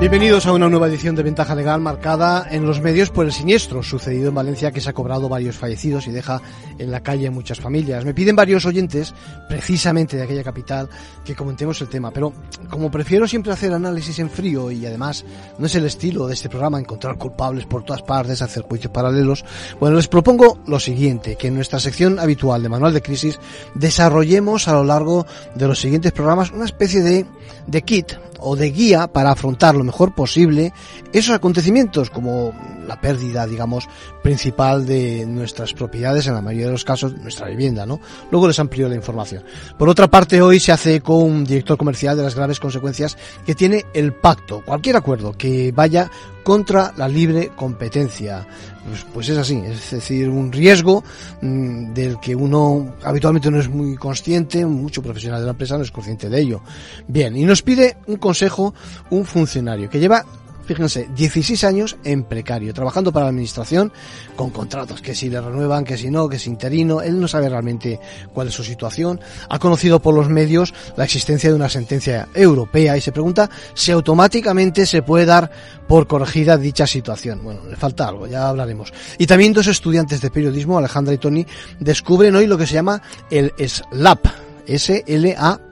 Bienvenidos 0.00 0.46
a 0.46 0.52
una 0.52 0.68
nueva 0.68 0.86
edición 0.86 1.16
de 1.16 1.24
Ventaja 1.24 1.56
Legal 1.56 1.80
marcada 1.80 2.46
en 2.48 2.64
los 2.64 2.80
medios 2.80 3.10
por 3.10 3.26
el 3.26 3.32
siniestro 3.32 3.82
sucedido 3.82 4.28
en 4.28 4.34
Valencia 4.36 4.70
que 4.70 4.80
se 4.80 4.88
ha 4.88 4.92
cobrado 4.92 5.28
varios 5.28 5.56
fallecidos 5.56 6.06
y 6.06 6.12
deja 6.12 6.40
en 6.78 6.92
la 6.92 7.02
calle 7.02 7.28
muchas 7.30 7.58
familias. 7.58 8.04
Me 8.04 8.14
piden 8.14 8.36
varios 8.36 8.64
oyentes, 8.64 9.12
precisamente 9.48 10.16
de 10.16 10.22
aquella 10.22 10.44
capital, 10.44 10.88
que 11.24 11.34
comentemos 11.34 11.80
el 11.80 11.88
tema, 11.88 12.12
pero 12.12 12.32
como 12.70 12.92
prefiero 12.92 13.26
siempre 13.26 13.52
hacer 13.52 13.72
análisis 13.72 14.20
en 14.20 14.30
frío 14.30 14.70
y 14.70 14.86
además 14.86 15.24
no 15.58 15.66
es 15.66 15.74
el 15.74 15.84
estilo 15.84 16.28
de 16.28 16.34
este 16.34 16.48
programa 16.48 16.78
encontrar 16.78 17.18
culpables 17.18 17.66
por 17.66 17.82
todas 17.82 18.02
partes, 18.02 18.40
hacer 18.40 18.62
juicios 18.62 18.92
paralelos, 18.92 19.44
bueno, 19.80 19.96
les 19.96 20.06
propongo 20.06 20.60
lo 20.68 20.78
siguiente, 20.78 21.34
que 21.34 21.48
en 21.48 21.56
nuestra 21.56 21.80
sección 21.80 22.20
habitual 22.20 22.62
de 22.62 22.68
Manual 22.68 22.94
de 22.94 23.02
Crisis 23.02 23.40
desarrollemos 23.74 24.68
a 24.68 24.74
lo 24.74 24.84
largo 24.84 25.26
de 25.56 25.66
los 25.66 25.80
siguientes 25.80 26.12
programas 26.12 26.52
una 26.52 26.66
especie 26.66 27.02
de, 27.02 27.26
de 27.66 27.82
kit 27.82 28.12
o 28.38 28.54
de 28.54 28.70
guía 28.70 29.08
para 29.08 29.32
afrontar 29.32 29.74
lo 29.74 29.84
mejor 29.88 30.14
posible 30.14 30.72
esos 31.12 31.34
acontecimientos 31.34 32.10
como 32.10 32.52
la 32.86 33.00
pérdida, 33.00 33.46
digamos, 33.46 33.88
principal 34.22 34.86
de 34.86 35.24
nuestras 35.26 35.72
propiedades, 35.72 36.26
en 36.26 36.34
la 36.34 36.42
mayoría 36.42 36.66
de 36.66 36.72
los 36.72 36.84
casos 36.84 37.16
nuestra 37.16 37.48
vivienda, 37.48 37.86
¿no? 37.86 38.00
Luego 38.30 38.46
les 38.48 38.58
amplío 38.58 38.88
la 38.88 38.94
información. 38.94 39.44
Por 39.78 39.88
otra 39.88 40.08
parte, 40.08 40.42
hoy 40.42 40.60
se 40.60 40.72
hace 40.72 41.00
con 41.00 41.22
un 41.22 41.44
director 41.44 41.78
comercial 41.78 42.16
de 42.16 42.22
las 42.22 42.34
graves 42.34 42.60
consecuencias 42.60 43.16
que 43.46 43.54
tiene 43.54 43.86
el 43.94 44.12
pacto, 44.12 44.62
cualquier 44.64 44.96
acuerdo 44.96 45.32
que 45.32 45.72
vaya 45.72 46.10
contra 46.48 46.94
la 46.96 47.06
libre 47.06 47.50
competencia. 47.54 48.46
Pues, 48.88 49.04
pues, 49.12 49.28
es 49.28 49.36
así, 49.36 49.60
es 49.66 49.90
decir, 49.90 50.30
un 50.30 50.50
riesgo 50.50 51.04
mmm, 51.42 51.92
del 51.92 52.18
que 52.20 52.34
uno 52.34 52.94
habitualmente 53.04 53.50
no 53.50 53.60
es 53.60 53.68
muy 53.68 53.96
consciente, 53.96 54.64
mucho 54.64 55.02
profesional 55.02 55.40
de 55.40 55.44
la 55.44 55.50
empresa 55.50 55.76
no 55.76 55.82
es 55.82 55.90
consciente 55.90 56.30
de 56.30 56.40
ello. 56.40 56.62
Bien, 57.06 57.36
y 57.36 57.44
nos 57.44 57.60
pide 57.60 57.98
un 58.06 58.16
consejo 58.16 58.72
un 59.10 59.26
funcionario 59.26 59.90
que 59.90 60.00
lleva 60.00 60.24
fíjense, 60.68 61.08
16 61.16 61.64
años 61.64 61.96
en 62.04 62.24
precario, 62.24 62.74
trabajando 62.74 63.10
para 63.10 63.24
la 63.24 63.30
administración 63.30 63.90
con 64.36 64.50
contratos, 64.50 65.00
que 65.00 65.14
si 65.14 65.30
le 65.30 65.40
renuevan, 65.40 65.82
que 65.82 65.96
si 65.96 66.10
no, 66.10 66.28
que 66.28 66.36
es 66.36 66.46
interino, 66.46 67.00
él 67.00 67.18
no 67.18 67.26
sabe 67.26 67.48
realmente 67.48 67.98
cuál 68.34 68.48
es 68.48 68.54
su 68.54 68.62
situación, 68.62 69.18
ha 69.48 69.58
conocido 69.58 70.00
por 70.00 70.14
los 70.14 70.28
medios 70.28 70.74
la 70.96 71.04
existencia 71.04 71.48
de 71.48 71.56
una 71.56 71.70
sentencia 71.70 72.28
europea 72.34 72.98
y 72.98 73.00
se 73.00 73.12
pregunta 73.12 73.48
si 73.72 73.92
automáticamente 73.92 74.84
se 74.84 75.00
puede 75.00 75.24
dar 75.24 75.50
por 75.88 76.06
corregida 76.06 76.58
dicha 76.58 76.86
situación. 76.86 77.40
Bueno, 77.42 77.60
le 77.66 77.76
falta 77.76 78.06
algo, 78.06 78.26
ya 78.26 78.48
hablaremos. 78.48 78.92
Y 79.16 79.26
también 79.26 79.54
dos 79.54 79.68
estudiantes 79.68 80.20
de 80.20 80.30
periodismo, 80.30 80.76
Alejandra 80.76 81.14
y 81.14 81.18
Tony, 81.18 81.46
descubren 81.80 82.36
hoy 82.36 82.46
lo 82.46 82.58
que 82.58 82.66
se 82.66 82.74
llama 82.74 83.00
el 83.30 83.54
SLAP, 83.56 84.26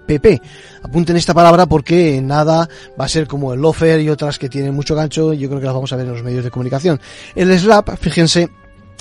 S-L-A-P-P. 0.07 0.41
Apunten 0.83 1.17
esta 1.17 1.35
palabra 1.35 1.67
porque 1.67 2.21
nada 2.23 2.69
va 2.99 3.05
a 3.05 3.09
ser 3.09 3.27
como 3.27 3.53
el 3.53 3.61
lofer 3.61 4.01
y 4.01 4.09
otras 4.09 4.39
que 4.39 4.49
tienen 4.49 4.75
mucho 4.75 4.95
gancho. 4.95 5.33
Yo 5.33 5.49
creo 5.49 5.61
que 5.61 5.67
las 5.67 5.75
vamos 5.75 5.93
a 5.93 5.97
ver 5.97 6.07
en 6.07 6.13
los 6.13 6.23
medios 6.23 6.45
de 6.45 6.51
comunicación. 6.51 7.01
El 7.35 7.57
slap, 7.59 7.97
fíjense, 7.99 8.49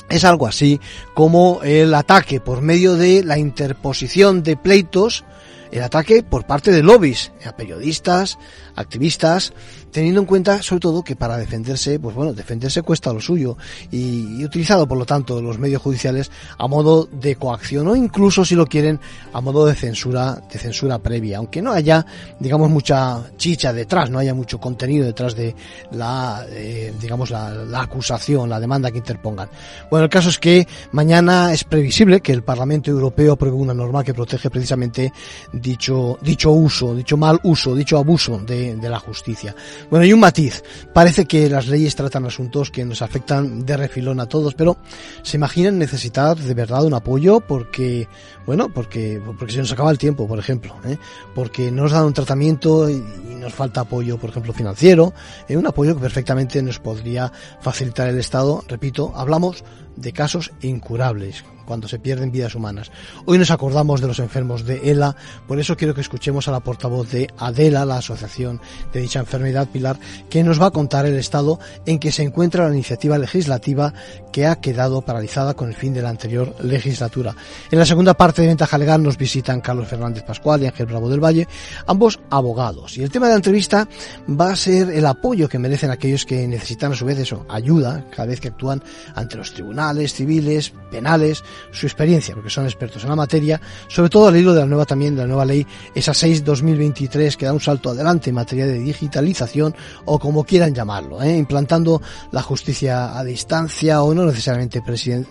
es 0.09 0.23
algo 0.23 0.47
así 0.47 0.79
como 1.13 1.61
el 1.63 1.93
ataque 1.93 2.39
por 2.39 2.61
medio 2.61 2.95
de 2.95 3.23
la 3.23 3.37
interposición 3.37 4.43
de 4.43 4.57
pleitos, 4.57 5.23
el 5.71 5.83
ataque 5.83 6.23
por 6.23 6.45
parte 6.45 6.71
de 6.71 6.83
lobbies, 6.83 7.31
a 7.45 7.55
periodistas, 7.55 8.37
activistas, 8.75 9.53
teniendo 9.91 10.19
en 10.19 10.27
cuenta 10.27 10.61
sobre 10.61 10.81
todo 10.81 11.03
que 11.03 11.15
para 11.15 11.37
defenderse, 11.37 11.99
pues 11.99 12.13
bueno, 12.13 12.33
defenderse 12.33 12.81
cuesta 12.81 13.13
lo 13.13 13.21
suyo 13.21 13.57
y, 13.91 14.43
utilizado 14.43 14.87
por 14.87 14.97
lo 14.97 15.05
tanto 15.05 15.41
los 15.41 15.57
medios 15.57 15.81
judiciales 15.81 16.29
a 16.57 16.67
modo 16.67 17.05
de 17.05 17.37
coacción 17.37 17.87
o 17.87 17.95
incluso 17.95 18.43
si 18.43 18.55
lo 18.55 18.67
quieren 18.67 18.99
a 19.31 19.39
modo 19.39 19.65
de 19.65 19.73
censura, 19.73 20.41
de 20.51 20.59
censura 20.59 20.99
previa, 20.99 21.37
aunque 21.37 21.61
no 21.61 21.71
haya, 21.71 22.05
digamos, 22.39 22.69
mucha 22.69 23.23
chicha 23.37 23.71
detrás, 23.71 24.09
no 24.09 24.19
haya 24.19 24.33
mucho 24.33 24.59
contenido 24.59 25.05
detrás 25.05 25.35
de 25.35 25.55
la, 25.91 26.45
eh, 26.49 26.93
digamos, 26.99 27.29
la, 27.29 27.49
la 27.51 27.81
acusación, 27.81 28.49
la 28.49 28.59
demanda 28.59 28.91
que 28.91 28.97
interpongan. 28.97 29.49
Bueno, 29.89 30.03
el 30.03 30.09
caso 30.09 30.29
es 30.29 30.39
que 30.39 30.67
mañana 30.91 31.53
es 31.53 31.63
previsible 31.63 32.19
que 32.19 32.33
el 32.33 32.43
Parlamento 32.43 32.91
Europeo 32.91 33.33
apruebe 33.33 33.55
una 33.55 33.73
norma 33.73 34.03
que 34.03 34.13
protege 34.13 34.49
precisamente 34.49 35.13
dicho, 35.61 36.17
dicho 36.21 36.51
uso, 36.51 36.95
dicho 36.95 37.17
mal 37.17 37.39
uso, 37.43 37.75
dicho 37.75 37.97
abuso 37.97 38.39
de, 38.39 38.75
de 38.75 38.89
la 38.89 38.99
justicia. 38.99 39.55
Bueno, 39.89 40.05
y 40.05 40.13
un 40.13 40.19
matiz. 40.19 40.63
Parece 40.93 41.25
que 41.25 41.49
las 41.49 41.67
leyes 41.67 41.95
tratan 41.95 42.25
asuntos 42.25 42.71
que 42.71 42.85
nos 42.85 43.01
afectan 43.01 43.65
de 43.65 43.77
refilón 43.77 44.19
a 44.19 44.27
todos, 44.27 44.53
pero 44.53 44.77
¿se 45.23 45.37
imaginan 45.37 45.77
necesitar 45.77 46.37
de 46.37 46.53
verdad 46.53 46.85
un 46.85 46.93
apoyo? 46.93 47.39
Porque, 47.39 48.07
bueno, 48.45 48.69
porque, 48.69 49.21
porque 49.37 49.53
se 49.53 49.59
nos 49.59 49.71
acaba 49.71 49.91
el 49.91 49.97
tiempo, 49.97 50.27
por 50.27 50.39
ejemplo, 50.39 50.75
¿eh? 50.85 50.97
porque 51.33 51.71
no 51.71 51.83
nos 51.83 51.91
dan 51.91 52.05
un 52.05 52.13
tratamiento 52.13 52.89
y, 52.89 53.03
nos 53.35 53.53
falta 53.53 53.81
apoyo, 53.81 54.17
por 54.17 54.31
ejemplo, 54.31 54.53
financiero, 54.53 55.13
¿eh? 55.47 55.55
un 55.55 55.67
apoyo 55.67 55.93
que 55.93 56.01
perfectamente 56.01 56.63
nos 56.63 56.79
podría 56.79 57.31
facilitar 57.61 58.07
el 58.09 58.17
Estado. 58.17 58.63
Repito, 58.67 59.13
hablamos 59.15 59.63
de 59.95 60.11
casos 60.11 60.51
incurables, 60.61 61.43
cuando 61.65 61.87
se 61.87 61.99
pierden 61.99 62.31
vidas 62.31 62.55
humanas. 62.55 62.91
Hoy 63.25 63.37
nos 63.37 63.51
acordamos 63.51 64.01
de 64.01 64.07
los 64.07 64.19
enfermos 64.19 64.65
de 64.65 64.91
ELA, 64.91 65.15
por 65.47 65.59
eso 65.59 65.75
quiero 65.75 65.95
que 65.95 66.01
escuchemos 66.01 66.47
a 66.47 66.51
la 66.51 66.59
portavoz 66.59 67.09
de 67.11 67.27
ADELA, 67.37 67.85
la 67.85 67.97
asociación 67.97 68.61
de 68.93 69.01
dicha 69.01 69.19
enfermedad 69.19 69.67
Pilar, 69.69 69.97
que 70.29 70.43
nos 70.43 70.61
va 70.61 70.67
a 70.67 70.71
contar 70.71 71.05
el 71.05 71.15
estado 71.15 71.59
en 71.85 71.99
que 71.99 72.11
se 72.11 72.23
encuentra 72.23 72.67
la 72.67 72.73
iniciativa 72.73 73.17
legislativa 73.17 73.93
que 74.31 74.45
ha 74.45 74.57
quedado 74.57 75.01
paralizada 75.01 75.53
con 75.53 75.69
el 75.69 75.75
fin 75.75 75.93
de 75.93 76.01
la 76.01 76.09
anterior 76.09 76.55
legislatura. 76.61 77.35
En 77.71 77.79
la 77.79 77.85
segunda 77.85 78.13
parte 78.13 78.41
de 78.41 78.49
Ventaja 78.49 78.77
Legal 78.77 79.01
nos 79.01 79.17
visitan 79.17 79.61
Carlos 79.61 79.87
Fernández 79.87 80.23
Pascual 80.23 80.61
y 80.61 80.67
Ángel 80.67 80.85
Bravo 80.85 81.09
del 81.09 81.23
Valle, 81.23 81.47
ambos 81.87 82.19
abogados. 82.29 82.97
Y 82.97 83.03
el 83.03 83.09
tema 83.09 83.27
de 83.27 83.33
la 83.33 83.37
entrevista 83.37 83.87
va 84.29 84.51
a 84.51 84.55
ser 84.55 84.89
el 84.89 85.05
apoyo 85.05 85.49
que 85.49 85.59
merecen 85.59 85.89
aquellos 85.89 86.25
que 86.25 86.47
necesitan 86.47 86.91
a 86.91 86.95
su 86.95 87.05
vez 87.05 87.17
eso, 87.17 87.45
ayuda, 87.49 88.05
cada 88.11 88.27
vez 88.27 88.39
que 88.39 88.49
actúan 88.49 88.83
ante 89.15 89.37
los 89.37 89.53
tribunales 89.53 89.84
civiles, 90.13 90.73
penales, 90.89 91.43
su 91.71 91.85
experiencia, 91.85 92.33
porque 92.33 92.49
son 92.49 92.65
expertos 92.65 93.03
en 93.03 93.09
la 93.09 93.15
materia, 93.15 93.59
sobre 93.87 94.09
todo 94.09 94.27
al 94.27 94.37
hilo 94.37 94.53
de 94.53 94.61
la 94.61 94.65
nueva 94.65 94.85
también, 94.85 95.15
de 95.15 95.21
la 95.21 95.27
nueva 95.27 95.45
ley, 95.45 95.65
esa 95.93 96.13
6-2023 96.13 97.35
que 97.35 97.45
da 97.45 97.53
un 97.53 97.59
salto 97.59 97.89
adelante 97.89 98.29
en 98.29 98.35
materia 98.35 98.65
de 98.65 98.79
digitalización 98.79 99.75
o 100.05 100.19
como 100.19 100.43
quieran 100.43 100.73
llamarlo, 100.73 101.21
¿eh? 101.21 101.35
implantando 101.35 102.01
la 102.31 102.41
justicia 102.41 103.17
a 103.17 103.23
distancia 103.23 104.01
o 104.03 104.13
no 104.13 104.25
necesariamente 104.25 104.81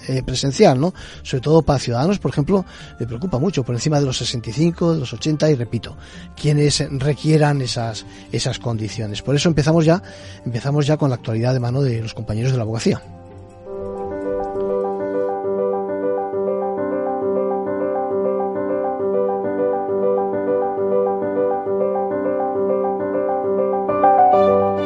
eh, 0.08 0.22
presencial, 0.22 0.80
¿no? 0.80 0.92
Sobre 1.22 1.40
todo 1.40 1.62
para 1.62 1.78
ciudadanos, 1.78 2.18
por 2.18 2.30
ejemplo, 2.30 2.64
me 2.98 3.06
preocupa 3.06 3.38
mucho, 3.38 3.64
por 3.64 3.74
encima 3.74 4.00
de 4.00 4.06
los 4.06 4.18
65, 4.18 4.94
de 4.94 5.00
los 5.00 5.12
80 5.12 5.50
y 5.50 5.54
repito, 5.54 5.96
quienes 6.36 6.84
requieran 6.98 7.62
esas, 7.62 8.04
esas 8.32 8.58
condiciones. 8.58 9.22
Por 9.22 9.34
eso 9.34 9.48
empezamos 9.48 9.84
ya, 9.84 10.02
empezamos 10.44 10.86
ya 10.86 10.96
con 10.96 11.10
la 11.10 11.16
actualidad 11.16 11.54
de 11.54 11.60
mano 11.60 11.82
de 11.82 12.02
los 12.02 12.14
compañeros 12.14 12.52
de 12.52 12.58
la 12.58 12.64
abogacía. 12.64 13.02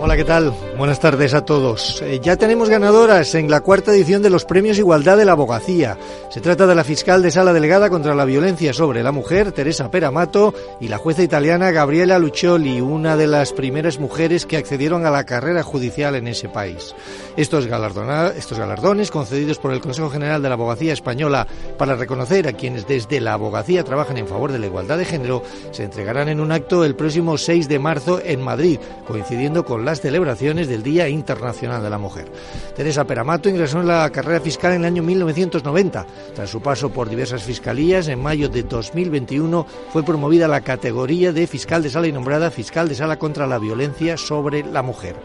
Hola, 0.00 0.16
¿qué 0.16 0.24
tal? 0.24 0.54
Buenas 0.76 1.00
tardes 1.00 1.34
a 1.34 1.44
todos. 1.44 2.02
Eh, 2.02 2.20
ya 2.22 2.36
tenemos 2.36 2.68
ganadoras 2.68 3.34
en 3.34 3.50
la 3.50 3.62
cuarta 3.62 3.90
edición 3.90 4.22
de 4.22 4.30
los 4.30 4.44
Premios 4.44 4.78
Igualdad 4.78 5.16
de 5.16 5.24
la 5.24 5.32
Abogacía. 5.32 5.98
Se 6.30 6.40
trata 6.40 6.68
de 6.68 6.76
la 6.76 6.84
fiscal 6.84 7.20
de 7.20 7.32
sala 7.32 7.52
delegada 7.52 7.90
contra 7.90 8.14
la 8.14 8.24
violencia 8.24 8.72
sobre 8.72 9.02
la 9.02 9.10
mujer, 9.10 9.50
Teresa 9.50 9.90
Peramato, 9.90 10.54
y 10.80 10.86
la 10.86 10.98
jueza 10.98 11.24
italiana 11.24 11.72
Gabriela 11.72 12.20
Lucioli, 12.20 12.80
una 12.80 13.16
de 13.16 13.26
las 13.26 13.52
primeras 13.52 13.98
mujeres 13.98 14.46
que 14.46 14.56
accedieron 14.56 15.04
a 15.04 15.10
la 15.10 15.24
carrera 15.24 15.64
judicial 15.64 16.14
en 16.14 16.28
ese 16.28 16.48
país. 16.48 16.94
Estos, 17.36 17.66
estos 17.66 18.58
galardones, 18.58 19.10
concedidos 19.10 19.58
por 19.58 19.72
el 19.72 19.80
Consejo 19.80 20.10
General 20.10 20.40
de 20.40 20.48
la 20.48 20.54
Abogacía 20.54 20.92
Española 20.92 21.48
para 21.76 21.96
reconocer 21.96 22.46
a 22.46 22.52
quienes 22.52 22.86
desde 22.86 23.20
la 23.20 23.32
abogacía 23.32 23.82
trabajan 23.82 24.18
en 24.18 24.28
favor 24.28 24.52
de 24.52 24.60
la 24.60 24.66
igualdad 24.66 24.98
de 24.98 25.06
género, 25.06 25.42
se 25.72 25.82
entregarán 25.82 26.28
en 26.28 26.38
un 26.38 26.52
acto 26.52 26.84
el 26.84 26.94
próximo 26.94 27.36
6 27.36 27.68
de 27.68 27.80
marzo 27.80 28.20
en 28.24 28.42
Madrid, 28.42 28.78
coincidiendo 29.04 29.64
con 29.64 29.87
las 29.88 30.02
celebraciones 30.02 30.68
del 30.68 30.82
Día 30.82 31.08
Internacional 31.08 31.82
de 31.82 31.88
la 31.88 31.96
Mujer. 31.96 32.30
Teresa 32.76 33.06
Peramato 33.06 33.48
ingresó 33.48 33.80
en 33.80 33.86
la 33.86 34.10
carrera 34.10 34.38
fiscal 34.38 34.72
en 34.72 34.80
el 34.80 34.84
año 34.84 35.02
1990. 35.02 36.06
Tras 36.34 36.50
su 36.50 36.60
paso 36.60 36.90
por 36.90 37.08
diversas 37.08 37.42
fiscalías, 37.42 38.08
en 38.08 38.20
mayo 38.20 38.50
de 38.50 38.64
2021 38.64 39.66
fue 39.90 40.02
promovida 40.02 40.44
a 40.44 40.48
la 40.48 40.60
categoría 40.60 41.32
de 41.32 41.46
fiscal 41.46 41.82
de 41.82 41.88
sala 41.88 42.06
y 42.06 42.12
nombrada 42.12 42.50
fiscal 42.50 42.86
de 42.86 42.96
sala 42.96 43.18
contra 43.18 43.46
la 43.46 43.58
violencia 43.58 44.18
sobre 44.18 44.62
la 44.62 44.82
mujer. 44.82 45.16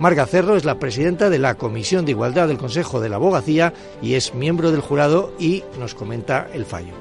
Marga 0.00 0.26
Cerro 0.26 0.56
es 0.56 0.64
la 0.64 0.80
presidenta 0.80 1.30
de 1.30 1.38
la 1.38 1.54
Comisión 1.54 2.04
de 2.04 2.10
Igualdad 2.10 2.48
del 2.48 2.58
Consejo 2.58 2.98
de 2.98 3.10
la 3.10 3.16
Abogacía 3.16 3.72
y 4.02 4.14
es 4.14 4.34
miembro 4.34 4.72
del 4.72 4.80
jurado 4.80 5.32
y 5.38 5.62
nos 5.78 5.94
comenta 5.94 6.48
el 6.52 6.64
fallo. 6.64 6.94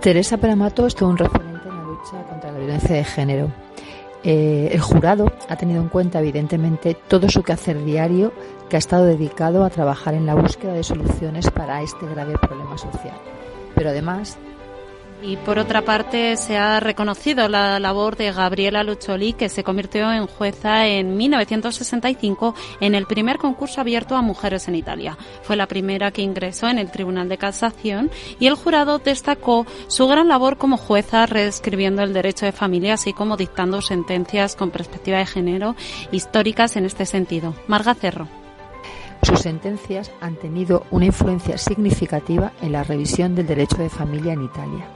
Teresa 0.00 0.38
Peramato 0.38 0.88
es 0.88 0.96
todo 0.96 1.10
un 1.10 1.18
referente 1.18 1.68
en 1.68 1.76
la 1.76 1.84
lucha 1.84 2.22
contra 2.28 2.50
la 2.50 2.58
violencia 2.58 2.96
de 2.96 3.04
género 3.04 3.52
Eh, 4.24 4.70
el 4.72 4.80
jurado 4.80 5.30
ha 5.48 5.56
tenido 5.56 5.82
en 5.82 5.88
cuenta, 5.88 6.20
evidentemente, 6.20 6.94
todo 6.94 7.28
su 7.28 7.42
quehacer 7.42 7.84
diario 7.84 8.32
que 8.70 8.76
ha 8.76 8.78
estado 8.78 9.04
dedicado 9.04 9.64
a 9.64 9.70
trabajar 9.70 10.14
en 10.14 10.24
la 10.24 10.34
búsqueda 10.34 10.72
de 10.72 10.82
soluciones 10.82 11.50
para 11.50 11.82
este 11.82 12.06
grave 12.06 12.38
problema 12.38 12.78
social. 12.78 13.16
Pero 13.74 13.90
además 13.90 14.38
y 15.26 15.36
por 15.38 15.58
otra 15.58 15.82
parte, 15.82 16.36
se 16.36 16.58
ha 16.58 16.80
reconocido 16.80 17.48
la 17.48 17.78
labor 17.78 18.16
de 18.16 18.30
Gabriela 18.30 18.84
Lucholi, 18.84 19.32
que 19.32 19.48
se 19.48 19.64
convirtió 19.64 20.12
en 20.12 20.26
jueza 20.26 20.86
en 20.86 21.16
1965 21.16 22.54
en 22.80 22.94
el 22.94 23.06
primer 23.06 23.38
concurso 23.38 23.80
abierto 23.80 24.16
a 24.16 24.22
mujeres 24.22 24.68
en 24.68 24.74
Italia. 24.74 25.16
Fue 25.42 25.56
la 25.56 25.66
primera 25.66 26.10
que 26.10 26.22
ingresó 26.22 26.68
en 26.68 26.78
el 26.78 26.90
Tribunal 26.90 27.28
de 27.28 27.38
Casación 27.38 28.10
y 28.38 28.48
el 28.48 28.54
jurado 28.54 28.98
destacó 28.98 29.66
su 29.88 30.06
gran 30.06 30.28
labor 30.28 30.58
como 30.58 30.76
jueza, 30.76 31.24
reescribiendo 31.24 32.02
el 32.02 32.12
derecho 32.12 32.44
de 32.44 32.52
familia, 32.52 32.94
así 32.94 33.14
como 33.14 33.38
dictando 33.38 33.80
sentencias 33.80 34.56
con 34.56 34.70
perspectiva 34.70 35.18
de 35.18 35.26
género 35.26 35.74
históricas 36.12 36.76
en 36.76 36.84
este 36.84 37.06
sentido. 37.06 37.54
Marga 37.66 37.94
Cerro. 37.94 38.28
Sus 39.22 39.40
sentencias 39.40 40.10
han 40.20 40.36
tenido 40.36 40.84
una 40.90 41.06
influencia 41.06 41.56
significativa 41.56 42.52
en 42.60 42.72
la 42.72 42.84
revisión 42.84 43.34
del 43.34 43.46
derecho 43.46 43.78
de 43.78 43.88
familia 43.88 44.34
en 44.34 44.44
Italia 44.44 44.86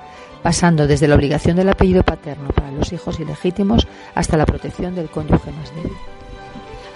pasando 0.43 0.87
desde 0.87 1.09
la 1.09 1.15
obligación 1.15 1.57
del 1.57 1.69
apellido 1.69 2.03
paterno 2.03 2.49
para 2.49 2.71
los 2.71 2.93
hijos 2.93 3.21
ilegítimos 3.21 3.87
hasta 4.15 4.37
la 4.37 4.47
protección 4.47 4.95
del 4.95 5.09
cónyuge 5.09 5.51
más 5.53 5.75
débil. 5.75 5.97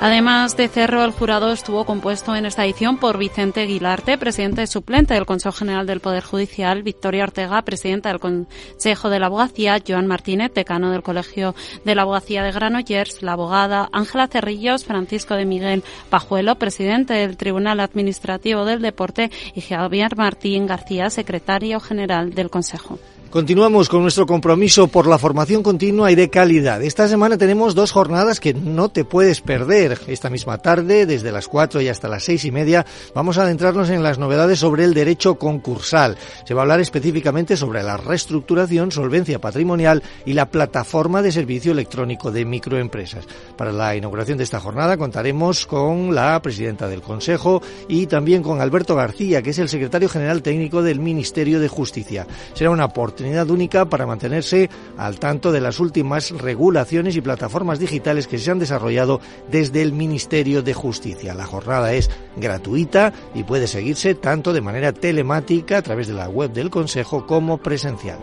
Además 0.04 0.56
de 0.56 0.66
Cerro, 0.66 1.04
el 1.04 1.12
jurado 1.12 1.52
estuvo 1.52 1.84
compuesto 1.84 2.34
en 2.34 2.44
esta 2.44 2.64
edición 2.64 2.98
por 2.98 3.18
Vicente 3.18 3.60
Aguilarte, 3.60 4.18
presidente 4.18 4.66
suplente 4.66 5.14
del 5.14 5.26
Consejo 5.26 5.54
General 5.54 5.86
del 5.86 6.00
Poder 6.00 6.24
Judicial, 6.24 6.82
Victoria 6.82 7.22
Ortega, 7.22 7.62
presidenta 7.62 8.08
del 8.08 8.18
Consejo 8.18 9.10
de 9.10 9.20
la 9.20 9.26
Abogacía, 9.26 9.80
Joan 9.86 10.08
Martínez, 10.08 10.52
decano 10.52 10.90
del 10.90 11.04
Colegio 11.04 11.54
de 11.84 11.94
la 11.94 12.02
Abogacía 12.02 12.42
de 12.42 12.50
Granollers, 12.50 13.22
la 13.22 13.34
abogada 13.34 13.90
Ángela 13.92 14.26
Cerrillos, 14.26 14.84
Francisco 14.84 15.36
de 15.36 15.44
Miguel 15.44 15.84
Pajuelo, 16.10 16.56
presidente 16.56 17.14
del 17.14 17.36
Tribunal 17.36 17.78
Administrativo 17.78 18.64
del 18.64 18.82
Deporte, 18.82 19.30
y 19.54 19.60
Javier 19.60 20.16
Martín 20.16 20.66
García, 20.66 21.10
secretario 21.10 21.78
general 21.78 22.34
del 22.34 22.50
Consejo. 22.50 22.98
Continuamos 23.32 23.88
con 23.88 24.02
nuestro 24.02 24.26
compromiso 24.26 24.88
por 24.88 25.06
la 25.06 25.16
formación 25.16 25.62
continua 25.62 26.12
y 26.12 26.14
de 26.14 26.28
calidad. 26.28 26.82
Esta 26.82 27.08
semana 27.08 27.38
tenemos 27.38 27.74
dos 27.74 27.90
jornadas 27.90 28.40
que 28.40 28.52
no 28.52 28.90
te 28.90 29.06
puedes 29.06 29.40
perder. 29.40 29.98
Esta 30.06 30.28
misma 30.28 30.58
tarde, 30.58 31.06
desde 31.06 31.32
las 31.32 31.48
cuatro 31.48 31.80
y 31.80 31.88
hasta 31.88 32.08
las 32.08 32.24
seis 32.24 32.44
y 32.44 32.50
media, 32.50 32.84
vamos 33.14 33.38
a 33.38 33.44
adentrarnos 33.44 33.88
en 33.88 34.02
las 34.02 34.18
novedades 34.18 34.58
sobre 34.58 34.84
el 34.84 34.92
derecho 34.92 35.36
concursal. 35.36 36.18
Se 36.44 36.52
va 36.52 36.60
a 36.60 36.64
hablar 36.64 36.80
específicamente 36.80 37.56
sobre 37.56 37.82
la 37.82 37.96
reestructuración, 37.96 38.92
solvencia 38.92 39.40
patrimonial 39.40 40.02
y 40.26 40.34
la 40.34 40.50
plataforma 40.50 41.22
de 41.22 41.32
servicio 41.32 41.72
electrónico 41.72 42.32
de 42.32 42.44
microempresas. 42.44 43.24
Para 43.56 43.72
la 43.72 43.96
inauguración 43.96 44.36
de 44.36 44.44
esta 44.44 44.60
jornada 44.60 44.98
contaremos 44.98 45.64
con 45.64 46.14
la 46.14 46.42
presidenta 46.42 46.86
del 46.86 47.00
Consejo 47.00 47.62
y 47.88 48.08
también 48.08 48.42
con 48.42 48.60
Alberto 48.60 48.94
García, 48.94 49.40
que 49.40 49.50
es 49.50 49.58
el 49.58 49.70
secretario 49.70 50.10
general 50.10 50.42
técnico 50.42 50.82
del 50.82 51.00
Ministerio 51.00 51.60
de 51.60 51.68
Justicia. 51.68 52.26
Será 52.52 52.68
un 52.68 52.82
aporte 52.82 53.21
única 53.50 53.84
para 53.86 54.06
mantenerse 54.06 54.68
al 54.96 55.18
tanto 55.18 55.52
de 55.52 55.60
las 55.60 55.80
últimas 55.80 56.30
regulaciones 56.30 57.16
y 57.16 57.20
plataformas 57.20 57.78
digitales 57.78 58.26
que 58.26 58.38
se 58.38 58.50
han 58.50 58.58
desarrollado 58.58 59.20
desde 59.50 59.82
el 59.82 59.92
Ministerio 59.92 60.62
de 60.62 60.74
Justicia. 60.74 61.34
La 61.34 61.46
jornada 61.46 61.92
es 61.92 62.10
gratuita 62.36 63.12
y 63.34 63.44
puede 63.44 63.66
seguirse 63.66 64.14
tanto 64.14 64.52
de 64.52 64.60
manera 64.60 64.92
telemática 64.92 65.78
a 65.78 65.82
través 65.82 66.08
de 66.08 66.14
la 66.14 66.28
web 66.28 66.52
del 66.52 66.70
Consejo 66.70 67.26
como 67.26 67.58
presencial. 67.58 68.18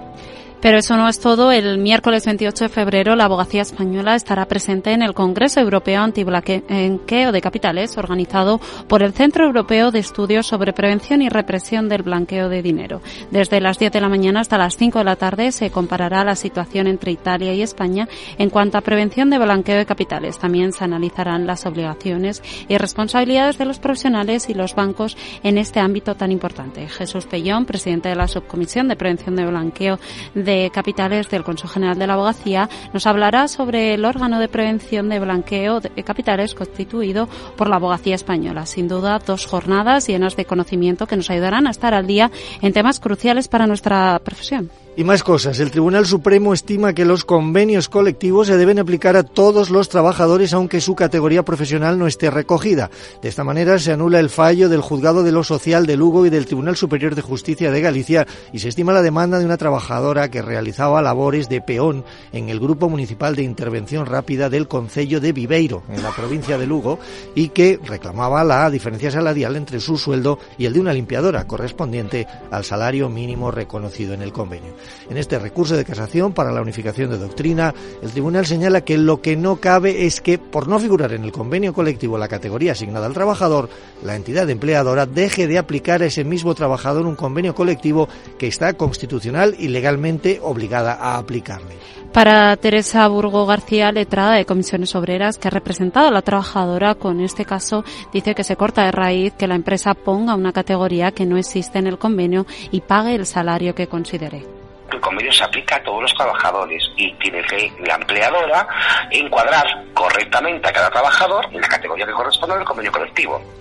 Pero 0.61 0.77
eso 0.77 0.97
no 0.97 1.07
es 1.07 1.19
todo. 1.19 1.53
El 1.53 1.77
miércoles 1.77 2.25
28 2.25 2.65
de 2.65 2.69
febrero 2.69 3.15
la 3.15 3.25
abogacía 3.25 3.61
española 3.61 4.15
estará 4.15 4.45
presente 4.45 4.91
en 4.91 5.01
el 5.01 5.13
Congreso 5.13 5.61
Europeo 5.61 6.01
Antiblanqueo 6.01 7.31
de 7.31 7.41
Capitales 7.41 7.97
organizado 7.97 8.59
por 8.89 9.01
el 9.01 9.13
Centro 9.13 9.45
Europeo 9.45 9.91
de 9.91 10.00
Estudios 10.00 10.47
sobre 10.47 10.73
Prevención 10.73 11.21
y 11.21 11.29
Represión 11.29 11.88
del 11.88 12.03
Blanqueo 12.03 12.50
de 12.50 12.61
Dinero. 12.61 13.01
Desde 13.31 13.61
las 13.61 13.79
10 13.79 13.94
de 13.94 14.01
la 14.01 14.09
mañana 14.09 14.41
hasta 14.41 14.57
las 14.57 14.75
5 14.75 15.00
de 15.00 15.06
la 15.06 15.15
tarde 15.15 15.53
se 15.53 15.71
comparará 15.71 16.25
la 16.25 16.35
situación 16.35 16.88
entre 16.88 17.13
Italia 17.13 17.53
y 17.53 17.61
España 17.61 18.09
en 18.38 18.50
cuanto 18.50 18.77
a 18.77 18.81
prevención 18.81 19.29
de 19.29 19.39
blanqueo 19.39 19.77
de 19.77 19.85
capitales. 19.85 20.39
También 20.39 20.73
se 20.73 20.83
analizarán 20.83 21.47
las 21.47 21.65
obligaciones 21.65 22.44
y 22.67 22.77
responsabilidades 22.77 23.57
de 23.57 23.65
los 23.65 23.79
profesionales 23.79 24.50
y 24.50 24.53
los 24.53 24.75
bancos 24.75 25.15
en 25.41 25.57
este 25.57 25.79
ámbito 25.79 26.15
tan 26.15 26.33
importante. 26.33 26.89
Jesús 26.89 27.27
Pellón, 27.27 27.65
presidente 27.65 28.09
de 28.09 28.15
la 28.15 28.27
Subcomisión 28.27 28.89
de 28.89 28.97
Prevención 28.97 29.38
de 29.38 29.45
Blanqueo 29.45 30.00
de 30.35 30.49
de 30.50 30.72
Capitales 30.72 31.30
del 31.30 31.44
Consejo 31.44 31.74
General 31.74 32.00
de 32.00 32.07
la 32.07 32.13
Abogacía 32.13 32.69
nos 32.92 33.06
hablará 33.06 33.48
sobre 33.48 33.94
el 33.94 34.04
órgano 34.04 34.40
de 34.40 34.48
prevención 34.48 35.07
de 35.07 35.19
blanqueo 35.19 35.80
de 35.80 36.04
capitales 36.04 36.56
constituido 36.56 37.30
por 37.56 37.69
la 37.69 37.75
Abogacía 37.75 38.16
Española. 38.16 38.66
Sin 38.66 38.88
duda, 38.88 39.19
dos 39.19 39.46
jornadas 39.46 40.07
llenas 40.07 40.36
de 40.36 40.46
conocimiento 40.46 41.06
que 41.06 41.18
nos 41.18 41.30
ayudarán 41.30 41.68
a 41.68 41.72
estar 41.72 41.94
al 41.94 42.07
día 42.07 42.31
en 42.63 42.74
temas 42.74 43.00
cruciales 43.00 43.48
para 43.48 43.68
nuestra 43.68 44.19
profesión. 44.24 44.72
Y 45.00 45.06
más 45.06 45.24
cosas. 45.24 45.62
El 45.62 45.72
Tribunal 45.72 46.06
Supremo 46.06 46.54
estima 46.54 46.92
que 46.92 47.06
los 47.06 47.24
convenios 47.24 47.88
colectivos 47.88 48.48
se 48.48 48.57
deben 48.57 48.80
aplicar 48.80 49.16
a 49.16 49.24
todos 49.24 49.69
los 49.69 49.88
trabajadores 49.88 50.51
aunque 50.51 50.81
su 50.81 50.94
categoría 50.94 51.46
profesional 51.46 51.98
no 51.98 52.06
esté 52.06 52.30
recogida. 52.30 52.92
De 53.22 53.30
esta 53.30 53.46
manera 53.46 53.80
se 53.80 53.94
anula 53.94 54.19
el 54.19 54.30
fallo 54.30 54.68
del 54.68 54.81
Juzgado 54.81 55.24
de 55.24 55.31
lo 55.31 55.46
Social 55.46 55.86
de 55.86 55.96
Lugo 55.96 56.25
y 56.25 56.30
del 56.30 56.46
Tribunal 56.46 56.75
Superior 56.75 57.16
de 57.16 57.22
Justicia 57.22 57.72
de 57.72 57.80
Galicia 57.80 58.28
y 58.51 58.60
se 58.60 58.68
estima 58.68 58.92
la 58.92 59.01
demanda 59.01 59.40
de 59.40 59.46
una 59.46 59.56
trabajadora 59.56 60.30
que 60.30 60.42
realizaba 60.42 61.02
labores 61.02 61.48
de 61.48 61.62
peón 61.62 62.04
en 62.34 62.50
el 62.50 62.60
Grupo 62.60 62.90
Municipal 62.90 63.38
de 63.38 63.44
Intervención 63.44 64.06
Rápida 64.06 64.50
del 64.50 64.68
Concello 64.68 65.22
de 65.22 65.31
Viveiro, 65.31 65.81
en 65.88 66.04
la 66.04 66.12
provincia 66.12 66.57
de 66.57 66.68
Lugo, 66.68 67.00
y 67.36 67.48
que 67.48 67.80
reclamaba 67.86 68.44
la 68.44 68.69
diferencia 68.69 69.12
salarial 69.12 69.56
entre 69.56 69.80
su 69.80 69.98
sueldo 69.98 70.40
y 70.57 70.66
el 70.66 70.74
de 70.74 70.81
una 70.81 70.92
limpiadora, 70.92 71.48
correspondiente 71.48 72.28
al 72.52 72.66
salario 72.66 73.07
mínimo 73.07 73.50
reconocido 73.50 74.13
en 74.13 74.24
el 74.24 74.34
convenio. 74.34 74.74
En 75.09 75.18
este 75.18 75.39
recurso 75.39 75.75
de 75.75 75.86
casación 75.86 76.33
para 76.33 76.51
la 76.51 76.62
unificación 76.62 77.09
de 77.09 77.18
doctrina, 77.18 77.74
el 78.01 78.12
tribunal 78.12 78.45
señala 78.45 78.81
que 78.81 78.97
lo 78.97 79.21
que 79.21 79.36
no 79.36 79.57
cabe 79.57 80.06
es 80.06 80.21
que, 80.21 80.38
por 80.38 80.68
no 80.68 80.80
figurar 80.80 81.13
en 81.13 81.24
el 81.24 81.31
convenio 81.31 81.74
colectivo 81.74 82.18
la 82.18 82.28
categoría 82.28 82.73
asignada 82.73 83.06
al 83.06 83.14
trabajador, 83.14 83.69
la 84.04 84.16
entidad 84.16 84.49
empleadora 84.49 85.06
deje 85.06 85.47
de 85.47 85.57
aplicar 85.57 86.02
a 86.02 86.06
ese 86.06 86.23
mismo 86.23 86.56
trabajador 86.56 87.06
un 87.06 87.16
convenio 87.16 87.56
colectivo 87.56 88.07
que 88.37 88.47
está 88.47 88.73
constitucional 88.73 89.56
y 89.57 89.68
legalmente 89.68 90.40
obligada 90.42 90.94
a 90.94 91.18
aplicarle. 91.18 91.75
Para 92.14 92.56
Teresa 92.57 93.07
Burgo 93.07 93.45
García, 93.45 93.92
letrada 93.92 94.33
de 94.33 94.45
Comisiones 94.45 94.95
Obreras, 94.95 95.37
que 95.37 95.47
ha 95.47 95.52
representado 95.52 96.07
a 96.07 96.11
la 96.11 96.23
trabajadora 96.23 96.95
con 96.95 97.21
este 97.21 97.45
caso, 97.45 97.83
dice 98.11 98.33
que 98.33 98.44
se 98.44 98.56
corta 98.56 98.83
de 98.83 98.92
raíz 98.92 99.33
que 99.33 99.47
la 99.47 99.56
empresa 99.56 99.94
ponga 99.94 100.35
una 100.35 100.52
categoría 100.52 101.11
que 101.11 101.28
no 101.28 101.37
existe 101.37 101.78
en 101.78 101.87
el 101.87 101.99
convenio 101.99 102.47
y 102.71 102.81
pague 102.81 103.14
el 103.14 103.28
salario 103.28 103.75
que 103.75 103.87
considere 103.87 104.58
el 104.98 105.02
convenio 105.02 105.31
se 105.31 105.44
aplica 105.44 105.78
a 105.78 105.84
todos 105.84 106.02
los 106.02 106.14
trabajadores 106.14 106.84
y 106.96 107.14
tiene 107.16 107.42
que 107.44 107.72
la 107.80 107.96
empleadora 107.96 108.68
encuadrar 109.12 109.66
correctamente 109.94 110.69
a 110.69 110.74
cada 110.74 110.90
trabajador 110.90 111.46
en 111.52 111.62
la 111.62 111.68
categoría 111.68 112.06
que 112.06 112.14
corresponde 112.14 112.56
al 112.56 112.66
convenio 112.66 112.92
colectivo. 112.92 113.58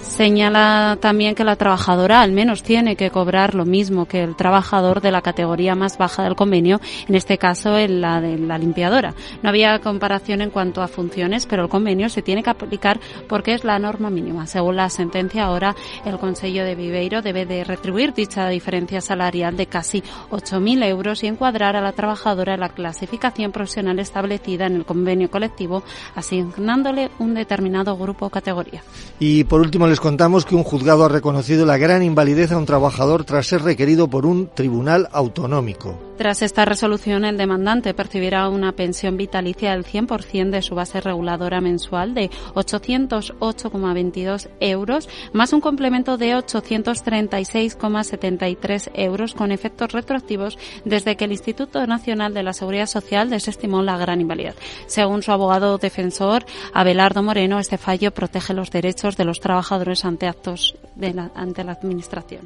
Señala 0.00 0.96
también 1.00 1.34
que 1.34 1.44
la 1.44 1.56
trabajadora 1.56 2.22
al 2.22 2.32
menos 2.32 2.62
tiene 2.62 2.96
que 2.96 3.10
cobrar 3.10 3.54
lo 3.54 3.64
mismo 3.64 4.06
que 4.06 4.22
el 4.22 4.36
trabajador 4.36 5.00
de 5.00 5.10
la 5.10 5.22
categoría 5.22 5.74
más 5.74 5.98
baja 5.98 6.22
del 6.22 6.36
convenio, 6.36 6.80
en 7.08 7.14
este 7.14 7.38
caso 7.38 7.76
en 7.76 8.00
la 8.00 8.20
de 8.20 8.38
la 8.38 8.58
limpiadora. 8.58 9.14
No 9.42 9.48
había 9.48 9.78
comparación 9.80 10.40
en 10.40 10.50
cuanto 10.50 10.82
a 10.82 10.88
funciones, 10.88 11.46
pero 11.46 11.64
el 11.64 11.68
convenio 11.68 12.08
se 12.08 12.22
tiene 12.22 12.42
que 12.42 12.50
aplicar 12.50 13.00
porque 13.28 13.54
es 13.54 13.64
la 13.64 13.78
norma 13.78 14.10
mínima. 14.10 14.46
Según 14.46 14.76
la 14.76 14.88
sentencia, 14.88 15.44
ahora 15.44 15.74
el 16.04 16.18
Consejo 16.18 16.64
de 16.64 16.74
Viveiro 16.74 17.20
debe 17.20 17.44
de 17.44 17.64
retribuir 17.64 18.14
dicha 18.14 18.48
diferencia 18.48 19.00
salarial 19.00 19.56
de 19.56 19.66
casi 19.66 20.02
8.000 20.30 20.84
euros 20.84 21.22
y 21.22 21.26
encuadrar 21.26 21.76
a 21.76 21.80
la 21.80 21.92
trabajadora 21.92 22.54
en 22.54 22.60
la 22.60 22.68
clasificación 22.68 23.52
profesional 23.52 23.98
establecida 23.98 24.66
en 24.66 24.76
el 24.76 24.84
convenio 24.84 25.30
colectivo, 25.30 25.82
asignándole 26.14 27.10
un 27.18 27.34
determinado 27.34 27.96
grupo 27.96 28.26
o 28.26 28.30
categoría. 28.30 28.82
Y 29.18 29.44
por 29.44 29.60
último, 29.60 29.87
les 29.88 30.00
contamos 30.00 30.44
que 30.44 30.54
un 30.54 30.64
juzgado 30.64 31.04
ha 31.04 31.08
reconocido 31.08 31.64
la 31.64 31.78
gran 31.78 32.02
invalidez 32.02 32.52
a 32.52 32.58
un 32.58 32.66
trabajador 32.66 33.24
tras 33.24 33.46
ser 33.46 33.62
requerido 33.62 34.08
por 34.08 34.26
un 34.26 34.48
tribunal 34.48 35.08
autonómico. 35.12 36.08
Tras 36.18 36.42
esta 36.42 36.64
resolución, 36.64 37.24
el 37.24 37.36
demandante 37.36 37.94
percibirá 37.94 38.48
una 38.48 38.72
pensión 38.72 39.16
vitalicia 39.16 39.70
del 39.70 39.84
100% 39.84 40.50
de 40.50 40.62
su 40.62 40.74
base 40.74 41.00
reguladora 41.00 41.60
mensual 41.60 42.12
de 42.12 42.28
808,22 42.54 44.48
euros, 44.58 45.08
más 45.32 45.52
un 45.52 45.60
complemento 45.60 46.16
de 46.16 46.34
836,73 46.34 48.90
euros 48.94 49.34
con 49.34 49.52
efectos 49.52 49.92
retroactivos 49.92 50.58
desde 50.84 51.16
que 51.16 51.26
el 51.26 51.30
Instituto 51.30 51.86
Nacional 51.86 52.34
de 52.34 52.42
la 52.42 52.52
Seguridad 52.52 52.86
Social 52.86 53.30
desestimó 53.30 53.82
la 53.82 53.96
gran 53.96 54.20
invalidez. 54.20 54.56
Según 54.88 55.22
su 55.22 55.30
abogado 55.30 55.78
defensor, 55.78 56.44
Abelardo 56.74 57.22
Moreno, 57.22 57.60
este 57.60 57.78
fallo 57.78 58.12
protege 58.12 58.54
los 58.54 58.72
derechos 58.72 59.16
de 59.16 59.24
los 59.24 59.38
trabajadores 59.38 59.77
ante 60.04 60.26
actos 60.26 60.74
de 60.94 61.14
la, 61.14 61.30
ante 61.34 61.64
la 61.64 61.72
Administración. 61.72 62.42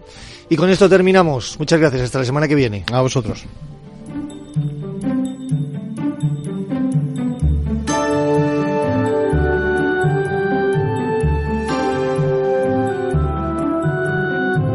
Y 0.49 0.57
con 0.57 0.71
esto 0.71 0.89
terminamos. 0.89 1.59
Muchas 1.59 1.81
gracias. 1.81 2.03
Hasta 2.03 2.19
la 2.21 2.25
semana 2.25 2.49
que 2.49 2.55
viene. 2.55 2.85
A 2.93 3.01
vosotros. 3.01 3.45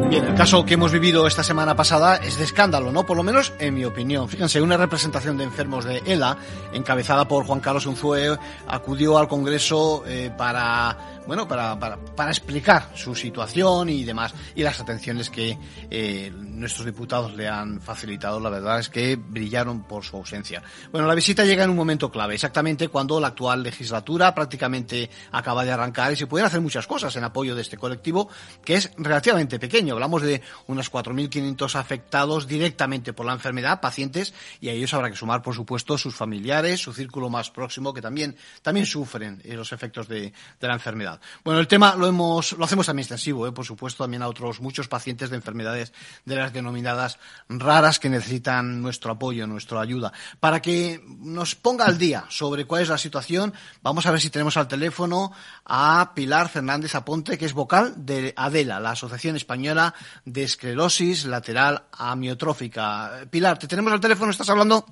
Bien, 0.09 0.23
el 0.23 0.35
caso 0.35 0.65
que 0.65 0.75
hemos 0.75 0.93
vivido 0.93 1.27
esta 1.27 1.43
semana 1.43 1.75
pasada 1.75 2.15
es 2.15 2.37
de 2.37 2.45
escándalo, 2.45 2.93
¿no? 2.93 3.05
Por 3.05 3.17
lo 3.17 3.23
menos 3.23 3.51
en 3.59 3.73
mi 3.73 3.83
opinión. 3.83 4.29
Fíjense, 4.29 4.61
una 4.61 4.77
representación 4.77 5.37
de 5.37 5.43
enfermos 5.43 5.83
de 5.83 6.01
ELA, 6.05 6.37
encabezada 6.71 7.27
por 7.27 7.45
Juan 7.45 7.59
Carlos 7.59 7.85
Unzué, 7.85 8.37
acudió 8.67 9.17
al 9.17 9.27
Congreso 9.27 10.03
eh, 10.07 10.31
para 10.35 11.16
bueno, 11.27 11.47
para, 11.47 11.77
para, 11.77 11.97
para, 11.97 12.31
explicar 12.31 12.91
su 12.95 13.13
situación 13.13 13.89
y 13.89 14.03
demás, 14.03 14.33
y 14.55 14.63
las 14.63 14.79
atenciones 14.79 15.29
que 15.29 15.57
eh, 15.91 16.31
nuestros 16.33 16.85
diputados 16.85 17.35
le 17.35 17.47
han 17.47 17.81
facilitado, 17.81 18.39
la 18.39 18.49
verdad 18.49 18.79
es 18.79 18.89
que 18.89 19.17
brillaron 19.17 19.83
por 19.83 20.03
su 20.03 20.15
ausencia. 20.15 20.63
Bueno, 20.91 21.05
la 21.07 21.15
visita 21.15 21.43
llega 21.43 21.65
en 21.65 21.69
un 21.69 21.75
momento 21.75 22.09
clave, 22.09 22.35
exactamente 22.35 22.87
cuando 22.87 23.19
la 23.19 23.27
actual 23.27 23.61
legislatura 23.61 24.33
prácticamente 24.33 25.09
acaba 25.31 25.65
de 25.65 25.71
arrancar 25.71 26.13
y 26.13 26.15
se 26.15 26.27
pueden 26.27 26.47
hacer 26.47 26.61
muchas 26.61 26.87
cosas 26.87 27.15
en 27.17 27.25
apoyo 27.25 27.55
de 27.55 27.61
este 27.61 27.77
colectivo, 27.77 28.29
que 28.63 28.75
es 28.75 28.91
relativamente 28.97 29.59
pequeño. 29.59 29.93
Hablamos 29.93 30.21
de 30.21 30.41
unos 30.67 30.91
4.500 30.91 31.75
afectados 31.75 32.47
directamente 32.47 33.13
por 33.13 33.25
la 33.25 33.33
enfermedad, 33.33 33.81
pacientes, 33.81 34.33
y 34.61 34.69
a 34.69 34.71
ellos 34.71 34.93
habrá 34.93 35.09
que 35.09 35.17
sumar, 35.17 35.41
por 35.41 35.55
supuesto, 35.55 35.97
sus 35.97 36.15
familiares, 36.15 36.79
su 36.79 36.93
círculo 36.93 37.29
más 37.29 37.51
próximo, 37.51 37.93
que 37.93 38.01
también, 38.01 38.37
también 38.61 38.85
sufren 38.85 39.41
eh, 39.43 39.55
los 39.55 39.73
efectos 39.73 40.07
de, 40.07 40.31
de 40.59 40.67
la 40.67 40.73
enfermedad. 40.73 41.16
Bueno, 41.43 41.59
el 41.59 41.67
tema 41.67 41.95
lo 41.95 42.07
hemos, 42.07 42.53
lo 42.53 42.65
hacemos 42.65 42.85
también 42.85 43.03
extensivo, 43.03 43.47
¿eh? 43.47 43.51
por 43.51 43.65
supuesto, 43.65 44.03
también 44.03 44.21
a 44.21 44.27
otros 44.27 44.61
muchos 44.61 44.87
pacientes 44.87 45.29
de 45.29 45.35
enfermedades 45.35 45.93
de 46.25 46.35
las 46.35 46.53
denominadas 46.53 47.19
raras 47.49 47.99
que 47.99 48.09
necesitan 48.09 48.81
nuestro 48.81 49.11
apoyo, 49.11 49.47
nuestra 49.47 49.81
ayuda. 49.81 50.11
Para 50.39 50.61
que 50.61 51.03
nos 51.19 51.55
ponga 51.55 51.85
al 51.85 51.97
día 51.97 52.25
sobre 52.29 52.65
cuál 52.65 52.81
es 52.81 52.89
la 52.89 52.97
situación, 52.97 53.53
vamos 53.81 54.05
a 54.05 54.11
ver 54.11 54.21
si 54.21 54.29
tenemos 54.29 54.57
al 54.57 54.67
teléfono 54.67 55.31
a 55.65 56.11
Pilar 56.15 56.49
Fernández 56.49 56.95
Aponte, 56.95 57.37
que 57.37 57.45
es 57.45 57.53
vocal 57.53 57.93
de 57.97 58.33
ADELA, 58.35 58.79
la 58.79 58.91
Asociación 58.91 59.35
Española 59.35 59.93
de 60.25 60.43
Esclerosis 60.43 61.25
Lateral 61.25 61.83
Amiotrófica. 61.91 63.25
Pilar, 63.29 63.57
¿te 63.57 63.67
tenemos 63.67 63.91
al 63.93 63.99
teléfono? 63.99 64.31
¿Estás 64.31 64.49
hablando? 64.49 64.85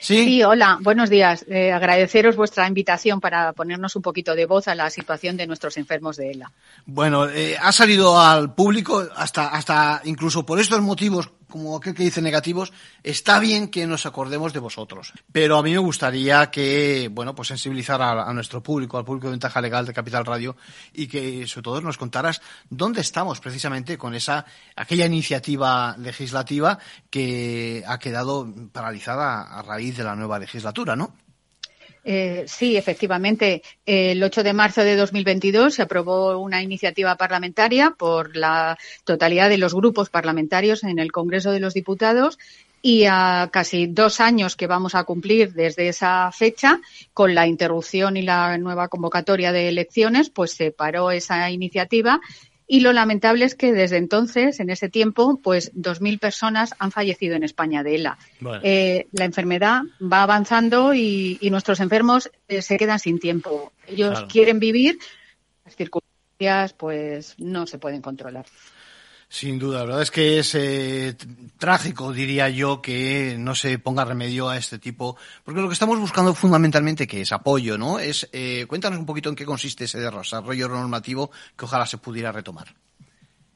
¿Sí? 0.00 0.42
hola, 0.42 0.78
buenos 0.80 1.10
días. 1.10 1.44
Eh, 1.48 1.72
agradeceros 1.72 2.36
vuestra 2.36 2.66
invitación 2.68 3.20
para 3.20 3.52
ponernos 3.52 3.96
un 3.96 4.02
poquito 4.02 4.34
de 4.34 4.46
voz 4.46 4.68
a 4.68 4.74
la 4.74 4.90
situación 4.90 5.36
de 5.36 5.46
nuestros 5.46 5.76
enfermos 5.76 6.16
de 6.16 6.30
ELA. 6.30 6.52
Bueno, 6.86 7.28
eh, 7.28 7.56
ha 7.60 7.72
salido 7.72 8.20
al 8.20 8.54
público 8.54 9.06
hasta, 9.16 9.48
hasta 9.48 10.00
incluso 10.04 10.44
por 10.44 10.60
estos 10.60 10.80
motivos 10.80 11.30
como 11.50 11.76
aquel 11.76 11.94
que 11.94 12.04
dice 12.04 12.22
negativos, 12.22 12.72
está 13.02 13.38
bien 13.38 13.68
que 13.68 13.86
nos 13.86 14.06
acordemos 14.06 14.54
de 14.54 14.60
vosotros. 14.60 15.12
Pero 15.30 15.58
a 15.58 15.62
mí 15.62 15.72
me 15.72 15.78
gustaría 15.78 16.50
que, 16.50 17.10
bueno, 17.12 17.34
pues 17.34 17.48
sensibilizar 17.48 18.00
a, 18.00 18.32
nuestro 18.32 18.62
público, 18.62 18.96
al 18.96 19.04
público 19.04 19.26
de 19.26 19.32
ventaja 19.32 19.60
legal 19.60 19.84
de 19.84 19.92
Capital 19.92 20.24
Radio, 20.24 20.56
y 20.94 21.06
que 21.06 21.46
sobre 21.46 21.64
todo 21.64 21.80
nos 21.82 21.98
contaras 21.98 22.40
dónde 22.70 23.02
estamos 23.02 23.40
precisamente 23.40 23.98
con 23.98 24.14
esa, 24.14 24.46
aquella 24.76 25.04
iniciativa 25.04 25.94
legislativa 25.98 26.78
que 27.10 27.84
ha 27.86 27.98
quedado 27.98 28.48
paralizada 28.72 29.42
a 29.42 29.62
raíz 29.62 29.98
de 29.98 30.04
la 30.04 30.16
nueva 30.16 30.38
legislatura, 30.38 30.96
¿no? 30.96 31.14
Eh, 32.04 32.44
sí, 32.46 32.76
efectivamente. 32.76 33.62
El 33.84 34.22
8 34.22 34.42
de 34.42 34.52
marzo 34.52 34.82
de 34.82 34.96
2022 34.96 35.74
se 35.74 35.82
aprobó 35.82 36.38
una 36.38 36.62
iniciativa 36.62 37.16
parlamentaria 37.16 37.90
por 37.90 38.36
la 38.36 38.78
totalidad 39.04 39.48
de 39.48 39.58
los 39.58 39.74
grupos 39.74 40.08
parlamentarios 40.08 40.84
en 40.84 40.98
el 40.98 41.12
Congreso 41.12 41.52
de 41.52 41.60
los 41.60 41.74
Diputados 41.74 42.38
y 42.82 43.04
a 43.04 43.50
casi 43.52 43.86
dos 43.86 44.20
años 44.20 44.56
que 44.56 44.66
vamos 44.66 44.94
a 44.94 45.04
cumplir 45.04 45.52
desde 45.52 45.88
esa 45.88 46.30
fecha, 46.32 46.80
con 47.12 47.34
la 47.34 47.46
interrupción 47.46 48.16
y 48.16 48.22
la 48.22 48.56
nueva 48.56 48.88
convocatoria 48.88 49.52
de 49.52 49.68
elecciones, 49.68 50.30
pues 50.30 50.52
se 50.52 50.70
paró 50.70 51.10
esa 51.10 51.50
iniciativa 51.50 52.20
y 52.72 52.78
lo 52.78 52.92
lamentable 52.92 53.44
es 53.44 53.56
que 53.56 53.72
desde 53.72 53.96
entonces, 53.96 54.60
en 54.60 54.70
ese 54.70 54.88
tiempo, 54.88 55.40
pues 55.42 55.74
2.000 55.74 56.20
personas 56.20 56.72
han 56.78 56.92
fallecido 56.92 57.34
en 57.34 57.42
España 57.42 57.82
de 57.82 57.96
ELA. 57.96 58.16
Eh, 58.62 59.08
la 59.10 59.24
enfermedad 59.24 59.82
va 60.00 60.22
avanzando 60.22 60.94
y, 60.94 61.36
nuestros 61.50 61.80
enfermos 61.80 62.30
eh, 62.46 62.62
se 62.62 62.76
quedan 62.76 63.00
sin 63.00 63.18
tiempo. 63.18 63.72
Ellos 63.88 64.24
quieren 64.28 64.60
vivir, 64.60 65.00
las 65.64 65.74
circunstancias 65.74 66.72
pues 66.74 67.34
no 67.40 67.66
se 67.66 67.78
pueden 67.78 68.02
controlar. 68.02 68.46
Sin 69.32 69.60
duda, 69.60 69.78
la 69.78 69.84
verdad 69.84 70.02
es 70.02 70.10
que 70.10 70.40
es 70.40 70.56
eh, 70.56 71.14
trágico, 71.56 72.12
diría 72.12 72.48
yo, 72.48 72.82
que 72.82 73.36
no 73.38 73.54
se 73.54 73.78
ponga 73.78 74.04
remedio 74.04 74.48
a 74.48 74.56
este 74.56 74.80
tipo, 74.80 75.16
porque 75.44 75.60
lo 75.60 75.68
que 75.68 75.74
estamos 75.74 76.00
buscando 76.00 76.34
fundamentalmente 76.34 77.06
que 77.06 77.20
es 77.20 77.30
apoyo, 77.30 77.78
¿no? 77.78 78.00
Es 78.00 78.28
eh, 78.32 78.66
cuéntanos 78.66 78.98
un 78.98 79.06
poquito 79.06 79.28
en 79.28 79.36
qué 79.36 79.44
consiste 79.44 79.84
ese 79.84 80.00
desarrollo 80.00 80.68
normativo 80.68 81.30
que 81.56 81.64
ojalá 81.64 81.86
se 81.86 81.98
pudiera 81.98 82.32
retomar. 82.32 82.74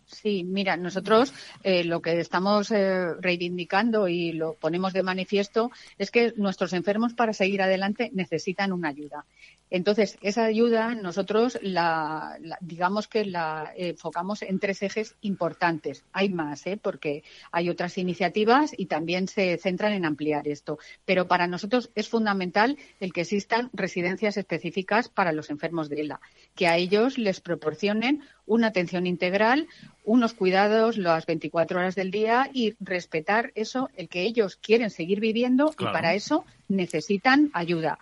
Sí, 0.06 0.44
mira, 0.44 0.76
nosotros 0.76 1.34
eh, 1.64 1.82
lo 1.82 2.00
que 2.00 2.20
estamos 2.20 2.70
eh, 2.70 3.12
reivindicando 3.20 4.06
y 4.06 4.32
lo 4.32 4.54
ponemos 4.54 4.92
de 4.92 5.02
manifiesto 5.02 5.72
es 5.98 6.10
que 6.10 6.32
nuestros 6.36 6.72
enfermos 6.72 7.14
para 7.14 7.32
seguir 7.32 7.60
adelante 7.62 8.10
necesitan 8.14 8.72
una 8.72 8.90
ayuda. 8.90 9.24
Entonces, 9.70 10.18
esa 10.20 10.44
ayuda 10.44 10.94
nosotros 10.94 11.58
la, 11.62 12.38
digamos 12.60 13.08
que 13.08 13.24
la 13.24 13.72
enfocamos 13.76 14.42
en 14.42 14.58
tres 14.60 14.82
ejes 14.82 15.16
importantes. 15.20 16.04
Hay 16.12 16.28
más, 16.28 16.66
¿eh? 16.66 16.78
porque 16.80 17.24
hay 17.50 17.70
otras 17.70 17.98
iniciativas 17.98 18.72
y 18.76 18.86
también 18.86 19.26
se 19.26 19.56
centran 19.58 19.92
en 19.92 20.04
ampliar 20.04 20.46
esto. 20.46 20.78
Pero 21.04 21.26
para 21.26 21.46
nosotros 21.46 21.90
es 21.94 22.08
fundamental 22.08 22.78
el 23.00 23.12
que 23.12 23.22
existan 23.22 23.70
residencias 23.72 24.36
específicas 24.36 25.08
para 25.08 25.32
los 25.32 25.50
enfermos 25.50 25.88
de 25.88 26.02
ELA, 26.02 26.20
que 26.54 26.68
a 26.68 26.76
ellos 26.76 27.18
les 27.18 27.40
proporcionen 27.40 28.22
una 28.46 28.68
atención 28.68 29.06
integral, 29.06 29.68
unos 30.04 30.34
cuidados 30.34 30.98
las 30.98 31.24
24 31.26 31.78
horas 31.78 31.94
del 31.94 32.10
día 32.10 32.50
y 32.52 32.74
respetar 32.78 33.52
eso, 33.54 33.88
el 33.96 34.08
que 34.08 34.22
ellos 34.22 34.56
quieren 34.56 34.90
seguir 34.90 35.20
viviendo 35.20 35.74
y 35.78 35.84
para 35.84 36.14
eso 36.14 36.44
necesitan 36.68 37.50
ayuda. 37.52 37.98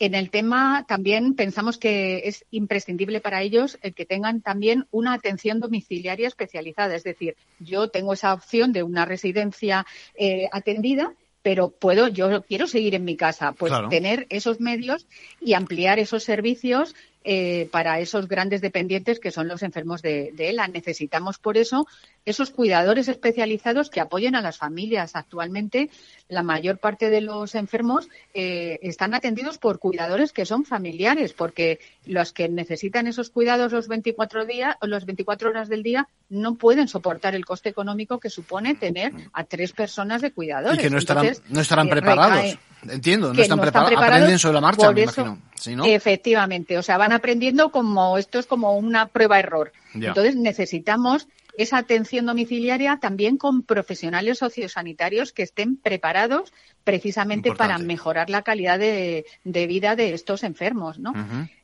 En 0.00 0.16
el 0.16 0.30
tema 0.30 0.84
también 0.88 1.34
pensamos 1.34 1.78
que 1.78 2.22
es 2.24 2.44
imprescindible 2.50 3.20
para 3.20 3.40
ellos 3.40 3.78
el 3.82 3.94
que 3.94 4.04
tengan 4.04 4.40
también 4.40 4.86
una 4.90 5.12
atención 5.12 5.60
domiciliaria 5.60 6.26
especializada. 6.26 6.96
Es 6.96 7.04
decir, 7.04 7.36
yo 7.60 7.88
tengo 7.88 8.14
esa 8.14 8.34
opción 8.34 8.72
de 8.72 8.82
una 8.82 9.04
residencia 9.04 9.86
eh, 10.16 10.48
atendida, 10.50 11.14
pero 11.42 11.68
puedo, 11.70 12.08
yo 12.08 12.42
quiero 12.42 12.66
seguir 12.66 12.96
en 12.96 13.04
mi 13.04 13.16
casa, 13.16 13.52
pues 13.52 13.72
tener 13.90 14.26
esos 14.30 14.60
medios 14.60 15.06
y 15.40 15.52
ampliar 15.52 15.98
esos 16.00 16.24
servicios 16.24 16.96
eh, 17.26 17.68
para 17.72 18.00
esos 18.00 18.28
grandes 18.28 18.60
dependientes 18.60 19.18
que 19.18 19.30
son 19.30 19.48
los 19.48 19.62
enfermos 19.62 20.02
de, 20.02 20.34
ELA. 20.36 20.68
Necesitamos, 20.68 21.38
por 21.38 21.56
eso, 21.56 21.86
esos 22.26 22.50
cuidadores 22.50 23.08
especializados 23.08 23.88
que 23.88 24.00
apoyen 24.00 24.34
a 24.34 24.42
las 24.42 24.58
familias. 24.58 25.16
Actualmente, 25.16 25.88
la 26.28 26.42
mayor 26.42 26.76
parte 26.76 27.08
de 27.08 27.22
los 27.22 27.54
enfermos 27.54 28.08
eh, 28.34 28.78
están 28.82 29.14
atendidos 29.14 29.56
por 29.56 29.78
cuidadores 29.78 30.32
que 30.32 30.44
son 30.44 30.66
familiares, 30.66 31.32
porque 31.32 31.78
los 32.04 32.32
que 32.34 32.50
necesitan 32.50 33.06
esos 33.06 33.30
cuidados 33.30 33.72
los 33.72 33.88
24 33.88 34.44
días 34.44 34.76
o 34.82 34.86
las 34.86 35.06
24 35.06 35.48
horas 35.48 35.70
del 35.70 35.82
día 35.82 36.08
no 36.28 36.56
pueden 36.56 36.88
soportar 36.88 37.34
el 37.34 37.46
coste 37.46 37.70
económico 37.70 38.20
que 38.20 38.28
supone 38.28 38.74
tener 38.74 39.12
a 39.32 39.44
tres 39.44 39.72
personas 39.72 40.20
de 40.20 40.32
cuidadores. 40.32 40.78
Y 40.78 40.82
que 40.82 40.90
no 40.90 40.98
estarán, 40.98 41.32
no 41.48 41.60
estarán 41.60 41.86
eh, 41.86 41.90
preparados. 41.90 42.58
Entiendo, 42.88 43.32
no 43.32 43.40
están, 43.40 43.60
preparados, 43.60 43.92
aprenden 43.96 44.38
sobre 44.38 44.54
la 44.54 44.60
marcha, 44.60 44.92
me 44.92 45.02
imagino. 45.02 45.38
Efectivamente, 45.86 46.76
o 46.76 46.82
sea, 46.82 46.98
van 46.98 47.12
aprendiendo 47.14 47.70
como 47.70 48.18
esto 48.18 48.38
es 48.38 48.46
como 48.46 48.76
una 48.76 49.08
prueba-error. 49.08 49.72
Entonces 49.94 50.36
necesitamos 50.36 51.28
esa 51.56 51.78
atención 51.78 52.26
domiciliaria 52.26 52.98
también 53.00 53.36
con 53.36 53.62
profesionales 53.62 54.38
sociosanitarios 54.38 55.32
que 55.32 55.42
estén 55.42 55.76
preparados 55.76 56.52
precisamente 56.84 57.52
para 57.52 57.78
mejorar 57.78 58.28
la 58.28 58.42
calidad 58.42 58.78
de, 58.78 59.24
vida 59.44 59.96
de 59.96 60.12
estos 60.12 60.44
enfermos, 60.44 60.98
¿no? 60.98 61.14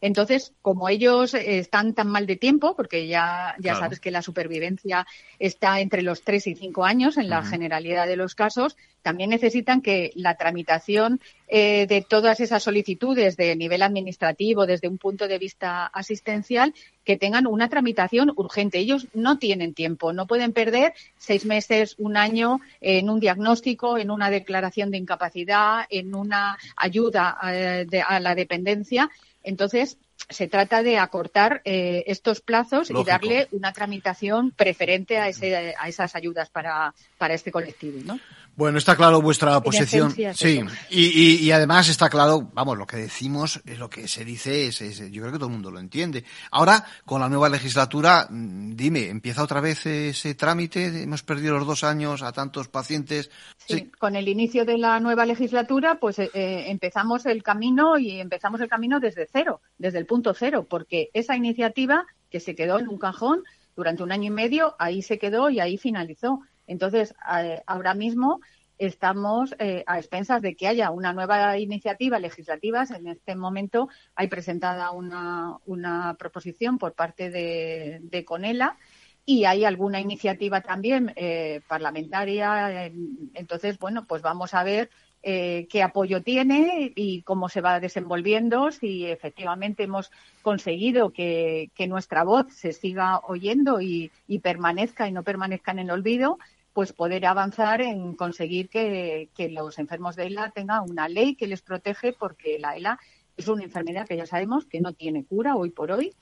Entonces, 0.00 0.52
como 0.62 0.88
ellos 0.88 1.34
están 1.34 1.94
tan 1.94 2.08
mal 2.08 2.26
de 2.26 2.36
tiempo, 2.36 2.74
porque 2.74 3.06
ya, 3.06 3.54
ya 3.58 3.76
sabes 3.76 4.00
que 4.00 4.10
la 4.10 4.22
supervivencia 4.22 5.06
está 5.38 5.80
entre 5.80 6.02
los 6.02 6.22
tres 6.22 6.46
y 6.46 6.54
cinco 6.54 6.84
años 6.84 7.18
en 7.18 7.28
la 7.28 7.44
generalidad 7.44 8.06
de 8.06 8.16
los 8.16 8.34
casos, 8.34 8.76
también 9.02 9.30
necesitan 9.30 9.80
que 9.80 10.12
la 10.14 10.36
tramitación 10.36 11.20
eh, 11.48 11.86
de 11.86 12.02
todas 12.02 12.40
esas 12.40 12.62
solicitudes 12.62 13.36
de 13.36 13.56
nivel 13.56 13.82
administrativo 13.82 14.66
desde 14.66 14.88
un 14.88 14.98
punto 14.98 15.26
de 15.26 15.38
vista 15.38 15.86
asistencial 15.86 16.74
que 17.04 17.16
tengan 17.16 17.46
una 17.46 17.68
tramitación 17.68 18.32
urgente. 18.36 18.78
Ellos 18.78 19.08
no 19.14 19.38
tienen 19.38 19.74
tiempo, 19.74 20.12
no 20.12 20.26
pueden 20.26 20.52
perder 20.52 20.92
seis 21.18 21.46
meses, 21.46 21.94
un 21.98 22.16
año 22.16 22.60
en 22.80 23.10
un 23.10 23.20
diagnóstico, 23.20 23.98
en 23.98 24.10
una 24.10 24.30
declaración 24.30 24.90
de 24.90 24.98
incapacidad, 25.10 25.86
en 25.90 26.14
una 26.14 26.56
ayuda 26.76 27.38
eh, 27.44 27.86
a 28.06 28.20
la 28.20 28.34
dependencia. 28.34 29.10
Entonces, 29.42 29.98
se 30.28 30.46
trata 30.46 30.82
de 30.82 30.98
acortar 30.98 31.62
eh, 31.64 32.04
estos 32.06 32.40
plazos 32.40 32.90
y 32.90 33.04
darle 33.04 33.48
una 33.50 33.72
tramitación 33.72 34.52
preferente 34.52 35.18
a, 35.18 35.28
ese, 35.28 35.74
a 35.76 35.88
esas 35.88 36.14
ayudas 36.14 36.50
para, 36.50 36.94
para 37.18 37.34
este 37.34 37.50
colectivo, 37.50 38.00
¿no? 38.04 38.20
Bueno, 38.60 38.76
está 38.76 38.94
claro 38.94 39.22
vuestra 39.22 39.58
posición. 39.62 40.10
Sí, 40.34 40.60
y, 40.90 41.46
y, 41.46 41.50
además 41.50 41.88
está 41.88 42.10
claro, 42.10 42.50
vamos, 42.52 42.76
lo 42.76 42.86
que 42.86 42.98
decimos 42.98 43.58
es 43.64 43.78
lo 43.78 43.88
que 43.88 44.06
se 44.06 44.22
dice, 44.22 44.66
es, 44.66 45.10
yo 45.10 45.22
creo 45.22 45.32
que 45.32 45.38
todo 45.38 45.46
el 45.46 45.54
mundo 45.54 45.70
lo 45.70 45.80
entiende. 45.80 46.24
Ahora, 46.50 46.84
con 47.06 47.22
la 47.22 47.30
nueva 47.30 47.48
legislatura, 47.48 48.26
mm, 48.28 48.76
dime, 48.76 49.08
¿empieza 49.08 49.44
otra 49.44 49.62
vez 49.62 49.86
ese 49.86 50.34
trámite? 50.34 51.04
Hemos 51.04 51.22
perdido 51.22 51.56
los 51.56 51.66
dos 51.66 51.84
años 51.84 52.20
a 52.20 52.32
tantos 52.32 52.68
pacientes. 52.68 53.30
Sí, 53.56 53.90
con 53.98 54.14
el 54.14 54.28
inicio 54.28 54.66
de 54.66 54.76
la 54.76 55.00
nueva 55.00 55.24
legislatura, 55.24 55.94
pues 55.98 56.18
eh, 56.18 56.30
eh, 56.34 56.64
empezamos 56.66 57.24
el 57.24 57.42
camino 57.42 57.96
y 57.96 58.20
empezamos 58.20 58.60
el 58.60 58.68
camino 58.68 59.00
desde 59.00 59.26
cero, 59.32 59.62
desde 59.78 59.96
el 59.96 60.04
punto 60.04 60.34
cero, 60.34 60.66
porque 60.68 61.08
esa 61.14 61.34
iniciativa 61.34 62.04
que 62.28 62.40
se 62.40 62.54
quedó 62.54 62.78
en 62.78 62.88
un 62.88 62.98
cajón 62.98 63.42
durante 63.74 64.02
un 64.02 64.12
año 64.12 64.26
y 64.26 64.34
medio, 64.34 64.76
ahí 64.78 65.00
se 65.00 65.18
quedó 65.18 65.48
y 65.48 65.60
ahí 65.60 65.78
finalizó. 65.78 66.42
Entonces, 66.70 67.16
eh, 67.36 67.60
ahora 67.66 67.94
mismo 67.94 68.40
estamos 68.78 69.56
eh, 69.58 69.82
a 69.88 69.98
expensas 69.98 70.40
de 70.40 70.54
que 70.54 70.68
haya 70.68 70.92
una 70.92 71.12
nueva 71.12 71.58
iniciativa 71.58 72.20
legislativa. 72.20 72.84
En 72.96 73.08
este 73.08 73.34
momento 73.34 73.88
hay 74.14 74.28
presentada 74.28 74.92
una, 74.92 76.16
proposición 76.16 76.78
por 76.78 76.94
parte 76.94 77.28
de, 77.28 78.24
Conela 78.24 78.78
y 79.26 79.46
hay 79.46 79.64
alguna 79.64 80.00
iniciativa 80.00 80.60
también 80.60 81.12
eh, 81.16 81.60
parlamentaria. 81.66 82.86
Entonces, 83.34 83.76
bueno, 83.80 84.06
pues 84.06 84.22
vamos 84.22 84.54
a 84.54 84.62
ver 84.62 84.90
qué 85.22 85.82
apoyo 85.82 86.22
tiene 86.22 86.92
y 86.94 87.20
cómo 87.22 87.50
se 87.50 87.60
va 87.60 87.80
desenvolviendo, 87.80 88.70
si 88.70 89.04
efectivamente 89.04 89.82
hemos 89.82 90.10
conseguido 90.40 91.12
que, 91.12 91.70
nuestra 91.88 92.22
voz 92.22 92.46
se 92.54 92.72
siga 92.72 93.18
oyendo 93.26 93.80
y, 93.82 94.10
permanezca 94.42 95.08
y 95.08 95.12
no 95.12 95.24
permanezca 95.24 95.72
en 95.72 95.80
el 95.80 95.90
olvido 95.90 96.38
pues 96.72 96.92
poder 96.92 97.26
avanzar 97.26 97.80
en 97.80 98.14
conseguir 98.14 98.68
que, 98.68 99.28
los 99.50 99.78
enfermos 99.78 100.16
de 100.16 100.26
ELA 100.26 100.50
tengan 100.50 100.88
una 100.88 101.08
ley 101.08 101.34
que 101.34 101.46
les 101.46 101.62
protege 101.62 102.12
porque 102.12 102.58
la 102.58 102.76
ELA 102.76 102.98
es 103.36 103.48
una 103.48 103.64
enfermedad 103.64 104.06
que 104.06 104.16
ya 104.16 104.26
sabemos 104.26 104.66
que 104.66 104.80
no 104.80 104.92
tiene 104.92 105.24
cura 105.24 105.56
hoy 105.56 105.70
por 105.70 105.90
hoy, 105.90 106.14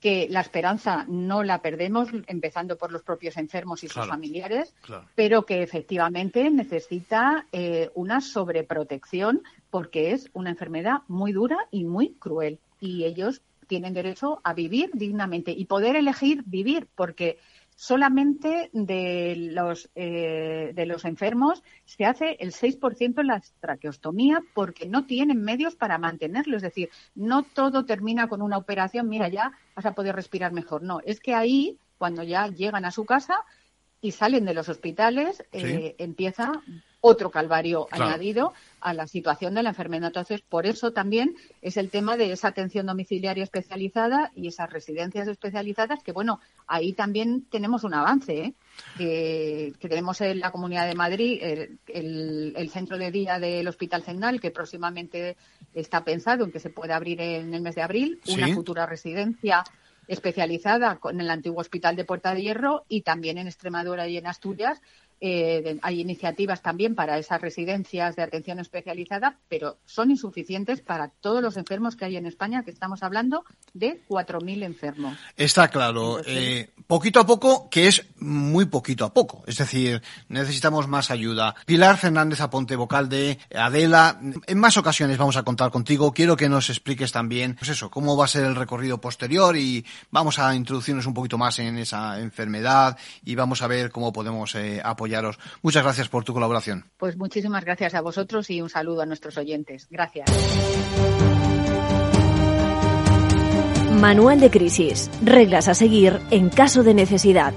que 0.00 0.28
la 0.30 0.40
esperanza 0.40 1.06
no 1.08 1.42
la 1.42 1.62
perdemos, 1.62 2.10
empezando 2.26 2.76
por 2.76 2.92
los 2.92 3.02
propios 3.02 3.36
enfermos 3.38 3.82
y 3.82 3.88
sus 3.88 4.06
familiares, 4.06 4.74
pero 5.14 5.46
que 5.46 5.62
efectivamente 5.62 6.50
necesita 6.50 7.46
eh, 7.50 7.90
una 7.94 8.20
sobreprotección 8.20 9.42
porque 9.70 10.12
es 10.12 10.30
una 10.34 10.50
enfermedad 10.50 10.98
muy 11.08 11.32
dura 11.32 11.56
y 11.70 11.84
muy 11.84 12.14
cruel. 12.14 12.60
Y 12.78 13.04
ellos 13.04 13.40
tienen 13.66 13.94
derecho 13.94 14.40
a 14.44 14.54
vivir 14.54 14.90
dignamente 14.92 15.50
y 15.50 15.64
poder 15.64 15.96
elegir 15.96 16.42
vivir, 16.44 16.88
porque 16.94 17.38
solamente 17.76 18.70
de 18.72 19.34
los, 19.52 19.90
eh, 19.94 20.72
de 20.74 20.86
los 20.86 21.04
enfermos 21.04 21.62
se 21.84 22.06
hace 22.06 22.38
el 22.40 22.52
6% 22.52 23.20
en 23.20 23.26
la 23.26 23.42
traqueostomía 23.60 24.42
porque 24.54 24.88
no 24.88 25.04
tienen 25.04 25.42
medios 25.42 25.76
para 25.76 25.98
mantenerlo. 25.98 26.56
Es 26.56 26.62
decir, 26.62 26.88
no 27.14 27.42
todo 27.42 27.84
termina 27.84 28.28
con 28.28 28.40
una 28.40 28.56
operación, 28.56 29.08
mira, 29.08 29.28
ya 29.28 29.52
vas 29.76 29.84
a 29.84 29.92
poder 29.92 30.16
respirar 30.16 30.52
mejor. 30.52 30.82
No, 30.82 31.00
es 31.04 31.20
que 31.20 31.34
ahí, 31.34 31.78
cuando 31.98 32.22
ya 32.22 32.48
llegan 32.48 32.86
a 32.86 32.90
su 32.90 33.04
casa 33.04 33.44
y 34.00 34.12
salen 34.12 34.46
de 34.46 34.54
los 34.54 34.70
hospitales, 34.70 35.44
eh, 35.52 35.96
empieza 35.98 36.62
otro 37.06 37.30
calvario 37.30 37.86
añadido 37.92 38.52
a 38.80 38.92
la 38.92 39.06
situación 39.06 39.54
de 39.54 39.62
la 39.62 39.68
enfermedad. 39.70 40.08
Entonces, 40.08 40.42
por 40.42 40.66
eso 40.66 40.92
también 40.92 41.36
es 41.62 41.76
el 41.76 41.88
tema 41.88 42.16
de 42.16 42.32
esa 42.32 42.48
atención 42.48 42.86
domiciliaria 42.86 43.44
especializada 43.44 44.32
y 44.34 44.48
esas 44.48 44.72
residencias 44.72 45.28
especializadas, 45.28 46.02
que 46.02 46.10
bueno, 46.10 46.40
ahí 46.66 46.92
también 46.92 47.46
tenemos 47.48 47.84
un 47.84 47.94
avance, 47.94 48.38
¿eh? 48.38 48.54
que, 48.98 49.72
tenemos 49.88 50.20
en 50.20 50.40
la 50.40 50.50
Comunidad 50.50 50.88
de 50.88 50.94
Madrid 50.96 51.40
el, 51.42 52.70
centro 52.70 52.98
de 52.98 53.12
día 53.12 53.38
del 53.38 53.68
Hospital 53.68 54.02
Cendal, 54.02 54.40
que 54.40 54.50
próximamente 54.50 55.36
está 55.74 56.02
pensado 56.02 56.44
en 56.44 56.50
que 56.50 56.60
se 56.60 56.70
pueda 56.70 56.96
abrir 56.96 57.20
en 57.20 57.54
el 57.54 57.62
mes 57.62 57.76
de 57.76 57.82
abril, 57.82 58.20
una 58.26 58.48
futura 58.48 58.84
residencia 58.84 59.62
especializada 60.08 60.96
con 60.96 61.20
el 61.20 61.30
antiguo 61.30 61.60
Hospital 61.60 61.96
de 61.96 62.04
Puerta 62.04 62.34
de 62.34 62.42
Hierro 62.42 62.84
y 62.88 63.02
también 63.02 63.38
en 63.38 63.46
Extremadura 63.46 64.06
y 64.08 64.16
en 64.16 64.26
Asturias 64.26 64.80
eh, 65.20 65.78
hay 65.82 66.00
iniciativas 66.00 66.62
también 66.62 66.94
para 66.94 67.18
esas 67.18 67.40
residencias 67.40 68.16
de 68.16 68.22
atención 68.22 68.58
especializada, 68.58 69.38
pero 69.48 69.78
son 69.86 70.10
insuficientes 70.10 70.82
para 70.82 71.08
todos 71.08 71.42
los 71.42 71.56
enfermos 71.56 71.96
que 71.96 72.04
hay 72.04 72.16
en 72.16 72.26
España, 72.26 72.62
que 72.64 72.70
estamos 72.70 73.02
hablando 73.02 73.44
de 73.72 74.00
4.000 74.08 74.62
enfermos. 74.62 75.18
Está 75.36 75.68
claro. 75.68 76.20
Eh, 76.26 76.68
poquito 76.86 77.20
a 77.20 77.26
poco, 77.26 77.68
que 77.70 77.88
es 77.88 78.04
muy 78.18 78.66
poquito 78.66 79.04
a 79.04 79.12
poco. 79.12 79.42
Es 79.46 79.56
decir, 79.56 80.02
necesitamos 80.28 80.86
más 80.86 81.10
ayuda. 81.10 81.54
Pilar 81.64 81.96
Fernández 81.96 82.40
Aponte, 82.40 82.76
vocal 82.76 83.08
de 83.08 83.38
Adela. 83.54 84.20
En 84.46 84.58
más 84.58 84.76
ocasiones 84.76 85.16
vamos 85.16 85.36
a 85.36 85.44
contar 85.44 85.70
contigo. 85.70 86.12
Quiero 86.12 86.36
que 86.36 86.48
nos 86.48 86.68
expliques 86.68 87.10
también, 87.10 87.56
pues 87.56 87.70
eso, 87.70 87.90
cómo 87.90 88.16
va 88.16 88.26
a 88.26 88.28
ser 88.28 88.44
el 88.44 88.54
recorrido 88.54 89.00
posterior 89.00 89.56
y 89.56 89.84
vamos 90.10 90.38
a 90.38 90.54
introducirnos 90.54 91.06
un 91.06 91.14
poquito 91.14 91.38
más 91.38 91.58
en 91.58 91.78
esa 91.78 92.20
enfermedad 92.20 92.98
y 93.24 93.34
vamos 93.34 93.62
a 93.62 93.66
ver 93.66 93.90
cómo 93.90 94.12
podemos 94.12 94.54
eh, 94.54 94.80
apoyar 94.84 95.05
Muchas 95.62 95.82
gracias 95.82 96.08
por 96.08 96.24
tu 96.24 96.32
colaboración. 96.32 96.84
Pues 96.96 97.16
muchísimas 97.16 97.64
gracias 97.64 97.94
a 97.94 98.00
vosotros 98.00 98.50
y 98.50 98.60
un 98.60 98.70
saludo 98.70 99.02
a 99.02 99.06
nuestros 99.06 99.36
oyentes. 99.38 99.86
Gracias. 99.90 100.30
Manual 104.00 104.40
de 104.40 104.50
crisis. 104.50 105.10
Reglas 105.22 105.68
a 105.68 105.74
seguir 105.74 106.20
en 106.30 106.50
caso 106.50 106.82
de 106.82 106.94
necesidad. 106.94 107.54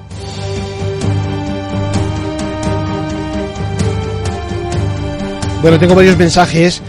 Bueno, 5.62 5.78
tengo 5.78 5.94
varios 5.94 6.18
mensajes 6.18 6.82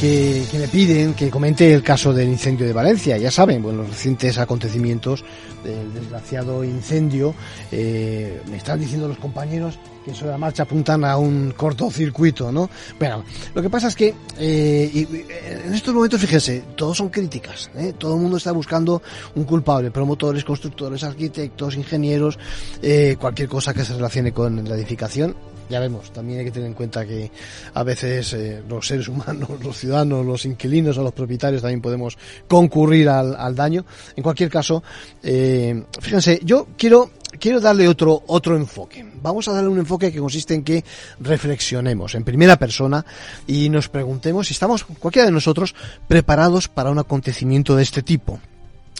que, 0.00 0.46
me 0.58 0.68
piden 0.68 1.14
que 1.14 1.28
comente 1.28 1.72
el 1.74 1.82
caso 1.82 2.12
del 2.12 2.28
incendio 2.28 2.66
de 2.66 2.72
Valencia. 2.72 3.16
Ya 3.16 3.30
saben, 3.30 3.62
bueno, 3.62 3.82
los 3.82 3.90
recientes 3.90 4.38
acontecimientos 4.38 5.24
del 5.64 5.92
desgraciado 5.92 6.62
incendio. 6.62 7.34
Eh, 7.72 8.40
me 8.48 8.58
están 8.58 8.78
diciendo 8.78 9.08
los 9.08 9.18
compañeros 9.18 9.78
que 10.04 10.14
sobre 10.14 10.30
la 10.30 10.38
marcha 10.38 10.62
apuntan 10.62 11.04
a 11.04 11.16
un 11.16 11.52
cortocircuito, 11.56 12.52
¿no? 12.52 12.70
Bueno, 12.98 13.24
lo 13.54 13.60
que 13.60 13.68
pasa 13.68 13.88
es 13.88 13.96
que 13.96 14.14
eh, 14.38 15.06
en 15.66 15.74
estos 15.74 15.92
momentos, 15.92 16.20
fíjense, 16.20 16.62
todos 16.76 16.96
son 16.96 17.08
críticas. 17.08 17.68
¿eh? 17.74 17.92
Todo 17.98 18.14
el 18.14 18.20
mundo 18.20 18.36
está 18.36 18.52
buscando 18.52 19.02
un 19.34 19.44
culpable, 19.44 19.90
promotores, 19.90 20.44
constructores, 20.44 21.02
arquitectos, 21.02 21.76
ingenieros, 21.76 22.38
cualquier 23.18 23.48
cosa 23.48 23.74
que 23.74 23.84
se 23.84 23.94
relacione 23.94 24.32
con 24.32 24.68
la 24.68 24.76
edificación 24.76 25.34
ya 25.68 25.80
vemos, 25.80 26.12
también 26.12 26.40
hay 26.40 26.44
que 26.46 26.50
tener 26.50 26.68
en 26.68 26.74
cuenta 26.74 27.06
que 27.06 27.30
a 27.74 27.82
veces 27.82 28.32
eh, 28.34 28.62
los 28.68 28.86
seres 28.86 29.08
humanos, 29.08 29.48
los 29.62 29.76
ciudadanos, 29.76 30.24
los 30.24 30.44
inquilinos 30.44 30.96
o 30.98 31.02
los 31.02 31.12
propietarios 31.12 31.62
también 31.62 31.80
podemos 31.80 32.16
concurrir 32.46 33.08
al, 33.08 33.54
daño. 33.54 33.84
En 34.16 34.22
cualquier 34.22 34.50
caso, 34.50 34.82
eh, 35.22 35.84
fíjense, 36.00 36.40
yo 36.44 36.68
quiero 36.76 37.10
quiero 37.38 37.60
darle 37.60 37.88
otro 37.88 38.22
otro 38.26 38.56
enfoque. 38.56 39.04
Vamos 39.22 39.48
a 39.48 39.52
darle 39.52 39.68
un 39.68 39.78
enfoque 39.78 40.12
que 40.12 40.18
consiste 40.18 40.54
en 40.54 40.64
que 40.64 40.84
reflexionemos 41.20 42.14
en 42.14 42.24
primera 42.24 42.56
persona 42.56 43.04
y 43.46 43.68
nos 43.68 43.88
preguntemos 43.88 44.46
si 44.46 44.54
estamos 44.54 44.84
cualquiera 44.84 45.26
de 45.26 45.32
nosotros 45.32 45.74
preparados 46.06 46.68
para 46.68 46.90
un 46.90 46.98
acontecimiento 46.98 47.76
de 47.76 47.82
este 47.82 48.02
tipo. 48.02 48.40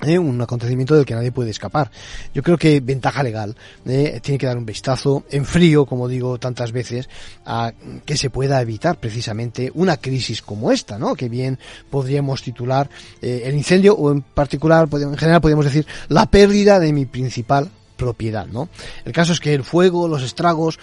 ¿Eh? 0.06 0.18
un 0.18 0.40
acontecimiento 0.40 0.94
del 0.94 1.04
que 1.04 1.14
nadie 1.14 1.32
puede 1.32 1.50
escapar. 1.50 1.90
Yo 2.34 2.42
creo 2.42 2.56
que 2.56 2.80
ventaja 2.80 3.22
legal 3.22 3.56
¿eh? 3.86 4.20
tiene 4.22 4.38
que 4.38 4.46
dar 4.46 4.56
un 4.56 4.66
vistazo 4.66 5.24
en 5.30 5.44
frío, 5.44 5.86
como 5.86 6.08
digo 6.08 6.38
tantas 6.38 6.72
veces, 6.72 7.08
a 7.44 7.72
que 8.04 8.16
se 8.16 8.30
pueda 8.30 8.60
evitar 8.60 8.98
precisamente 8.98 9.70
una 9.74 9.96
crisis 9.96 10.42
como 10.42 10.72
esta, 10.72 10.98
¿no? 10.98 11.14
Que 11.14 11.28
bien 11.28 11.58
podríamos 11.90 12.42
titular 12.42 12.88
eh, 13.22 13.42
el 13.44 13.54
incendio 13.54 13.94
o 13.94 14.12
en 14.12 14.22
particular, 14.22 14.88
en 14.92 15.16
general 15.16 15.40
podríamos 15.40 15.64
decir 15.64 15.86
la 16.08 16.26
pérdida 16.26 16.78
de 16.78 16.92
mi 16.92 17.06
principal 17.06 17.70
propiedad, 17.98 18.46
¿no? 18.46 18.70
El 19.04 19.12
caso 19.12 19.34
es 19.34 19.40
que 19.40 19.52
el 19.52 19.64
fuego, 19.64 20.08
los 20.08 20.22
estragos, 20.22 20.78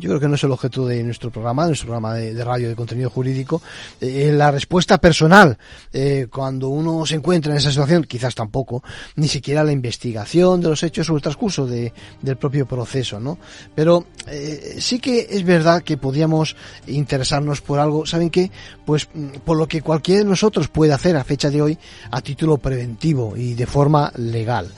yo 0.00 0.08
creo 0.08 0.20
que 0.20 0.28
no 0.28 0.34
es 0.34 0.44
el 0.44 0.50
objeto 0.50 0.86
de 0.86 1.02
nuestro 1.02 1.30
programa, 1.30 1.64
de 1.64 1.70
nuestro 1.70 1.88
programa 1.88 2.14
de, 2.14 2.42
radio 2.42 2.70
de 2.70 2.74
contenido 2.74 3.10
jurídico. 3.10 3.60
Eh, 4.00 4.32
la 4.34 4.50
respuesta 4.50 4.96
personal, 4.98 5.58
eh, 5.92 6.26
cuando 6.32 6.70
uno 6.70 7.04
se 7.04 7.16
encuentra 7.16 7.52
en 7.52 7.58
esa 7.58 7.68
situación, 7.70 8.04
quizás 8.04 8.34
tampoco, 8.34 8.82
ni 9.16 9.28
siquiera 9.28 9.62
la 9.62 9.72
investigación 9.72 10.62
de 10.62 10.70
los 10.70 10.82
hechos 10.82 11.10
o 11.10 11.16
el 11.16 11.22
transcurso 11.22 11.66
de, 11.66 11.92
del 12.22 12.36
propio 12.38 12.66
proceso, 12.66 13.20
¿no? 13.20 13.38
Pero 13.74 14.06
eh, 14.26 14.76
sí 14.78 15.00
que 15.00 15.26
es 15.30 15.44
verdad 15.44 15.82
que 15.82 15.98
podríamos 15.98 16.56
interesarnos 16.86 17.60
por 17.60 17.78
algo, 17.78 18.06
¿saben 18.06 18.30
qué? 18.30 18.50
Pues 18.86 19.08
mm, 19.12 19.40
por 19.44 19.58
lo 19.58 19.68
que 19.68 19.82
cualquiera 19.82 20.20
de 20.20 20.30
nosotros 20.30 20.68
puede 20.68 20.94
hacer 20.94 21.14
a 21.16 21.24
fecha 21.24 21.50
de 21.50 21.60
hoy 21.60 21.78
a 22.10 22.22
título 22.22 22.56
preventivo 22.56 23.36
y 23.36 23.52
de 23.52 23.66
forma 23.66 24.10
legal. 24.16 24.72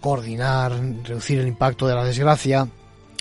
coordinar, 0.00 0.57
reducir 0.66 1.38
el 1.38 1.48
impacto 1.48 1.86
de 1.86 1.94
la 1.94 2.04
desgracia, 2.04 2.66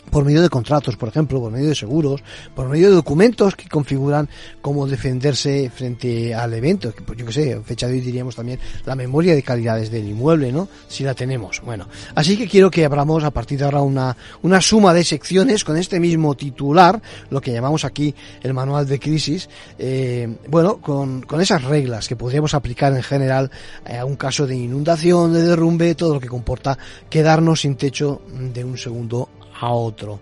por 0.10 0.26
medio 0.26 0.41
de 0.41 0.50
contratos, 0.50 0.96
por 0.96 1.10
ejemplo, 1.10 1.39
por 1.39 1.52
medio 1.52 1.70
de 1.70 1.76
seguros, 1.76 2.24
por 2.56 2.70
medio 2.70 2.89
de 2.89 2.96
documentos 2.96 3.56
que 3.56 3.67
configuran 3.67 4.30
cómo 4.62 4.88
defenderse 4.88 5.72
frente 5.74 6.34
al 6.34 6.54
evento. 6.54 6.93
Pues 7.06 7.17
yo 7.17 7.26
que 7.26 7.34
sé, 7.34 7.62
fecha 7.63 7.88
de 7.88 7.93
hoy 7.93 8.02
diríamos 8.02 8.36
también 8.36 8.60
la 8.86 8.96
memoria 8.96 9.36
de 9.36 9.43
calidades 9.43 9.91
del 9.91 10.08
inmueble, 10.08 10.52
¿no? 10.52 10.67
Si 10.88 11.04
la 11.04 11.13
tenemos. 11.13 11.62
Bueno, 11.63 11.88
así 12.15 12.38
que 12.38 12.48
quiero 12.48 12.72
que 12.72 12.86
abramos 12.86 13.24
a 13.24 13.32
partir 13.32 13.60
de 13.60 13.65
ahora 13.65 13.82
una, 13.82 14.15
una 14.41 14.62
suma 14.62 14.93
de 14.93 15.04
secciones 15.04 15.63
con 15.63 15.78
este 15.78 16.00
mismo 16.00 16.36
titular, 16.36 17.02
lo 17.30 17.41
que 17.41 17.52
llamamos 17.52 17.86
aquí 17.86 18.13
el 18.41 18.54
manual 18.54 18.88
de 18.88 19.00
crisis, 19.00 19.50
eh, 19.78 20.38
bueno, 20.48 20.78
con, 20.78 21.22
con 21.22 21.41
esas 21.41 21.63
reglas 21.63 22.08
que 22.08 22.15
podríamos 22.15 22.54
aplicar 22.54 22.93
en 22.93 23.04
general 23.04 23.52
a 23.86 24.06
un 24.06 24.15
caso 24.15 24.48
de 24.48 24.56
inundación, 24.56 25.34
de 25.34 25.43
derrumbe, 25.43 25.96
todo 25.96 26.15
lo 26.15 26.20
que 26.20 26.28
comporta 26.28 26.78
quedarnos 27.10 27.62
sin 27.62 27.76
techo 27.76 28.22
de 28.54 28.63
un 28.63 28.78
segundo 28.78 29.30
a 29.60 29.72
otro. 29.72 30.20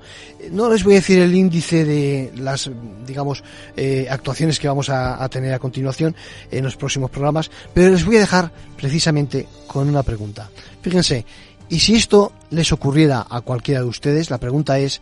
No 0.52 0.70
les 0.70 0.84
voy 0.84 0.94
a 0.94 0.98
decir 0.98 1.20
el 1.20 1.34
índice 1.34 1.86
de 1.86 2.32
las, 2.36 2.70
digamos, 3.06 3.44
eh, 3.76 4.08
actuaciones 4.10 4.60
que 4.60 4.68
vamos 4.68 4.90
a, 4.90 5.24
a, 5.24 5.30
tener 5.30 5.54
a 5.54 5.60
continuación 5.60 6.16
en 6.52 6.64
los 6.64 6.76
próximos 6.76 7.12
programas, 7.12 7.52
pero 7.74 7.92
les 7.92 8.06
voy 8.06 8.18
a 8.18 8.22
dejar 8.22 8.52
precisamente 8.78 9.48
con 9.68 9.90
una 9.90 10.04
pregunta. 10.04 10.50
Fíjense, 10.82 11.26
y 11.70 11.80
si 11.80 11.96
esto 11.96 12.32
les 12.52 12.72
ocurriera 12.72 13.26
a 13.30 13.42
cualquiera 13.42 13.82
de 13.82 13.88
ustedes, 13.88 14.30
la 14.30 14.38
pregunta 14.38 14.78
es, 14.80 15.02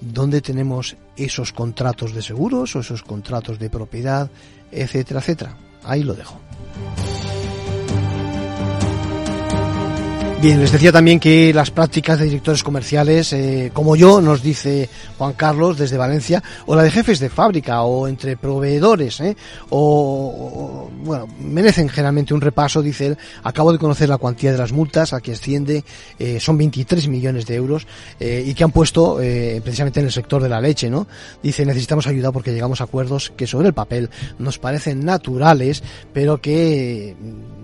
¿dónde 0.00 0.40
tenemos 0.40 0.96
esos 1.16 1.52
contratos 1.52 2.14
de 2.14 2.22
seguros 2.22 2.76
o 2.76 2.80
esos 2.80 3.02
contratos 3.02 3.58
de 3.58 3.70
propiedad, 3.70 4.30
etcétera, 4.70 5.20
etcétera? 5.20 5.56
Ahí 5.84 6.02
lo 6.02 6.14
dejo. 6.14 6.40
Bien, 10.38 10.60
les 10.60 10.70
decía 10.70 10.92
también 10.92 11.18
que 11.18 11.52
las 11.54 11.70
prácticas 11.70 12.18
de 12.18 12.26
directores 12.26 12.62
comerciales, 12.62 13.32
eh, 13.32 13.70
como 13.72 13.96
yo, 13.96 14.20
nos 14.20 14.42
dice 14.42 14.90
Juan 15.16 15.32
Carlos 15.32 15.78
desde 15.78 15.96
Valencia, 15.96 16.42
o 16.66 16.76
la 16.76 16.82
de 16.82 16.90
jefes 16.90 17.18
de 17.18 17.30
fábrica, 17.30 17.82
o 17.82 18.06
entre 18.06 18.36
proveedores, 18.36 19.18
eh, 19.20 19.34
o, 19.70 20.90
bueno, 21.02 21.26
merecen 21.40 21.88
generalmente 21.88 22.34
un 22.34 22.42
repaso, 22.42 22.82
dice 22.82 23.06
él. 23.06 23.18
Acabo 23.44 23.72
de 23.72 23.78
conocer 23.78 24.10
la 24.10 24.18
cuantía 24.18 24.52
de 24.52 24.58
las 24.58 24.72
multas 24.72 25.14
a 25.14 25.22
que 25.22 25.32
asciende, 25.32 25.84
eh, 26.18 26.38
son 26.38 26.58
23 26.58 27.08
millones 27.08 27.46
de 27.46 27.54
euros, 27.54 27.86
eh, 28.20 28.44
y 28.46 28.52
que 28.52 28.62
han 28.62 28.72
puesto 28.72 29.16
precisamente 29.16 30.00
en 30.00 30.06
el 30.06 30.12
sector 30.12 30.42
de 30.42 30.50
la 30.50 30.60
leche, 30.60 30.90
¿no? 30.90 31.06
Dice, 31.42 31.64
necesitamos 31.64 32.06
ayuda 32.06 32.30
porque 32.30 32.52
llegamos 32.52 32.82
a 32.82 32.84
acuerdos 32.84 33.32
que 33.36 33.46
sobre 33.46 33.68
el 33.68 33.74
papel 33.74 34.10
nos 34.38 34.58
parecen 34.58 35.04
naturales, 35.04 35.82
pero 36.12 36.40
que 36.42 37.16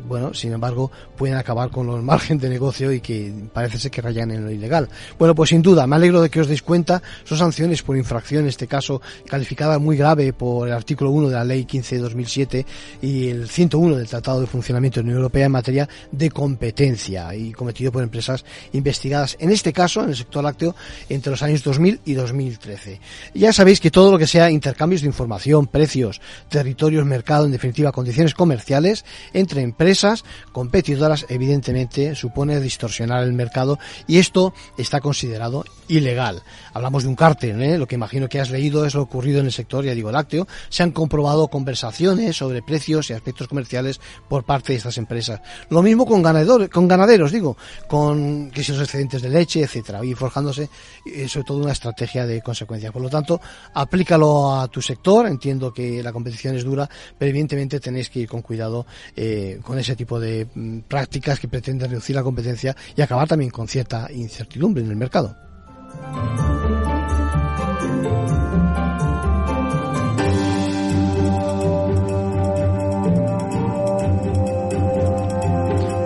bueno, 0.07 0.35
sin 0.35 0.53
embargo, 0.53 0.91
pueden 1.17 1.37
acabar 1.37 1.71
con 1.71 1.87
los 1.87 2.03
margen 2.03 2.39
de 2.39 2.49
negocio 2.49 2.93
y 2.93 3.01
que 3.01 3.33
parece 3.53 3.79
ser 3.79 3.91
que 3.91 4.03
rayan 4.03 4.31
en 4.31 4.45
lo 4.45 4.51
ilegal. 4.51 4.89
Bueno, 5.19 5.35
pues 5.35 5.51
sin 5.51 5.63
duda, 5.63 5.87
me 5.87 5.97
alegro 5.97 6.21
de 6.21 6.31
que 6.31 6.41
os 6.41 6.49
deis 6.49 6.63
cuenta, 6.63 7.03
son 7.25 7.39
sanciones 7.39 7.83
por 7.83 7.97
infracción, 7.97 8.43
en 8.43 8.49
este 8.49 8.67
caso 8.67 9.01
calificada 9.27 9.79
muy 9.79 9.97
grave 9.97 10.33
por 10.33 10.69
el 10.69 10.75
artículo 10.75 11.11
1 11.11 11.29
de 11.29 11.35
la 11.35 11.45
Ley 11.45 11.65
15 11.65 11.97
de 11.97 12.01
2007 12.03 12.67
y 13.03 13.29
el 13.29 13.49
101 13.49 13.97
del 13.97 14.09
Tratado 14.09 14.41
de 14.41 14.47
Funcionamiento 14.47 15.01
de 15.01 15.05
la 15.05 15.07
Unión 15.09 15.19
Europea 15.19 15.47
en 15.47 15.53
materia 15.53 15.89
de 16.11 16.31
competencia 16.31 17.35
y 17.35 17.53
cometido 17.53 17.93
por 17.93 18.03
empresas 18.03 18.45
investigadas, 18.73 19.37
en 19.41 19.51
este 19.51 19.73
caso, 19.73 20.03
en 20.03 20.11
el 20.11 20.17
sector 20.17 20.43
lácteo, 20.43 20.75
entre 21.09 21.31
los 21.31 21.43
años 21.43 21.63
2000 21.63 22.01
y 22.05 22.15
2013. 22.15 23.01
Ya 23.35 23.53
sabéis 23.53 23.81
que 23.81 23.91
todo 23.91 24.11
lo 24.11 24.19
que 24.19 24.27
sea 24.27 24.51
intercambios 24.51 25.03
de 25.03 25.09
información, 25.09 25.67
precios, 25.67 26.21
territorios, 26.49 27.05
mercado, 27.05 27.45
en 27.45 27.53
definitiva, 27.53 27.93
condiciones 27.93 28.35
comerciales 28.35 29.05
entre 29.33 29.63
empresas 29.63 29.92
empresas 29.93 30.25
competidoras 30.53 31.27
evidentemente 31.29 32.15
supone 32.15 32.61
distorsionar 32.61 33.25
el 33.25 33.35
mercado 33.35 33.79
y 34.07 34.19
esto 34.19 34.55
está 34.79 35.01
considerado 35.01 35.65
ilegal. 35.87 36.43
Hablamos 36.73 37.03
de 37.03 37.11
un 37.11 37.17
cártel, 37.17 37.61
¿eh? 37.61 37.77
lo 37.77 37.87
que 37.87 37.97
imagino 37.97 38.27
que 38.27 38.41
has 38.41 38.51
leído 38.51 38.87
es 38.87 38.95
lo 38.95 39.03
ocurrido 39.03 39.41
en 39.41 39.47
el 39.47 39.53
sector, 39.53 39.85
ya 39.85 39.95
digo, 39.95 40.11
lácteo. 40.11 40.49
Se 40.71 40.83
han 40.83 40.93
comprobado 40.93 41.49
conversaciones 41.49 42.37
sobre 42.37 42.63
precios 42.63 43.11
y 43.11 43.13
aspectos 43.13 43.49
comerciales 43.49 44.01
por 44.29 44.45
parte 44.45 44.73
de 44.73 44.79
estas 44.79 44.97
empresas. 44.97 45.43
Lo 45.69 45.83
mismo 45.83 46.07
con 46.07 46.23
ganadores, 46.23 46.71
con 46.71 46.89
ganaderos, 46.89 47.31
digo, 47.31 47.59
con 47.89 48.51
que 48.51 48.65
si 48.65 48.73
excedentes 48.73 49.21
de 49.21 49.29
leche, 49.29 49.61
etcétera, 49.61 50.03
y 50.03 50.15
forjándose 50.15 50.71
eh, 51.05 51.29
sobre 51.29 51.45
todo 51.45 51.59
una 51.59 51.73
estrategia 51.73 52.27
de 52.27 52.41
consecuencia. 52.41 52.91
Por 52.91 53.03
lo 53.03 53.11
tanto, 53.11 53.39
aplícalo 53.75 54.55
a 54.55 54.69
tu 54.69 54.81
sector. 54.81 55.27
Entiendo 55.27 55.73
que 55.75 56.03
la 56.03 56.13
competición 56.13 56.57
es 56.57 56.65
dura, 56.65 56.89
pero 57.19 57.29
evidentemente 57.29 57.81
tenéis 57.81 58.09
que 58.09 58.21
ir 58.21 58.29
con 58.29 58.41
cuidado 58.41 58.87
eh, 59.15 59.61
con 59.63 59.79
ese 59.83 59.97
tipo 59.97 60.19
de 60.19 60.49
mm, 60.55 60.81
prácticas 60.89 61.39
que 61.39 61.49
pretenden 61.49 61.91
reducir 61.91 62.17
la 62.17 62.23
competencia 62.23 62.75
y 62.97 63.03
acabar 63.03 63.29
también 63.29 63.51
con 63.51 63.69
cierta 63.69 64.11
incertidumbre 64.11 64.83
en 64.83 64.91
el 64.91 64.97
mercado. 64.97 65.37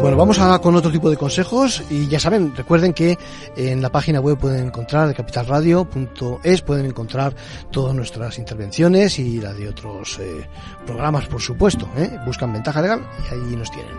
Bueno, 0.06 0.18
vamos 0.18 0.38
a 0.38 0.56
con 0.60 0.76
otro 0.76 0.92
tipo 0.92 1.10
de 1.10 1.16
consejos 1.16 1.82
y 1.90 2.06
ya 2.06 2.20
saben, 2.20 2.54
recuerden 2.54 2.92
que 2.92 3.18
en 3.56 3.82
la 3.82 3.90
página 3.90 4.20
web 4.20 4.38
pueden 4.38 4.68
encontrar 4.68 5.08
de 5.08 5.14
capitalradio.es, 5.14 6.62
pueden 6.62 6.86
encontrar 6.86 7.34
todas 7.72 7.92
nuestras 7.92 8.38
intervenciones 8.38 9.18
y 9.18 9.40
la 9.40 9.52
de 9.52 9.68
otros 9.68 10.20
eh, 10.20 10.48
programas, 10.86 11.26
por 11.26 11.40
supuesto. 11.42 11.90
¿eh? 11.96 12.20
Buscan 12.24 12.52
ventaja 12.52 12.80
legal 12.80 13.04
y 13.18 13.34
ahí 13.34 13.56
nos 13.56 13.68
tienen. 13.72 13.96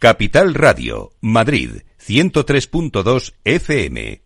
Capital 0.00 0.52
Radio, 0.52 1.12
Madrid, 1.20 1.82
103.2 2.04 3.34
FM. 3.44 4.25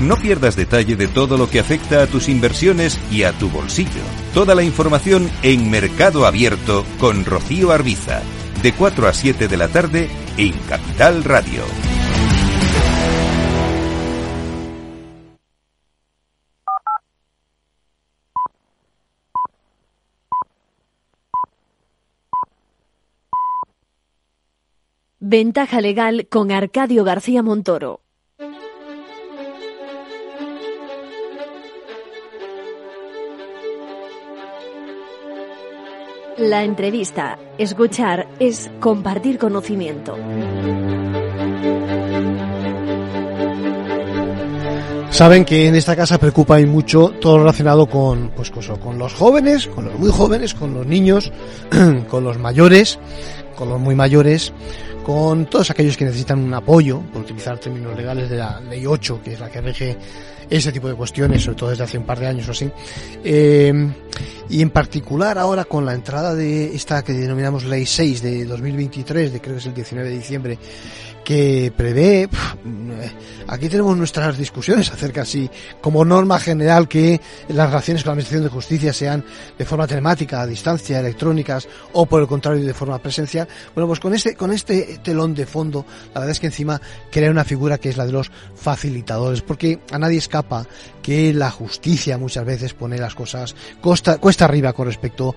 No 0.00 0.16
pierdas 0.16 0.54
detalle 0.54 0.94
de 0.94 1.08
todo 1.08 1.36
lo 1.36 1.50
que 1.50 1.58
afecta 1.58 2.02
a 2.02 2.06
tus 2.06 2.28
inversiones 2.28 3.00
y 3.10 3.24
a 3.24 3.32
tu 3.32 3.50
bolsillo. 3.50 4.00
Toda 4.32 4.54
la 4.54 4.62
información 4.62 5.28
en 5.42 5.68
Mercado 5.70 6.24
Abierto 6.24 6.84
con 7.00 7.24
Rocío 7.24 7.72
Arbiza, 7.72 8.22
de 8.62 8.72
4 8.72 9.08
a 9.08 9.12
7 9.12 9.48
de 9.48 9.56
la 9.56 9.66
tarde 9.66 10.08
en 10.36 10.52
Capital 10.68 11.24
Radio. 11.24 11.62
Ventaja 25.18 25.80
legal 25.80 26.28
con 26.30 26.52
Arcadio 26.52 27.02
García 27.02 27.42
Montoro. 27.42 28.00
La 36.38 36.62
entrevista, 36.62 37.36
escuchar, 37.58 38.28
es 38.38 38.70
compartir 38.78 39.38
conocimiento. 39.38 40.16
Saben 45.10 45.44
que 45.44 45.66
en 45.66 45.74
esta 45.74 45.96
casa 45.96 46.16
preocupa 46.18 46.60
y 46.60 46.66
mucho 46.66 47.08
todo 47.20 47.38
relacionado 47.38 47.86
con, 47.86 48.30
pues, 48.36 48.52
con 48.52 48.98
los 48.98 49.14
jóvenes, 49.14 49.66
con 49.66 49.86
los 49.86 49.98
muy 49.98 50.12
jóvenes, 50.12 50.54
con 50.54 50.74
los 50.74 50.86
niños, 50.86 51.32
con 52.08 52.22
los 52.22 52.38
mayores, 52.38 53.00
con 53.56 53.68
los 53.68 53.80
muy 53.80 53.96
mayores, 53.96 54.52
con 55.04 55.46
todos 55.46 55.70
aquellos 55.72 55.96
que 55.96 56.04
necesitan 56.04 56.38
un 56.38 56.54
apoyo, 56.54 57.00
por 57.12 57.22
utilizar 57.22 57.58
términos 57.58 57.96
legales 57.96 58.30
de 58.30 58.36
la 58.36 58.60
Ley 58.60 58.86
8, 58.86 59.20
que 59.24 59.32
es 59.32 59.40
la 59.40 59.50
que 59.50 59.60
rige 59.60 59.96
ese 60.50 60.72
tipo 60.72 60.88
de 60.88 60.94
cuestiones, 60.94 61.42
sobre 61.42 61.56
todo 61.56 61.70
desde 61.70 61.84
hace 61.84 61.98
un 61.98 62.04
par 62.04 62.18
de 62.18 62.26
años 62.26 62.48
o 62.48 62.52
así. 62.52 62.70
Eh, 63.24 63.72
y 64.50 64.62
en 64.62 64.70
particular 64.70 65.38
ahora 65.38 65.64
con 65.64 65.84
la 65.84 65.94
entrada 65.94 66.34
de 66.34 66.74
esta 66.74 67.02
que 67.02 67.12
denominamos 67.12 67.64
Ley 67.64 67.84
6 67.84 68.22
de 68.22 68.44
2023, 68.46 69.32
de 69.32 69.40
creo 69.40 69.54
que 69.54 69.60
es 69.60 69.66
el 69.66 69.74
19 69.74 70.08
de 70.08 70.14
diciembre, 70.16 70.58
que 71.28 71.70
prevé, 71.76 72.26
aquí 73.46 73.68
tenemos 73.68 73.94
nuestras 73.98 74.38
discusiones 74.38 74.90
acerca 74.90 75.26
si 75.26 75.50
como 75.82 76.02
norma 76.02 76.40
general 76.40 76.88
que 76.88 77.20
las 77.48 77.68
relaciones 77.68 78.02
con 78.02 78.08
la 78.08 78.12
Administración 78.12 78.44
de 78.44 78.48
Justicia 78.48 78.92
sean 78.94 79.22
de 79.58 79.64
forma 79.66 79.86
telemática, 79.86 80.40
a 80.40 80.46
distancia, 80.46 80.98
electrónicas 80.98 81.68
o 81.92 82.06
por 82.06 82.22
el 82.22 82.26
contrario 82.26 82.64
de 82.64 82.72
forma 82.72 82.98
presencial. 82.98 83.46
Bueno, 83.74 83.86
pues 83.86 84.00
con 84.00 84.14
este, 84.14 84.36
con 84.36 84.52
este 84.52 85.00
telón 85.02 85.34
de 85.34 85.44
fondo, 85.44 85.84
la 86.14 86.20
verdad 86.20 86.30
es 86.30 86.40
que 86.40 86.46
encima 86.46 86.80
crea 87.10 87.30
una 87.30 87.44
figura 87.44 87.76
que 87.76 87.90
es 87.90 87.98
la 87.98 88.06
de 88.06 88.12
los 88.12 88.30
facilitadores, 88.54 89.42
porque 89.42 89.80
a 89.92 89.98
nadie 89.98 90.16
escapa 90.16 90.37
que 91.02 91.32
la 91.32 91.50
justicia 91.50 92.18
muchas 92.18 92.44
veces 92.44 92.74
pone 92.74 92.98
las 92.98 93.14
cosas 93.14 93.54
costa, 93.80 94.18
cuesta 94.18 94.44
arriba 94.44 94.72
con 94.72 94.86
respecto 94.86 95.34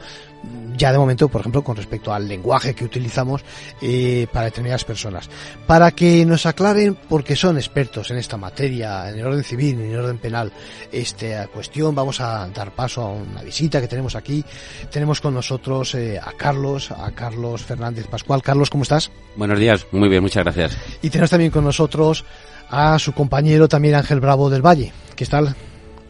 ya 0.75 0.91
de 0.91 0.97
momento, 0.97 1.29
por 1.29 1.41
ejemplo, 1.41 1.63
con 1.63 1.75
respecto 1.75 2.13
al 2.13 2.27
lenguaje 2.27 2.73
que 2.73 2.83
utilizamos 2.83 3.43
eh, 3.81 4.25
para 4.31 4.45
determinadas 4.45 4.83
personas. 4.83 5.29
Para 5.67 5.91
que 5.91 6.25
nos 6.25 6.45
aclaren, 6.45 6.95
porque 7.07 7.35
son 7.35 7.57
expertos 7.57 8.09
en 8.09 8.17
esta 8.17 8.37
materia, 8.37 9.09
en 9.09 9.19
el 9.19 9.25
orden 9.25 9.43
civil, 9.43 9.79
en 9.79 9.91
el 9.91 9.99
orden 9.99 10.17
penal, 10.17 10.51
esta 10.91 11.47
cuestión, 11.47 11.93
vamos 11.93 12.19
a 12.21 12.47
dar 12.47 12.71
paso 12.71 13.01
a 13.01 13.11
una 13.11 13.43
visita 13.43 13.79
que 13.79 13.87
tenemos 13.87 14.15
aquí. 14.15 14.43
Tenemos 14.89 15.21
con 15.21 15.33
nosotros 15.33 15.93
eh, 15.95 16.19
a 16.19 16.31
Carlos, 16.33 16.91
a 16.91 17.11
Carlos 17.11 17.61
Fernández 17.61 18.07
Pascual. 18.07 18.41
Carlos, 18.41 18.69
¿cómo 18.69 18.83
estás? 18.83 19.11
Buenos 19.35 19.59
días, 19.59 19.85
muy 19.91 20.09
bien, 20.09 20.23
muchas 20.23 20.43
gracias. 20.43 20.77
Y 21.01 21.09
tenemos 21.09 21.29
también 21.29 21.51
con 21.51 21.63
nosotros 21.63 22.25
a 22.71 22.97
su 22.97 23.11
compañero 23.11 23.67
también 23.67 23.95
Ángel 23.95 24.21
Bravo 24.21 24.49
del 24.49 24.65
Valle. 24.65 24.93
¿Qué 25.15 25.25
tal? 25.25 25.55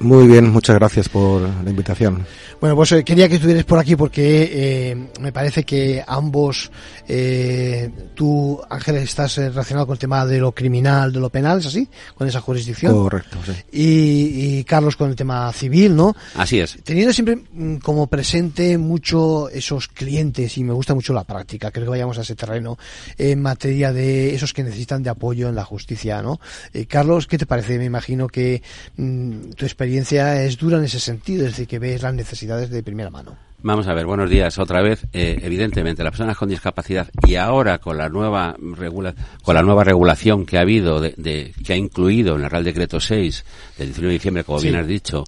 Muy 0.01 0.27
bien, 0.27 0.49
muchas 0.49 0.75
gracias 0.77 1.07
por 1.07 1.41
la 1.41 1.69
invitación. 1.69 2.25
Bueno, 2.59 2.75
pues 2.75 2.91
eh, 2.91 3.03
quería 3.03 3.29
que 3.29 3.35
estuvieras 3.35 3.63
por 3.65 3.77
aquí 3.77 3.95
porque 3.95 4.49
eh, 4.51 5.07
me 5.19 5.31
parece 5.31 5.63
que 5.63 6.03
ambos, 6.05 6.71
eh, 7.07 7.89
tú, 8.15 8.59
Ángel, 8.69 8.97
estás 8.97 9.37
eh, 9.37 9.49
relacionado 9.49 9.85
con 9.85 9.93
el 9.93 9.99
tema 9.99 10.25
de 10.25 10.39
lo 10.39 10.51
criminal, 10.51 11.11
de 11.11 11.19
lo 11.19 11.29
penal, 11.29 11.59
¿es 11.59 11.67
así? 11.67 11.87
Con 12.15 12.27
esa 12.27 12.41
jurisdicción. 12.41 12.93
Correcto, 12.93 13.37
sí. 13.45 13.51
Y, 13.71 14.59
y 14.59 14.63
Carlos 14.63 14.95
con 14.95 15.09
el 15.09 15.15
tema 15.15 15.51
civil, 15.53 15.95
¿no? 15.95 16.15
Así 16.35 16.59
es. 16.59 16.77
Teniendo 16.83 17.13
siempre 17.13 17.35
mm, 17.51 17.77
como 17.77 18.07
presente 18.07 18.77
mucho 18.77 19.49
esos 19.49 19.87
clientes 19.87 20.57
y 20.57 20.63
me 20.63 20.73
gusta 20.73 20.95
mucho 20.95 21.13
la 21.13 21.23
práctica, 21.23 21.71
creo 21.71 21.85
que 21.85 21.91
vayamos 21.91 22.17
a 22.17 22.21
ese 22.21 22.35
terreno 22.35 22.77
en 23.17 23.41
materia 23.41 23.93
de 23.93 24.33
esos 24.33 24.53
que 24.53 24.63
necesitan 24.63 25.03
de 25.03 25.11
apoyo 25.11 25.49
en 25.49 25.55
la 25.55 25.63
justicia, 25.63 26.21
¿no? 26.21 26.39
Eh, 26.73 26.85
Carlos, 26.85 27.27
¿qué 27.27 27.37
te 27.37 27.45
parece? 27.45 27.77
Me 27.77 27.85
imagino 27.85 28.27
que 28.27 28.61
mm, 28.97 29.51
tu 29.55 29.65
experiencia 29.65 29.90
es 29.97 30.57
dura 30.57 30.77
en 30.77 30.83
ese 30.83 30.99
sentido, 30.99 31.45
es 31.45 31.51
decir, 31.51 31.67
que 31.67 31.79
ves 31.79 32.01
las 32.01 32.13
necesidades 32.13 32.69
de 32.69 32.83
primera 32.83 33.09
mano. 33.09 33.35
Vamos 33.63 33.87
a 33.87 33.93
ver, 33.93 34.07
buenos 34.07 34.29
días 34.29 34.57
otra 34.57 34.81
vez. 34.81 35.05
Eh, 35.13 35.39
evidentemente, 35.43 36.03
las 36.03 36.11
personas 36.11 36.35
con 36.35 36.49
discapacidad 36.49 37.09
y 37.27 37.35
ahora 37.35 37.77
con 37.77 37.95
la 37.95 38.09
nueva 38.09 38.55
regula 38.59 39.13
con 39.43 39.53
la 39.53 39.61
nueva 39.61 39.83
regulación 39.83 40.47
que 40.47 40.57
ha 40.57 40.61
habido, 40.61 40.99
de, 40.99 41.13
de, 41.15 41.53
que 41.63 41.73
ha 41.73 41.75
incluido 41.75 42.35
en 42.35 42.43
el 42.43 42.49
Real 42.49 42.63
Decreto 42.63 42.99
6 42.99 43.45
del 43.77 43.87
19 43.89 44.07
de 44.07 44.13
diciembre, 44.13 44.43
como 44.43 44.59
sí. 44.59 44.67
bien 44.67 44.79
has 44.79 44.87
dicho, 44.87 45.25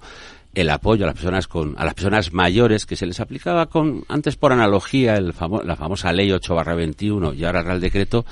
el 0.56 0.69
apoyo 0.69 1.06
a 1.06 1.08
las 1.08 1.15
personas 1.15 1.47
con 1.47 1.76
a 1.78 1.86
las 1.86 1.93
personas 1.93 2.34
mayores 2.34 2.86
que 2.86 2.95
se 2.95 3.06
les 3.06 3.19
aplicaba 3.19 3.67
con 3.67 4.04
antes 4.08 4.36
por 4.36 4.52
analogía 4.52 5.15
el 5.15 5.34
famo 5.34 5.62
la 5.63 5.76
famosa 5.76 6.12
ley 6.12 6.30
8/21 6.32 7.36
y 7.36 7.45
ahora 7.45 7.60
el 7.60 7.65
Real 7.65 7.82
Decreto 7.82 8.26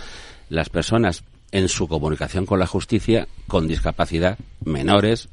las 0.49 0.69
personas 0.69 1.23
en 1.51 1.67
su 1.67 1.87
comunicación 1.87 2.45
con 2.45 2.59
la 2.59 2.67
justicia 2.67 3.27
con 3.47 3.67
discapacidad, 3.67 4.37
menores, 4.63 5.27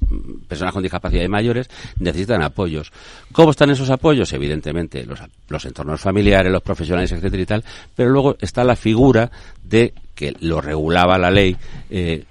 personas 0.48 0.74
con 0.74 0.82
discapacidad 0.82 1.24
y 1.24 1.28
mayores, 1.28 1.70
necesitan 1.98 2.42
apoyos. 2.42 2.90
¿Cómo 3.32 3.52
están 3.52 3.70
esos 3.70 3.90
apoyos? 3.90 4.32
Evidentemente, 4.32 5.06
los, 5.06 5.64
entornos 5.64 6.00
familiares, 6.00 6.50
los 6.50 6.62
profesionales, 6.62 7.12
etcétera 7.12 7.42
y 7.42 7.46
tal, 7.46 7.64
pero 7.94 8.10
luego 8.10 8.36
está 8.40 8.64
la 8.64 8.76
figura 8.76 9.30
de 9.62 9.94
que 10.14 10.34
lo 10.40 10.60
regulaba 10.60 11.16
la 11.16 11.30
ley, 11.30 11.56
eh, 11.90 12.24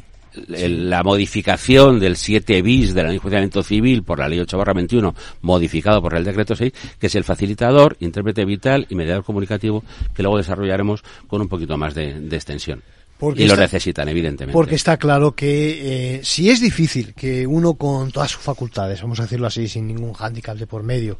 la 0.48 1.04
modificación 1.04 2.00
del 2.00 2.18
7 2.18 2.62
bis 2.62 2.94
del 2.94 3.10
enjuiciamiento 3.12 3.64
civil 3.64 4.04
por 4.04 4.20
la 4.20 4.28
ley 4.28 4.40
8 4.40 4.58
barra 4.58 4.74
21 4.74 5.16
modificado 5.42 6.02
por 6.02 6.14
el 6.14 6.24
decreto 6.24 6.56
6 6.56 6.74
que 7.00 7.08
es 7.08 7.16
el 7.16 7.24
facilitador, 7.24 7.96
intérprete 8.02 8.46
vital 8.46 8.86
y 8.90 8.96
mediador 8.96 9.24
comunicativo 9.24 9.84
que 10.14 10.22
luego 10.22 10.38
desarrollaremos 10.38 11.04
con 11.28 11.42
un 11.42 11.48
poquito 11.48 11.78
más 11.78 11.96
de 11.96 12.28
extensión. 12.32 12.84
Porque 13.18 13.42
y 13.42 13.46
está, 13.46 13.56
lo 13.56 13.62
necesitan, 13.62 14.08
evidentemente. 14.10 14.54
Porque 14.54 14.76
está 14.76 14.98
claro 14.98 15.34
que 15.34 16.18
eh, 16.18 16.22
si 16.24 16.52
es 16.52 16.62
difícil 16.62 17.14
que 17.16 17.48
uno 17.48 17.74
con 17.74 18.12
todas 18.12 18.30
sus 18.30 18.42
facultades, 18.44 19.02
vamos 19.02 19.20
a 19.20 19.24
decirlo 19.24 19.48
así, 19.48 19.68
sin 19.68 19.88
ningún 19.88 20.14
hándicap 20.14 20.56
de 20.56 20.68
por 20.68 20.84
medio, 20.84 21.18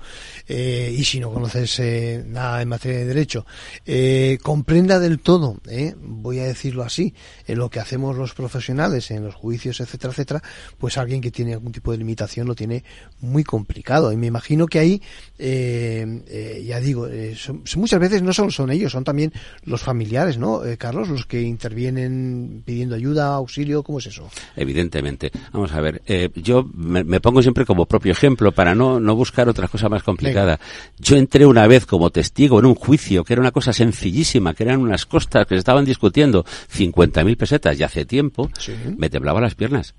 eh, 0.48 0.94
y 0.96 1.04
si 1.04 1.20
no 1.20 1.32
conoces 1.32 1.80
eh, 1.80 2.24
nada 2.28 2.62
en 2.62 2.70
materia 2.70 3.00
de 3.00 3.06
derecho, 3.06 3.48
eh, 3.86 4.38
comprenda 4.44 5.00
del 5.00 5.20
todo, 5.20 5.58
eh, 5.70 5.96
voy 5.98 6.40
a 6.40 6.44
decirlo 6.44 6.84
así, 6.84 7.16
en 7.48 7.58
lo 7.58 7.70
que 7.70 7.80
hacemos 7.80 8.16
los 8.16 8.34
profesionales 8.36 9.10
en 9.10 9.24
los 9.24 9.34
juicios, 9.34 9.80
etcétera, 9.80 10.12
etcétera, 10.12 10.44
pues 10.78 10.98
alguien 11.00 11.20
que 11.20 11.32
tiene 11.32 11.54
algún 11.54 11.72
tipo 11.72 11.92
de 11.92 11.98
limitación 11.98 12.46
lo 12.46 12.54
tiene 12.54 12.84
muy 13.22 13.44
complicado. 13.44 14.12
Y 14.12 14.18
me 14.18 14.28
imagino 14.28 14.68
que 14.68 14.80
ahí, 14.80 15.02
eh, 15.40 16.64
ya 16.64 16.80
digo, 16.80 17.08
son, 17.36 17.64
muchas 17.78 18.00
veces 18.00 18.22
no 18.22 18.34
solo 18.34 18.52
son 18.52 18.70
ellos, 18.70 18.92
son 18.92 19.04
también 19.04 19.34
los 19.64 19.82
familiares, 19.82 20.38
¿no, 20.38 20.62
Carlos? 20.78 21.10
Los 21.10 21.26
que 21.26 21.42
intervienen 21.42 21.87
vienen 21.92 22.64
pidiendo 22.66 22.96
ayuda, 22.96 23.36
auxilio? 23.36 23.84
¿Cómo 23.84 24.00
es 24.00 24.08
eso? 24.08 24.30
Evidentemente. 24.56 25.32
Vamos 25.52 25.72
a 25.72 25.82
ver, 25.82 26.02
eh, 26.06 26.30
yo 26.36 26.70
me, 26.74 27.04
me, 27.04 27.20
pongo 27.20 27.42
siempre 27.42 27.66
como 27.66 27.86
propio 27.86 28.12
ejemplo 28.12 28.52
para 28.52 28.76
no, 28.76 29.00
no 29.00 29.16
buscar 29.16 29.48
otra 29.48 29.68
cosa 29.68 29.90
más 29.90 30.04
complicada. 30.04 30.58
Venga. 30.58 30.60
Yo 31.00 31.16
entré 31.16 31.46
una 31.46 31.68
vez 31.68 31.86
como 31.86 32.10
testigo 32.10 32.60
en 32.60 32.66
un 32.66 32.76
juicio 32.76 33.24
que 33.24 33.34
era 33.34 33.42
una 33.42 33.52
cosa 33.52 33.74
sencillísima, 33.74 34.54
que 34.54 34.64
eran 34.64 34.82
unas 34.82 35.06
costas 35.06 35.46
que 35.46 35.56
se 35.56 35.60
estaban 35.60 35.86
discutiendo 35.86 36.44
50.000 36.44 37.38
pesetas 37.38 37.78
ya 37.78 37.86
hace 37.86 38.06
tiempo, 38.06 38.50
sí. 38.58 38.74
me 38.98 39.10
temblaba 39.10 39.42
las 39.42 39.56
piernas 39.56 39.94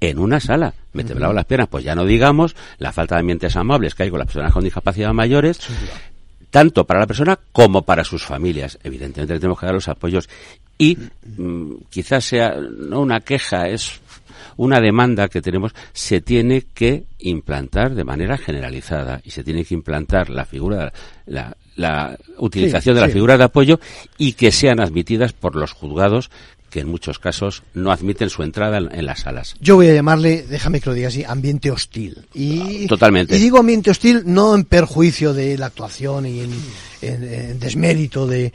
en 0.00 0.18
una 0.18 0.40
sala. 0.40 0.74
Me 0.92 1.04
temblaba 1.04 1.30
uh 1.30 1.34
-huh. 1.34 1.36
las 1.36 1.44
piernas, 1.46 1.68
pues 1.68 1.84
ya 1.84 1.94
no 1.94 2.04
digamos 2.04 2.56
la 2.78 2.92
falta 2.92 3.14
de 3.14 3.20
ambientes 3.20 3.54
amables 3.54 3.94
que 3.94 4.04
hay 4.04 4.10
con 4.10 4.18
las 4.18 4.26
personas 4.26 4.52
con 4.52 4.64
discapacidad 4.64 5.12
mayores, 5.12 5.58
sí, 5.58 5.72
tanto 6.50 6.84
para 6.84 7.00
la 7.00 7.06
persona 7.06 7.38
como 7.52 7.82
para 7.82 8.04
sus 8.04 8.24
familias. 8.24 8.78
Evidentemente 8.82 9.38
tenemos 9.38 9.58
que 9.58 9.66
dar 9.66 9.74
los 9.74 9.88
apoyos 9.88 10.28
y 10.80 10.96
mm, 11.36 11.74
quizás 11.90 12.24
sea 12.24 12.54
no 12.58 13.02
una 13.02 13.20
queja, 13.20 13.68
es 13.68 14.00
una 14.56 14.80
demanda 14.80 15.28
que 15.28 15.42
tenemos, 15.42 15.72
se 15.92 16.22
tiene 16.22 16.62
que 16.72 17.04
implantar 17.18 17.94
de 17.94 18.02
manera 18.02 18.38
generalizada 18.38 19.20
y 19.22 19.30
se 19.30 19.44
tiene 19.44 19.62
que 19.66 19.74
implantar 19.74 20.30
la 20.30 20.46
figura, 20.46 20.90
la, 21.26 21.54
la 21.76 22.16
utilización 22.38 22.94
sí, 22.94 22.96
de 22.96 23.00
la 23.02 23.08
sí. 23.08 23.12
figura 23.12 23.36
de 23.36 23.44
apoyo 23.44 23.78
y 24.16 24.32
que 24.32 24.50
sean 24.50 24.80
admitidas 24.80 25.34
por 25.34 25.54
los 25.54 25.72
juzgados 25.72 26.30
que 26.70 26.80
en 26.80 26.88
muchos 26.88 27.18
casos 27.18 27.62
no 27.74 27.92
admiten 27.92 28.30
su 28.30 28.42
entrada 28.42 28.78
en, 28.78 28.94
en, 28.94 29.04
las 29.04 29.20
salas. 29.20 29.56
Yo 29.60 29.74
voy 29.74 29.88
a 29.88 29.94
llamarle, 29.94 30.46
déjame 30.48 30.80
que 30.80 30.88
lo 30.88 30.94
diga 30.94 31.08
así, 31.08 31.24
ambiente 31.24 31.70
hostil. 31.70 32.16
Y, 32.32 32.86
Totalmente. 32.86 33.36
Y 33.36 33.40
digo 33.40 33.58
ambiente 33.58 33.90
hostil 33.90 34.22
no 34.24 34.54
en 34.54 34.64
perjuicio 34.64 35.34
de 35.34 35.58
la 35.58 35.66
actuación 35.66 36.26
y 36.26 36.40
en, 36.40 36.52
en, 37.02 37.24
en 37.24 37.60
desmérito 37.60 38.26
de, 38.26 38.52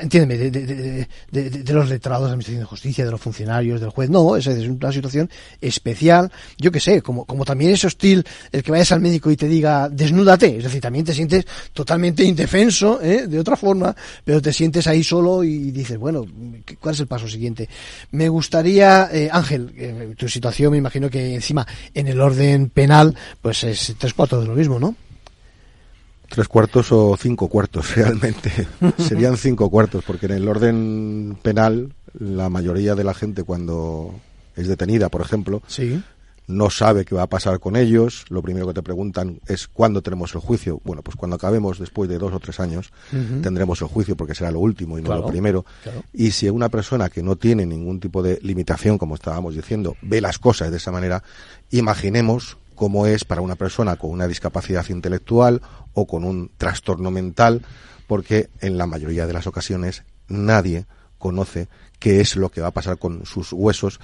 entiéndeme, 0.00 0.36
de, 0.36 0.50
de, 0.50 1.08
de, 1.30 1.50
de, 1.50 1.72
los 1.72 1.88
letrados 1.88 2.24
de 2.24 2.28
la 2.28 2.32
Administración 2.32 2.60
de 2.60 2.66
Justicia, 2.66 3.04
de 3.04 3.10
los 3.10 3.20
funcionarios, 3.20 3.80
del 3.80 3.90
juez. 3.90 4.10
No, 4.10 4.36
esa 4.36 4.52
es 4.52 4.66
una 4.68 4.92
situación 4.92 5.30
especial. 5.60 6.30
Yo 6.58 6.70
que 6.72 6.80
sé, 6.80 7.02
como, 7.02 7.24
como 7.24 7.44
también 7.44 7.72
es 7.72 7.84
hostil 7.84 8.24
el 8.52 8.62
que 8.62 8.70
vayas 8.70 8.92
al 8.92 9.00
médico 9.00 9.30
y 9.30 9.36
te 9.36 9.48
diga 9.48 9.88
desnúdate. 9.88 10.56
Es 10.56 10.64
decir, 10.64 10.80
también 10.80 11.04
te 11.04 11.14
sientes 11.14 11.44
totalmente 11.72 12.24
indefenso, 12.24 13.00
¿eh? 13.02 13.26
de 13.26 13.38
otra 13.38 13.56
forma, 13.56 13.94
pero 14.24 14.40
te 14.40 14.52
sientes 14.52 14.86
ahí 14.86 15.02
solo 15.04 15.44
y 15.44 15.70
dices, 15.70 15.98
bueno, 15.98 16.24
¿cuál 16.80 16.94
es 16.94 17.00
el 17.00 17.06
paso 17.06 17.28
siguiente? 17.28 17.68
Me 18.12 18.28
gustaría, 18.28 19.08
eh, 19.12 19.28
Ángel, 19.30 19.72
eh, 19.76 20.14
tu 20.16 20.28
situación 20.28 20.72
me 20.72 20.78
imagino 20.78 21.10
que 21.10 21.34
encima 21.34 21.66
en 21.94 22.08
el 22.08 22.20
orden 22.20 22.70
penal, 22.70 23.14
pues 23.40 23.64
es 23.64 23.94
tres 23.98 24.14
cuartos 24.14 24.42
de 24.42 24.48
lo 24.48 24.54
mismo, 24.54 24.78
¿no? 24.78 24.94
Tres 26.28 26.48
cuartos 26.48 26.92
o 26.92 27.16
cinco 27.16 27.48
cuartos, 27.48 27.94
realmente. 27.96 28.50
Serían 28.98 29.36
cinco 29.36 29.70
cuartos, 29.70 30.04
porque 30.04 30.26
en 30.26 30.32
el 30.32 30.48
orden 30.48 31.36
penal, 31.42 31.92
la 32.18 32.48
mayoría 32.48 32.94
de 32.94 33.04
la 33.04 33.14
gente 33.14 33.42
cuando 33.44 34.14
es 34.56 34.68
detenida, 34.68 35.08
por 35.08 35.20
ejemplo, 35.20 35.62
sí. 35.66 36.02
no 36.46 36.70
sabe 36.70 37.04
qué 37.04 37.14
va 37.14 37.22
a 37.22 37.26
pasar 37.28 37.60
con 37.60 37.76
ellos. 37.76 38.24
Lo 38.30 38.40
primero 38.42 38.66
que 38.66 38.74
te 38.74 38.82
preguntan 38.82 39.40
es 39.46 39.68
cuándo 39.68 40.02
tenemos 40.02 40.34
el 40.34 40.40
juicio. 40.40 40.80
Bueno, 40.84 41.02
pues 41.02 41.16
cuando 41.16 41.36
acabemos, 41.36 41.78
después 41.78 42.08
de 42.08 42.18
dos 42.18 42.32
o 42.32 42.40
tres 42.40 42.58
años, 42.60 42.90
tendremos 43.42 43.80
el 43.82 43.88
juicio 43.88 44.16
porque 44.16 44.34
será 44.34 44.50
lo 44.50 44.60
último 44.60 44.98
y 44.98 45.02
no 45.02 45.06
Claro, 45.08 45.22
lo 45.22 45.28
primero. 45.28 45.64
claro. 45.82 46.02
Y 46.12 46.30
si 46.32 46.48
una 46.48 46.68
persona 46.70 47.08
que 47.10 47.22
no 47.22 47.36
tiene 47.36 47.66
ningún 47.66 48.00
tipo 48.00 48.22
de 48.22 48.38
limitación, 48.42 48.96
como 48.98 49.14
estábamos 49.14 49.54
diciendo, 49.54 49.96
ve 50.02 50.20
las 50.20 50.38
cosas 50.38 50.70
de 50.70 50.78
esa 50.78 50.90
manera, 50.90 51.22
imaginemos 51.70 52.56
cómo 52.76 53.06
es 53.06 53.24
para 53.24 53.40
una 53.40 53.56
persona 53.56 53.96
con 53.96 54.10
una 54.10 54.28
discapacidad 54.28 54.88
intelectual 54.88 55.62
o 55.94 56.06
con 56.06 56.24
un 56.24 56.52
trastorno 56.56 57.10
mental, 57.10 57.62
porque 58.06 58.50
en 58.60 58.78
la 58.78 58.86
mayoría 58.86 59.26
de 59.26 59.32
las 59.32 59.48
ocasiones 59.48 60.04
nadie 60.28 60.86
conoce 61.18 61.68
qué 61.98 62.20
es 62.20 62.36
lo 62.36 62.50
que 62.50 62.60
va 62.60 62.68
a 62.68 62.74
pasar 62.74 62.98
con 62.98 63.26
sus 63.26 63.52
huesos. 63.52 63.98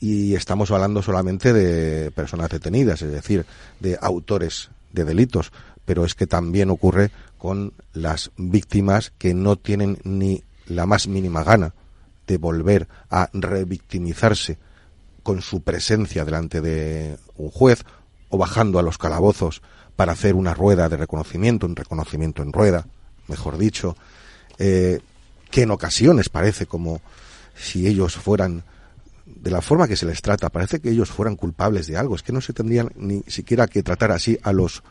Y 0.00 0.34
estamos 0.34 0.70
hablando 0.70 1.02
solamente 1.02 1.52
de 1.52 2.10
personas 2.12 2.50
detenidas, 2.50 3.02
es 3.02 3.10
decir, 3.10 3.44
de 3.80 3.98
autores 4.00 4.70
de 4.92 5.04
delitos, 5.04 5.52
pero 5.84 6.04
es 6.04 6.14
que 6.14 6.26
también 6.26 6.70
ocurre 6.70 7.10
con 7.36 7.72
las 7.92 8.30
víctimas 8.36 9.12
que 9.18 9.34
no 9.34 9.56
tienen 9.56 9.98
ni 10.04 10.42
la 10.66 10.86
más 10.86 11.08
mínima 11.08 11.42
gana 11.42 11.74
de 12.26 12.36
volver 12.36 12.88
a 13.10 13.28
revictimizarse 13.32 14.58
con 15.28 15.42
su 15.42 15.60
presencia 15.60 16.24
delante 16.24 16.62
de 16.62 17.18
un 17.36 17.50
juez 17.50 17.84
o 18.30 18.38
bajando 18.38 18.78
a 18.78 18.82
los 18.82 18.96
calabozos 18.96 19.60
para 19.94 20.12
hacer 20.12 20.34
una 20.34 20.54
rueda 20.54 20.88
de 20.88 20.96
reconocimiento, 20.96 21.66
un 21.66 21.76
reconocimiento 21.76 22.42
en 22.42 22.50
rueda, 22.50 22.86
mejor 23.26 23.58
dicho, 23.58 23.94
eh, 24.58 25.00
que 25.50 25.64
en 25.64 25.70
ocasiones 25.70 26.30
parece 26.30 26.64
como 26.64 27.02
si 27.54 27.86
ellos 27.86 28.16
fueran 28.16 28.64
de 29.26 29.50
la 29.50 29.60
forma 29.60 29.86
que 29.86 29.96
se 29.96 30.06
les 30.06 30.22
trata, 30.22 30.48
parece 30.48 30.80
que 30.80 30.88
ellos 30.88 31.10
fueran 31.10 31.36
culpables 31.36 31.86
de 31.88 31.98
algo. 31.98 32.14
Es 32.14 32.22
que 32.22 32.32
no 32.32 32.40
se 32.40 32.54
tendrían 32.54 32.90
ni 32.96 33.22
siquiera 33.26 33.66
que 33.66 33.82
tratar 33.82 34.12
así 34.12 34.38
a 34.42 34.54
los 34.54 34.82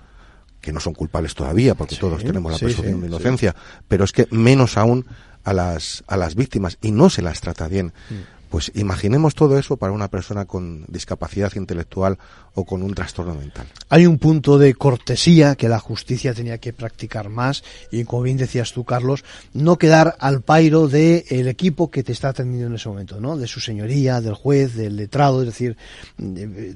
que 0.61 0.71
no 0.71 0.79
son 0.79 0.93
culpables 0.93 1.33
todavía, 1.33 1.73
porque 1.73 1.95
Sí, 1.95 2.01
todos 2.01 2.23
tenemos 2.23 2.51
la 2.51 2.59
presunción 2.59 2.97
sí, 2.97 3.01
de 3.01 3.07
inocencia, 3.07 3.55
pero 3.87 4.03
es 4.03 4.11
que 4.11 4.27
menos 4.29 4.77
aún 4.77 5.07
a 5.43 5.53
las, 5.53 6.03
a 6.05 6.15
las 6.15 6.35
víctimas 6.35 6.77
y 6.79 6.91
no 6.91 7.09
se 7.09 7.23
las 7.23 7.41
trata 7.41 7.67
bien. 7.67 7.91
Pues 8.49 8.71
imaginemos 8.75 9.35
todo 9.35 9.57
eso 9.57 9.77
para 9.77 9.93
una 9.93 10.07
persona 10.07 10.45
con 10.45 10.85
discapacidad 10.87 11.53
intelectual 11.55 12.17
o 12.53 12.65
con 12.65 12.81
un 12.81 12.93
trastorno 12.93 13.35
mental. 13.35 13.67
Hay 13.89 14.05
un 14.05 14.17
punto 14.17 14.57
de 14.57 14.73
cortesía 14.73 15.55
que 15.55 15.69
la 15.69 15.79
justicia 15.79 16.33
tenía 16.33 16.57
que 16.57 16.73
practicar 16.73 17.29
más 17.29 17.63
y 17.91 18.03
como 18.03 18.23
bien 18.23 18.37
decías 18.37 18.73
tú, 18.73 18.83
Carlos, 18.83 19.23
no 19.53 19.77
quedar 19.77 20.15
al 20.19 20.41
pairo 20.41 20.87
del 20.87 21.23
el 21.29 21.47
equipo 21.47 21.91
que 21.91 22.03
te 22.03 22.11
está 22.11 22.29
atendiendo 22.29 22.67
en 22.67 22.75
ese 22.75 22.89
momento, 22.89 23.19
¿no? 23.19 23.37
De 23.37 23.47
su 23.47 23.59
señoría, 23.59 24.21
del 24.21 24.33
juez, 24.33 24.75
del 24.75 24.95
letrado, 24.95 25.41
es 25.41 25.47
decir, 25.47 25.77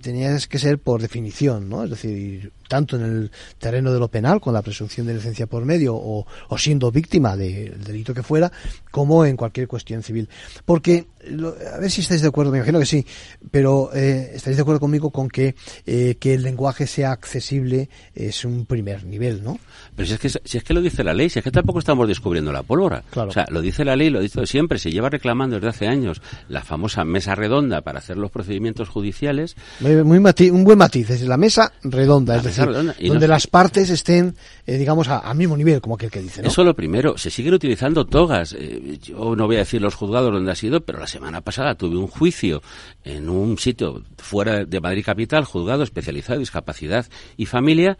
tenías 0.02 0.48
que 0.48 0.60
ser 0.60 0.80
por 0.80 1.02
definición, 1.02 1.70
¿no? 1.70 1.84
Es 1.84 1.90
decir, 1.90 2.52
tanto 2.68 2.96
en 2.96 3.04
el 3.04 3.32
terreno 3.58 3.92
de 3.92 4.00
lo 4.00 4.08
penal, 4.08 4.40
con 4.40 4.54
la 4.54 4.62
presunción 4.62 5.06
de 5.06 5.14
inocencia 5.14 5.48
por 5.48 5.66
medio, 5.66 5.96
o 5.96 6.26
siendo 6.58 6.92
víctima 6.92 7.36
del 7.36 7.84
delito 7.84 8.14
que 8.14 8.24
fuera, 8.24 8.52
como 8.92 9.26
en 9.26 9.36
cualquier 9.36 9.68
cuestión 9.68 10.04
civil. 10.04 10.30
Porque, 10.64 11.08
lo- 11.30 11.56
a 11.74 11.78
ver 11.80 11.90
si 11.92 12.02
estáis 12.02 12.22
de 12.22 12.28
acuerdo, 12.28 12.52
me 12.52 12.58
imagino 12.60 12.80
que 12.80 12.86
sí, 12.86 13.06
pero 13.52 13.90
eh, 13.94 14.32
estáis 14.36 14.56
de 14.56 14.62
acuerdo 14.62 14.80
conmigo 14.80 15.10
con 15.12 15.30
que, 15.30 15.56
eh, 15.86 16.16
que 16.20 16.34
el 16.34 16.44
lenguaje 16.44 16.88
sea 16.88 17.12
accesible 17.12 17.90
es 18.16 18.46
un 18.46 18.66
primer 18.66 19.06
nivel, 19.06 19.44
¿no? 19.44 19.60
Pero 19.96 20.08
si 20.08 20.14
es, 20.14 20.20
que, 20.20 20.30
si 20.30 20.58
es 20.58 20.64
que 20.64 20.74
lo 20.74 20.82
dice 20.82 21.04
la 21.04 21.14
ley, 21.14 21.30
si 21.30 21.40
es 21.40 21.44
que 21.44 21.52
tampoco 21.52 21.80
estamos 21.80 22.08
descubriendo 22.08 22.52
la 22.52 22.64
pólvora. 22.64 23.04
Claro. 23.10 23.30
O 23.30 23.34
sea, 23.34 23.46
lo 23.50 23.62
dice 23.62 23.84
la 23.86 23.96
ley, 23.96 24.10
lo 24.10 24.20
dice 24.22 24.46
siempre, 24.46 24.80
se 24.80 24.92
lleva 24.92 25.10
reclamando 25.10 25.56
desde 25.58 25.68
hace 25.70 25.88
años 25.88 26.22
la 26.50 26.64
famosa 26.64 27.04
mesa 27.04 27.36
redonda 27.36 27.82
para 27.82 28.00
hacer 28.00 28.18
los 28.18 28.32
procedimientos 28.32 28.90
judiciales. 28.90 29.56
Muy, 29.80 30.04
muy 30.04 30.20
mati- 30.20 30.52
un 30.52 30.64
buen 30.64 30.78
matiz, 30.78 31.10
es 31.10 31.22
la 31.24 31.38
mesa 31.38 31.72
redonda, 31.84 32.34
La 32.36 32.40
es 32.40 32.46
mesa 32.46 32.62
decir, 32.62 32.72
redonda, 32.74 32.96
donde 33.00 33.28
no- 33.28 33.34
las 33.34 33.48
partes 33.48 33.90
estén, 33.90 34.36
eh, 34.66 34.78
digamos, 34.78 35.08
a- 35.10 35.20
al 35.20 35.38
mismo 35.38 35.58
nivel, 35.58 35.82
como 35.82 35.96
aquel 35.96 36.10
que 36.10 36.22
dice, 36.22 36.42
¿no? 36.42 36.48
Eso 36.48 36.64
lo 36.64 36.76
primero. 36.76 37.18
Se 37.18 37.30
siguen 37.30 37.54
utilizando 37.54 38.06
togas. 38.06 38.54
Eh, 38.58 38.98
yo 39.02 39.36
no 39.36 39.46
voy 39.48 39.58
a 39.58 39.60
decir 39.60 39.82
los 39.82 39.96
juzgados 39.96 40.32
donde 40.34 40.52
ha 40.52 40.56
sido, 40.56 40.82
pero 40.82 41.00
la 41.00 41.08
semana 41.12 41.42
pasada 41.42 41.76
tuve 41.76 41.98
un 41.98 42.08
juicio 42.08 42.62
en 43.04 43.30
un 43.30 43.58
sitio 43.58 44.04
fuera 44.18 44.66
de 44.66 44.80
Madrid 44.80 45.04
Capital, 45.06 45.44
juzgado 45.44 45.84
especializado 45.84 46.36
en 46.36 46.42
discapacidad 46.42 47.06
y 47.38 47.46
familia. 47.46 47.98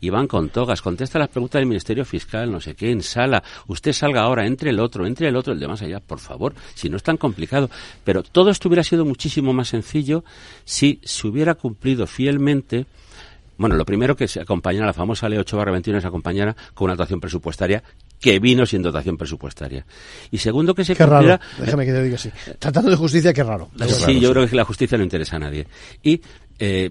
Y 0.00 0.10
van 0.10 0.28
con 0.28 0.48
togas, 0.50 0.80
contesta 0.80 1.18
las 1.18 1.28
preguntas 1.28 1.58
del 1.58 1.66
Ministerio 1.66 2.04
Fiscal, 2.04 2.52
no 2.52 2.60
sé 2.60 2.76
qué, 2.76 2.92
en 2.92 3.02
sala. 3.02 3.42
Usted 3.66 3.92
salga 3.92 4.22
ahora, 4.22 4.46
entre 4.46 4.70
el 4.70 4.78
otro, 4.78 5.06
entre 5.06 5.26
el 5.26 5.34
otro, 5.34 5.52
el 5.52 5.58
de 5.58 5.66
más 5.66 5.82
allá, 5.82 5.98
por 5.98 6.20
favor, 6.20 6.54
si 6.74 6.88
no 6.88 6.96
es 6.96 7.02
tan 7.02 7.16
complicado. 7.16 7.68
Pero 8.04 8.22
todo 8.22 8.50
esto 8.50 8.68
hubiera 8.68 8.84
sido 8.84 9.04
muchísimo 9.04 9.52
más 9.52 9.68
sencillo 9.68 10.22
si 10.64 11.00
se 11.02 11.26
hubiera 11.26 11.54
cumplido 11.54 12.06
fielmente 12.06 12.86
bueno, 13.58 13.76
lo 13.76 13.84
primero 13.84 14.16
que 14.16 14.28
se 14.28 14.40
acompañara, 14.40 14.86
la 14.86 14.92
famosa 14.92 15.28
ley 15.28 15.38
8 15.38 15.56
barra 15.56 15.72
21 15.72 16.00
se 16.00 16.06
acompañara 16.06 16.56
con 16.74 16.86
una 16.86 16.94
dotación 16.94 17.20
presupuestaria 17.20 17.82
que 18.20 18.38
vino 18.38 18.64
sin 18.64 18.82
dotación 18.82 19.16
presupuestaria. 19.16 19.84
Y 20.30 20.38
segundo 20.38 20.74
que 20.74 20.84
se 20.84 20.94
Qué 20.94 21.04
raro, 21.04 21.38
déjame 21.58 21.84
que 21.84 21.92
te 21.92 22.02
diga 22.02 22.16
así. 22.16 22.30
Tratando 22.58 22.90
de 22.90 22.96
justicia, 22.96 23.32
qué 23.32 23.42
raro. 23.42 23.68
Sí, 23.88 24.20
yo 24.20 24.30
creo 24.32 24.48
que 24.48 24.56
la 24.56 24.64
justicia 24.64 24.96
no 24.96 25.04
interesa 25.04 25.36
a 25.36 25.40
nadie. 25.40 25.66
Y 26.02 26.20
eh, 26.58 26.90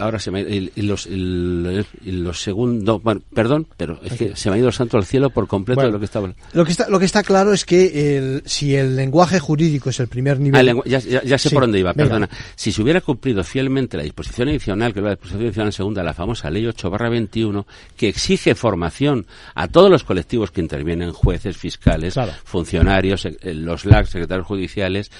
ahora 0.00 0.18
se 0.18 0.30
me 0.30 0.40
y 0.42 0.82
los 0.82 1.06
el- 1.06 1.86
y 2.04 2.12
los 2.12 2.40
segundos, 2.42 3.02
bueno, 3.02 3.20
perdón, 3.34 3.66
pero 3.76 4.00
es 4.02 4.14
que 4.14 4.34
se 4.36 4.50
me 4.50 4.56
ha 4.56 4.58
ido 4.58 4.68
el 4.68 4.72
santo 4.74 4.96
al 4.96 5.04
cielo 5.04 5.30
por 5.30 5.46
completo 5.46 5.76
Bueno, 5.80 5.88
de 5.88 5.92
lo 5.92 5.98
que 5.98 6.04
estaba. 6.06 6.32
Lo 6.52 6.64
que 6.64 6.72
está, 6.72 6.88
lo 6.88 6.98
que 6.98 7.04
está 7.04 7.22
claro 7.22 7.52
es 7.52 7.64
que 7.64 8.16
el, 8.18 8.42
si 8.46 8.74
el 8.74 8.96
lenguaje 8.96 9.38
jurídico 9.38 9.90
es 9.90 10.00
el 10.00 10.08
primer 10.08 10.40
nivel. 10.40 10.68
Ah, 10.68 10.70
el 10.84 10.90
ya, 10.90 10.98
ya- 10.98 11.22
ya 11.22 11.38
sé 11.38 11.48
Sí, 11.50 11.54
por 11.54 11.62
dónde 11.64 11.78
iba, 11.78 11.92
venga. 11.92 12.08
perdona. 12.08 12.28
Si 12.56 12.72
se 12.72 12.82
hubiera 12.82 13.00
cumplido 13.00 13.44
fielmente 13.44 13.96
la 13.96 14.02
disposición 14.02 14.48
adicional, 14.48 14.92
que 14.92 15.00
es 15.00 15.04
la 15.04 15.10
disposición 15.10 15.42
adicional 15.46 15.72
segunda, 15.72 16.02
la 16.02 16.14
famosa 16.14 16.50
Ley 16.50 16.66
8 16.66 16.90
barra 16.90 17.08
21, 17.08 17.66
que 17.96 18.08
exige 18.08 18.54
formación 18.54 19.26
a 19.54 19.68
todos 19.68 19.90
los 19.90 20.04
colectivos 20.04 20.50
que 20.50 20.60
intervienen, 20.60 21.12
jueces, 21.12 21.56
fiscales, 21.56 22.14
funcionarios, 22.44 23.24
eh, 23.26 23.36
eh, 23.42 23.54
los 23.54 23.84
LAC, 23.84 24.06
secretarios 24.06 24.46
judiciales, 24.46 25.10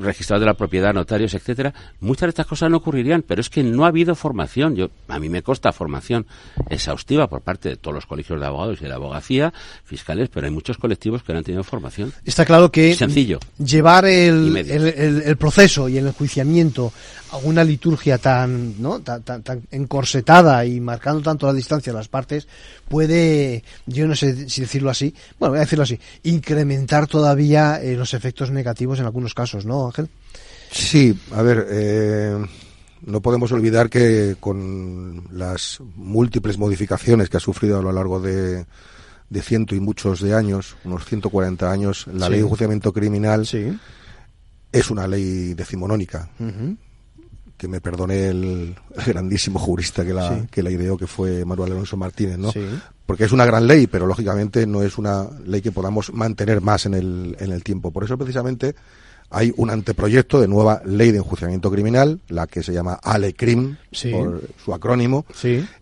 registrados 0.00 0.40
de 0.40 0.46
la 0.46 0.54
propiedad, 0.54 0.92
notarios, 0.94 1.34
etcétera, 1.34 1.72
muchas 2.00 2.22
de 2.26 2.28
estas 2.30 2.46
cosas 2.46 2.70
no 2.70 2.76
ocurrirían, 2.78 3.22
pero 3.22 3.40
es 3.40 3.48
que 3.50 3.62
no 3.62 3.84
ha 3.84 3.88
habido 3.88 4.14
formación. 4.14 4.76
Yo, 4.76 4.90
a 5.08 5.18
mí 5.18 5.28
me 5.28 5.42
consta 5.42 5.72
formación 5.72 6.26
exhaustiva 6.70 7.28
por 7.28 7.42
parte 7.42 7.68
de 7.70 7.76
todos 7.76 7.94
los 7.94 8.06
colegios 8.06 8.40
de 8.40 8.46
abogados 8.46 8.78
y 8.80 8.84
de 8.84 8.88
la 8.88 8.96
abogacía, 8.96 9.52
fiscales, 9.84 10.28
pero 10.32 10.46
hay 10.46 10.52
muchos 10.52 10.78
colectivos 10.78 11.22
que 11.22 11.32
no 11.32 11.38
han 11.38 11.44
tenido 11.44 11.64
formación. 11.64 12.12
Está 12.24 12.44
claro 12.44 12.70
que 12.70 12.94
Sencillo. 12.94 13.38
llevar 13.58 14.04
el, 14.04 14.56
el, 14.56 14.70
el- 14.86 15.22
el 15.22 15.36
proceso 15.36 15.88
y 15.88 15.98
el 15.98 16.06
enjuiciamiento 16.06 16.92
una 17.42 17.62
liturgia 17.64 18.18
tan, 18.18 18.80
¿no? 18.80 19.00
tan, 19.00 19.22
tan, 19.22 19.42
tan 19.42 19.62
encorsetada 19.70 20.64
y 20.64 20.80
marcando 20.80 21.20
tanto 21.22 21.46
la 21.46 21.52
distancia 21.52 21.92
a 21.92 21.96
las 21.96 22.08
partes 22.08 22.48
puede, 22.88 23.62
yo 23.86 24.06
no 24.06 24.14
sé 24.16 24.48
si 24.48 24.62
decirlo 24.62 24.90
así, 24.90 25.14
bueno, 25.38 25.50
voy 25.52 25.58
a 25.58 25.62
decirlo 25.62 25.82
así, 25.82 25.98
incrementar 26.22 27.06
todavía 27.06 27.80
eh, 27.82 27.96
los 27.96 28.14
efectos 28.14 28.50
negativos 28.50 28.98
en 28.98 29.04
algunos 29.06 29.34
casos, 29.34 29.66
¿no, 29.66 29.86
Ángel? 29.86 30.08
Sí, 30.70 31.18
a 31.32 31.42
ver, 31.42 31.66
eh, 31.70 32.36
no 33.06 33.20
podemos 33.20 33.52
olvidar 33.52 33.88
que 33.90 34.36
con 34.40 35.24
las 35.32 35.78
múltiples 35.96 36.58
modificaciones 36.58 37.28
que 37.28 37.36
ha 37.36 37.40
sufrido 37.40 37.78
a 37.78 37.82
lo 37.82 37.92
largo 37.92 38.20
de, 38.20 38.64
de 39.30 39.42
ciento 39.42 39.74
y 39.74 39.80
muchos 39.80 40.20
de 40.20 40.34
años, 40.34 40.76
unos 40.84 41.04
140 41.04 41.70
años, 41.70 42.06
la 42.06 42.26
Sí. 42.26 42.30
ley 42.32 42.38
de 42.40 42.44
enjuiciamiento 42.44 42.92
criminal 42.92 43.46
es 44.72 44.90
una 44.90 45.06
ley 45.06 45.54
decimonónica. 45.54 46.28
Que 47.58 47.68
me 47.68 47.80
perdone 47.82 48.28
el, 48.28 48.74
el 48.96 49.04
grandísimo 49.04 49.58
jurista 49.58 50.04
que 50.04 50.14
la, 50.14 50.28
Sí. 50.38 50.46
que 50.50 50.62
la 50.62 50.70
ideó, 50.70 50.96
que 50.96 51.06
fue 51.06 51.44
Manuel 51.44 51.72
Alonso 51.72 51.96
Martínez, 51.98 52.38
¿no? 52.38 52.52
Sí. 52.52 52.60
Porque 53.04 53.24
es 53.24 53.32
una 53.32 53.44
gran 53.44 53.66
ley, 53.66 53.86
pero 53.88 54.06
lógicamente 54.06 54.66
no 54.66 54.82
es 54.82 54.96
una 54.96 55.26
ley 55.44 55.60
que 55.60 55.72
podamos 55.72 56.12
mantener 56.14 56.60
más 56.62 56.86
en 56.86 56.94
el, 56.94 57.36
en 57.40 57.50
el 57.52 57.62
tiempo. 57.64 57.90
Por 57.90 58.04
eso 58.04 58.16
precisamente 58.16 58.74
hay 59.30 59.52
un 59.56 59.68
anteproyecto 59.70 60.40
de 60.40 60.46
nueva 60.48 60.80
ley 60.86 61.10
de 61.10 61.18
enjuiciamiento 61.18 61.70
criminal, 61.70 62.20
la 62.28 62.46
que 62.46 62.62
se 62.62 62.72
llama 62.72 62.94
ALECRIM, 63.02 63.76
Sí. 63.92 64.10
por 64.12 64.40
su 64.64 64.72
acrónimo. 64.72 65.26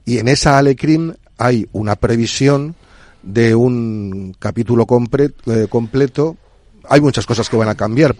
Y 0.05 0.19
en 0.19 0.29
esa 0.29 0.57
ALECRIM 0.59 1.15
hay 1.37 1.69
una 1.73 1.95
previsión 1.97 2.75
de 3.23 3.55
un 3.55 4.35
capítulo 4.39 4.87
compre- 4.87 5.35
eh, 5.47 5.67
completo. 5.69 6.37
Hay 6.89 7.01
muchas 7.01 7.27
cosas 7.27 7.49
que 7.51 7.57
van 7.57 7.69
a 7.69 7.75
cambiar. 7.75 8.17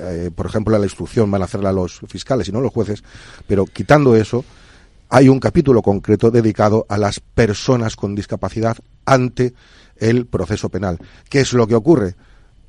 Eh, 0.00 0.30
por 0.34 0.46
ejemplo, 0.46 0.76
la 0.78 0.84
instrucción 0.84 1.30
van 1.30 1.42
a 1.42 1.44
hacerla 1.44 1.72
los 1.72 2.00
fiscales 2.08 2.48
y 2.48 2.52
no 2.52 2.60
los 2.60 2.72
jueces. 2.72 3.02
Pero 3.46 3.66
quitando 3.66 4.16
eso, 4.16 4.44
hay 5.08 5.28
un 5.28 5.40
capítulo 5.40 5.82
concreto 5.82 6.30
dedicado 6.30 6.86
a 6.88 6.96
las 6.98 7.20
personas 7.20 7.96
con 7.96 8.14
discapacidad 8.14 8.76
ante 9.04 9.54
el 9.96 10.26
proceso 10.26 10.68
penal. 10.68 10.98
¿Qué 11.28 11.40
es 11.40 11.52
lo 11.52 11.66
que 11.66 11.74
ocurre? 11.74 12.14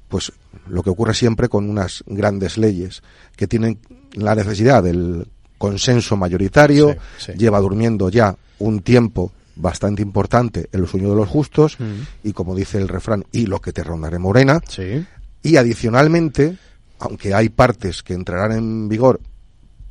Pues 0.09 0.31
lo 0.67 0.83
que 0.83 0.89
ocurre 0.89 1.13
siempre 1.13 1.47
con 1.47 1.69
unas 1.69 2.03
grandes 2.07 2.57
leyes 2.57 3.01
que 3.37 3.47
tienen 3.47 3.79
la 4.13 4.35
necesidad 4.35 4.83
del 4.83 5.27
consenso 5.57 6.17
mayoritario, 6.17 6.95
Sí, 7.17 7.31
sí. 7.31 7.37
lleva 7.37 7.59
durmiendo 7.61 8.09
ya 8.09 8.35
un 8.59 8.81
tiempo 8.81 9.31
bastante 9.55 10.01
importante 10.01 10.67
el 10.71 10.87
sueño 10.87 11.09
de 11.11 11.15
los 11.15 11.29
justos 11.29 11.79
Mm. 11.79 12.27
y 12.27 12.33
como 12.33 12.55
dice 12.55 12.77
el 12.79 12.87
refrán, 12.87 13.23
y 13.31 13.45
lo 13.45 13.59
que 13.61 13.71
te 13.71 13.83
rondaré 13.83 14.17
morena. 14.17 14.59
Sí. 14.67 15.05
Y 15.43 15.55
adicionalmente, 15.57 16.57
aunque 17.01 17.33
hay 17.33 17.49
partes 17.49 18.01
que 18.03 18.13
entrarán 18.13 18.51
en 18.53 18.87
vigor 18.89 19.19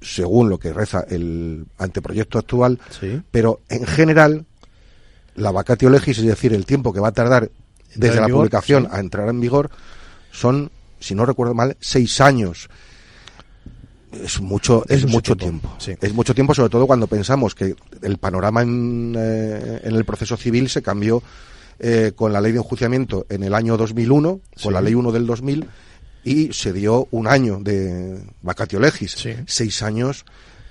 según 0.00 0.48
lo 0.48 0.58
que 0.58 0.72
reza 0.72 1.04
el 1.10 1.66
anteproyecto 1.76 2.38
actual, 2.38 2.78
Sí. 2.98 3.20
pero 3.30 3.60
en 3.68 3.84
general 3.84 4.46
la 5.34 5.50
vacatio 5.50 5.90
legis, 5.90 6.18
es 6.18 6.24
decir, 6.24 6.54
el 6.54 6.64
tiempo 6.64 6.92
que 6.92 7.00
va 7.00 7.08
a 7.08 7.12
tardar 7.12 7.50
desde 7.94 8.20
la 8.20 8.26
vigor, 8.26 8.40
publicación 8.40 8.84
sí. 8.84 8.88
a 8.92 9.00
entrar 9.00 9.28
en 9.28 9.40
vigor 9.40 9.70
son, 10.32 10.70
si 11.00 11.14
no 11.14 11.26
recuerdo 11.26 11.52
mal, 11.54 11.76
seis 11.80 12.20
años. 12.20 12.68
Es 14.12 14.40
mucho, 14.40 14.84
es, 14.88 15.04
Es 15.04 15.06
mucho 15.06 15.36
tiempo, 15.36 15.68
tiempo. 15.68 15.76
sí. 15.80 15.92
Es 16.00 16.12
mucho 16.12 16.34
tiempo, 16.34 16.52
sobre 16.54 16.70
todo 16.70 16.86
cuando 16.86 17.06
pensamos 17.06 17.54
que 17.54 17.76
el 18.02 18.18
panorama 18.18 18.62
en, 18.62 19.14
eh, 19.16 19.80
en 19.84 19.94
el 19.94 20.04
proceso 20.04 20.36
civil 20.36 20.68
se 20.68 20.82
cambió 20.82 21.22
eh, 21.78 22.12
con 22.16 22.32
la 22.32 22.40
ley 22.40 22.52
de 22.52 22.58
enjuiciamiento 22.58 23.26
en 23.28 23.42
el 23.44 23.54
año 23.54 23.76
2001, 23.76 24.40
Sí. 24.56 24.64
con 24.64 24.74
la 24.74 24.80
ley 24.80 24.94
1 24.94 25.12
del 25.12 25.26
2000, 25.26 25.66
y 26.24 26.52
se 26.52 26.72
dio 26.72 27.08
un 27.10 27.26
año 27.26 27.58
de 27.60 28.20
vacatio 28.42 28.78
legis. 28.80 29.16
Seis 29.46 29.82
años. 29.82 30.24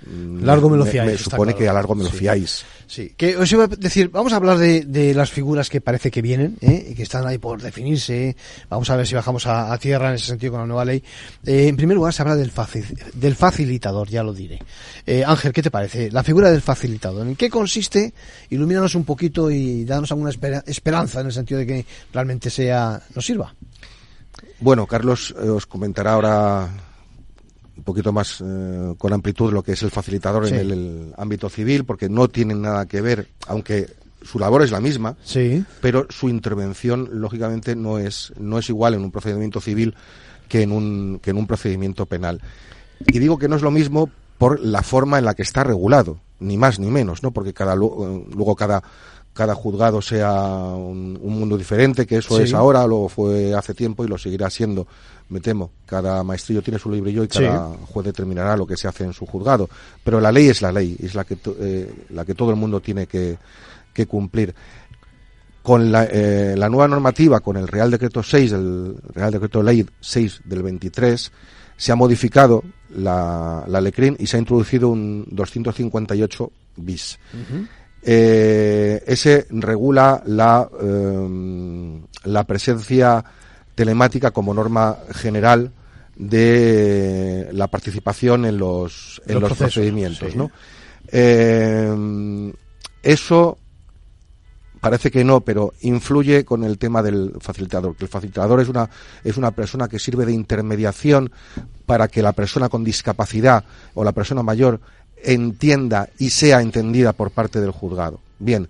mm, 0.06 0.44
Largo 0.44 0.70
me 0.70 0.76
lo 0.78 0.86
fiáis, 0.86 1.12
Me, 1.12 1.18
supone 1.18 1.52
claro. 1.52 1.58
que 1.58 1.68
a 1.68 1.72
largo 1.74 1.94
me 1.94 2.04
lo 2.04 2.10
Sí. 2.10 2.16
fiáis. 2.18 2.64
Sí, 2.86 3.12
que 3.16 3.36
os 3.36 3.52
iba 3.52 3.64
a 3.64 3.66
decir, 3.68 4.08
vamos 4.10 4.32
a 4.32 4.36
hablar 4.36 4.56
de, 4.58 4.80
de 4.84 5.14
las 5.14 5.30
figuras 5.30 5.68
que 5.68 5.80
parece 5.80 6.10
que 6.10 6.22
vienen, 6.22 6.56
¿eh? 6.60 6.88
y 6.90 6.94
que 6.94 7.04
están 7.04 7.24
ahí 7.26 7.38
por 7.38 7.60
definirse. 7.62 8.34
Vamos 8.68 8.90
a 8.90 8.96
ver 8.96 9.06
si 9.06 9.14
bajamos 9.14 9.46
a, 9.46 9.72
a 9.72 9.78
tierra 9.78 10.08
en 10.08 10.14
ese 10.16 10.26
sentido 10.26 10.52
con 10.52 10.60
la 10.62 10.66
nueva 10.66 10.84
ley. 10.84 11.04
Eh, 11.46 11.68
en 11.68 11.76
primer 11.76 11.94
lugar, 11.96 12.12
se 12.14 12.22
habla 12.22 12.34
del, 12.34 12.50
facil- 12.52 12.96
del 13.14 13.36
facilitador, 13.36 14.08
ya 14.08 14.24
lo 14.24 14.32
diré. 14.32 14.58
Eh, 15.06 15.22
Ángel, 15.24 15.52
¿qué 15.52 15.62
te 15.62 15.70
parece? 15.70 16.10
La 16.10 16.24
figura 16.24 16.50
del 16.50 16.62
facilitador, 16.62 17.24
¿en 17.28 17.36
qué 17.36 17.48
consiste? 17.48 18.12
Ilumínanos 18.48 18.96
un 18.96 19.04
poquito 19.04 19.50
y 19.52 19.84
danos 19.84 20.10
alguna 20.10 20.30
espera- 20.30 20.64
esperanza 20.66 21.20
en 21.20 21.26
el 21.26 21.32
sentido 21.32 21.60
de 21.60 21.66
que 21.66 21.86
realmente 22.12 22.50
sea, 22.50 23.00
nos 23.14 23.24
sirva. 23.24 23.54
Bueno, 24.60 24.86
Carlos 24.86 25.34
eh, 25.42 25.48
os 25.48 25.66
comentará 25.66 26.12
ahora 26.14 26.68
un 27.76 27.82
poquito 27.84 28.12
más 28.12 28.42
eh, 28.44 28.94
con 28.98 29.12
amplitud 29.12 29.52
lo 29.52 29.62
que 29.62 29.72
es 29.72 29.82
el 29.82 29.90
facilitador 29.90 30.46
Sí. 30.46 30.54
en 30.54 30.60
el, 30.60 30.72
el 30.72 31.14
ámbito 31.16 31.48
civil, 31.48 31.84
porque 31.84 32.08
no 32.08 32.28
tienen 32.28 32.60
nada 32.62 32.86
que 32.86 33.00
ver, 33.00 33.28
aunque 33.46 33.88
su 34.22 34.38
labor 34.38 34.62
es 34.62 34.70
la 34.70 34.80
misma, 34.80 35.16
Sí. 35.24 35.64
pero 35.80 36.06
su 36.10 36.28
intervención, 36.28 37.08
lógicamente, 37.12 37.74
no 37.74 37.98
es, 37.98 38.32
no 38.38 38.58
es 38.58 38.68
igual 38.68 38.94
en 38.94 39.02
un 39.02 39.10
procedimiento 39.10 39.60
civil 39.62 39.94
que 40.48 40.62
en 40.62 40.72
un, 40.72 41.20
que 41.22 41.30
en 41.30 41.38
un 41.38 41.46
procedimiento 41.46 42.04
penal. 42.06 42.42
Y 43.06 43.18
digo 43.18 43.38
que 43.38 43.48
no 43.48 43.56
es 43.56 43.62
lo 43.62 43.70
mismo 43.70 44.10
por 44.36 44.60
la 44.60 44.82
forma 44.82 45.18
en 45.18 45.24
la 45.24 45.34
que 45.34 45.42
está 45.42 45.64
regulado, 45.64 46.20
ni 46.38 46.58
más 46.58 46.78
ni 46.78 46.90
menos, 46.90 47.22
¿no? 47.22 47.30
Porque 47.30 47.54
cada, 47.54 47.72
eh, 47.74 47.76
luego 47.78 48.56
cada, 48.56 48.82
cada 49.40 49.54
juzgado 49.54 50.02
sea 50.02 50.30
un, 50.76 51.18
un 51.22 51.38
mundo 51.38 51.56
diferente, 51.56 52.04
que 52.06 52.18
eso 52.18 52.36
Sí. 52.36 52.42
es 52.42 52.52
ahora, 52.52 52.86
lo 52.86 53.08
fue 53.08 53.54
hace 53.54 53.72
tiempo 53.72 54.04
y 54.04 54.08
lo 54.08 54.18
seguirá 54.18 54.50
siendo, 54.50 54.86
me 55.30 55.40
temo. 55.40 55.70
Cada 55.86 56.22
maestrillo 56.22 56.60
tiene 56.60 56.78
su 56.78 56.90
librillo 56.90 57.24
y 57.24 57.28
Sí. 57.30 57.38
cada 57.38 57.70
juez 57.90 58.04
determinará 58.04 58.54
lo 58.54 58.66
que 58.66 58.76
se 58.76 58.86
hace 58.86 59.04
en 59.04 59.14
su 59.14 59.24
juzgado. 59.24 59.66
Pero 60.04 60.20
la 60.20 60.30
ley 60.30 60.48
es 60.48 60.60
la 60.60 60.70
ley, 60.72 60.94
es 61.00 61.14
la 61.14 61.24
que, 61.24 61.38
eh, 61.58 61.90
la 62.10 62.26
que 62.26 62.34
todo 62.34 62.50
el 62.50 62.56
mundo 62.56 62.80
tiene 62.82 63.06
que, 63.06 63.38
que 63.94 64.04
cumplir 64.06 64.54
con 65.62 65.90
la, 65.90 66.04
eh, 66.04 66.54
la 66.58 66.68
nueva 66.68 66.86
normativa, 66.86 67.40
con 67.40 67.56
el 67.56 67.66
Real 67.66 67.90
Decreto 67.90 68.22
6, 68.22 68.52
el 68.52 68.96
Real 69.14 69.30
Decreto 69.32 69.62
Ley 69.62 69.86
6 70.00 70.42
del 70.44 70.62
23, 70.62 71.32
se 71.78 71.92
ha 71.92 71.96
modificado 71.96 72.62
la, 72.94 73.64
la 73.66 73.80
LECRIN 73.80 74.16
y 74.18 74.26
se 74.26 74.36
ha 74.36 74.40
introducido 74.40 74.90
un 74.90 75.24
258 75.30 76.50
bis. 76.76 77.18
Eh, 78.02 79.02
ese 79.06 79.46
regula 79.50 80.22
la, 80.26 80.68
eh, 80.80 82.00
la 82.24 82.44
presencia 82.44 83.24
telemática 83.74 84.30
como 84.30 84.54
norma 84.54 84.96
general 85.12 85.72
de 86.16 87.48
la 87.52 87.68
participación 87.68 88.44
en 88.44 88.58
los, 88.58 89.20
en 89.26 89.34
Los 89.34 89.42
los, 89.42 89.50
procesos, 89.50 89.74
procedimientos. 89.74 90.32
sí. 90.32 90.38
¿no? 90.38 90.50
Eh, 91.12 92.52
eso 93.02 93.58
parece 94.80 95.10
que 95.10 95.24
no, 95.24 95.42
pero 95.42 95.74
influye 95.82 96.44
con 96.44 96.64
el 96.64 96.78
tema 96.78 97.02
del 97.02 97.34
facilitador. 97.40 97.96
Que 97.96 98.04
el 98.04 98.10
facilitador 98.10 98.60
es 98.60 98.68
una, 98.68 98.88
es 99.22 99.36
una 99.36 99.50
persona 99.50 99.88
que 99.88 99.98
sirve 99.98 100.24
de 100.24 100.32
intermediación 100.32 101.30
para 101.86 102.08
que 102.08 102.22
la 102.22 102.32
persona 102.32 102.68
con 102.68 102.82
discapacidad 102.84 103.64
o 103.94 104.04
la 104.04 104.12
persona 104.12 104.42
mayor 104.42 104.80
entienda 105.24 106.08
y 106.18 106.30
sea 106.30 106.60
entendida 106.60 107.12
por 107.12 107.30
parte 107.30 107.60
del 107.60 107.70
juzgado. 107.70 108.20
Bien, 108.38 108.68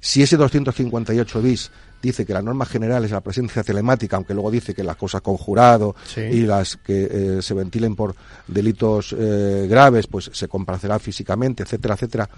si 0.00 0.22
ese 0.22 0.36
258 0.36 1.42
bis 1.42 1.70
dice 2.02 2.26
que 2.26 2.32
la 2.34 2.42
norma 2.42 2.66
general 2.66 3.04
es 3.04 3.12
la 3.12 3.20
presencia 3.20 3.62
telemática, 3.62 4.16
aunque 4.16 4.34
luego 4.34 4.50
dice 4.50 4.74
que 4.74 4.82
las 4.82 4.96
cosas 4.96 5.20
con 5.20 5.36
jurado 5.36 5.94
Sí. 6.04 6.20
y 6.20 6.40
las 6.42 6.76
que 6.76 7.08
eh, 7.38 7.42
se 7.42 7.54
ventilen 7.54 7.94
por 7.94 8.16
delitos 8.48 9.14
eh, 9.16 9.66
graves, 9.70 10.08
pues 10.08 10.28
se 10.32 10.48
comparecerá 10.48 10.98
físicamente, 10.98 11.62
etcétera, 11.62 11.94
etcétera. 11.94 12.28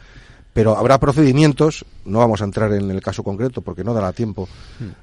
Pero 0.52 0.76
habrá 0.76 1.00
procedimientos, 1.00 1.84
no 2.04 2.18
vamos 2.18 2.40
a 2.40 2.44
entrar 2.44 2.72
en 2.74 2.90
el 2.90 3.00
caso 3.00 3.24
concreto 3.24 3.62
porque 3.62 3.82
no 3.82 3.92
dará 3.94 4.12
tiempo, 4.12 4.48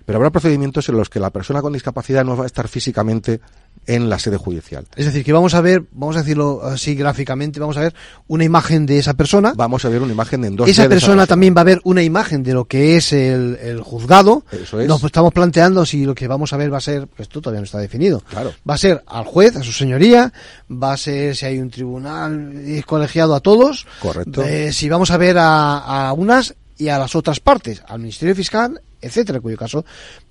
pero 0.06 0.18
habrá 0.18 0.30
procedimientos 0.30 0.88
en 0.88 0.96
los 0.96 1.10
que 1.10 1.20
la 1.20 1.30
persona 1.32 1.62
con 1.62 1.74
discapacidad 1.74 2.24
no 2.24 2.38
va 2.38 2.44
a 2.44 2.48
estar 2.48 2.68
físicamente 2.70 3.42
en 3.88 4.10
la 4.10 4.20
sede 4.20 4.38
judicial. 4.38 4.86
Es 4.96 5.06
decir, 5.06 5.24
que 5.24 5.34
vamos 5.34 5.54
a 5.54 5.62
ver, 5.62 5.84
vamos 5.92 6.16
a 6.16 6.20
decirlo 6.20 6.62
así 6.64 6.96
gráficamente, 6.96 7.60
vamos 7.60 7.78
a 7.78 7.82
ver 7.82 7.94
una 8.28 8.44
imagen 8.44 8.86
de 8.86 9.00
esa 9.00 9.14
persona. 9.14 9.54
Vamos 9.56 9.84
a 9.86 9.90
ver 9.90 10.02
una 10.02 10.14
imagen 10.14 10.46
en 10.46 10.58
2D 10.58 10.68
Esa 10.68 10.84
de 10.84 10.90
persona 10.90 11.26
también 11.28 11.56
va 11.56 11.62
a 11.62 11.66
ver 11.66 11.82
una 11.84 12.04
imagen 12.04 12.44
de 12.44 12.54
lo 12.54 12.66
que 12.66 12.98
es 12.98 13.12
el, 13.14 13.58
el 13.62 13.82
juzgado. 13.82 14.44
Eso 14.52 14.80
es. 14.80 14.88
Nos 14.88 15.04
estamos 15.04 15.34
planteando 15.34 15.86
si 15.86 16.06
lo 16.06 16.16
que 16.16 16.28
vamos 16.28 16.54
a 16.54 16.58
ver 16.58 16.72
va 16.72 16.78
a 16.78 16.82
ser, 16.82 17.08
pues 17.08 17.22
esto 17.22 17.42
todavía 17.42 17.62
no 17.62 17.66
está 17.66 17.80
definido. 17.80 18.22
Claro. 18.30 18.54
Va 18.70 18.76
a 18.76 18.78
ser 18.78 19.04
al 19.08 19.26
juez, 19.26 19.56
a 19.56 19.64
su 19.64 19.72
señoría, 19.72 20.32
va 20.72 20.94
a 20.94 20.98
ser 20.98 21.36
si 21.36 21.46
hay 21.46 21.60
un 21.60 21.70
tribunal 21.70 22.54
colegiado 22.86 23.36
a 23.36 23.40
todos. 23.40 23.88
Correcto. 24.00 24.44
Eh, 24.44 24.72
si 24.74 24.90
vamos 24.90 25.12
a 25.12 25.18
ver 25.18 25.38
a, 25.38 26.08
a 26.10 26.14
unas 26.14 26.56
y 26.82 26.90
a 26.90 26.98
las 26.98 27.16
otras 27.16 27.40
partes, 27.40 27.84
al 27.88 28.00
Ministerio 28.00 28.34
Fiscal, 28.36 28.82
etcétera, 29.00 29.38
en 29.38 29.42
cuyo 29.44 29.58
caso 29.58 29.86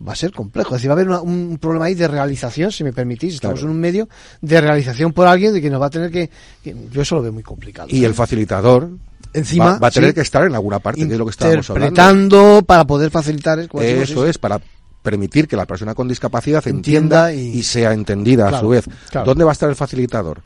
va 0.07 0.13
a 0.13 0.17
ser 0.17 0.33
complejo. 0.33 0.75
Es 0.75 0.81
decir, 0.81 0.89
va 0.91 0.95
a 0.95 0.97
haber 0.97 1.09
una- 1.09 1.21
un 1.21 1.59
problema 1.61 1.85
ahí 1.87 1.95
de 1.95 2.09
realización, 2.09 2.73
si 2.73 2.83
me 2.85 2.93
permitís. 2.93 3.35
Estamos 3.35 3.61
Claro. 3.61 3.71
en 3.71 3.77
un 3.77 3.81
medio 3.81 4.09
de 4.41 4.61
realización 4.61 5.13
por 5.13 5.27
alguien 5.29 5.53
de 5.53 5.61
que 5.63 5.71
nos 5.71 5.81
va 5.81 5.87
a 5.87 5.91
tener 5.91 6.11
que, 6.11 6.29
que- 6.63 6.75
yo 6.91 7.03
eso 7.03 7.15
lo 7.17 7.23
veo 7.23 7.33
muy 7.33 7.43
complicado. 7.45 7.89
Y 7.91 8.05
el 8.05 8.15
facilitador 8.15 8.91
Encima, 9.33 9.65
va, 9.67 9.79
va 9.79 9.89
a 9.89 9.91
tener 9.93 10.11
sí. 10.11 10.15
que 10.15 10.21
estar 10.23 10.45
en 10.45 10.55
alguna 10.55 10.81
parte, 10.81 11.07
que 11.07 11.13
es 11.13 11.19
lo 11.19 11.25
que 11.25 11.31
estábamos 11.31 11.71
hablando. 11.71 12.63
para 12.67 12.85
poder 12.85 13.11
facilitar 13.11 13.59
Eso 13.61 14.27
es, 14.27 14.39
para 14.39 14.61
permitir 15.03 15.47
que 15.49 15.57
la 15.57 15.67
persona 15.67 15.95
con 15.95 16.09
discapacidad 16.09 16.67
entienda, 16.67 17.31
Entienda 17.31 17.55
y, 17.55 17.59
y- 17.59 17.63
sea 17.63 17.93
entendida 17.93 18.49
a 18.49 18.59
su 18.61 18.69
vez. 18.69 18.85
claro. 19.11 19.27
¿Dónde 19.27 19.45
va 19.45 19.51
a 19.51 19.53
estar 19.53 19.69
el 19.71 19.77
facilitador? 19.77 20.43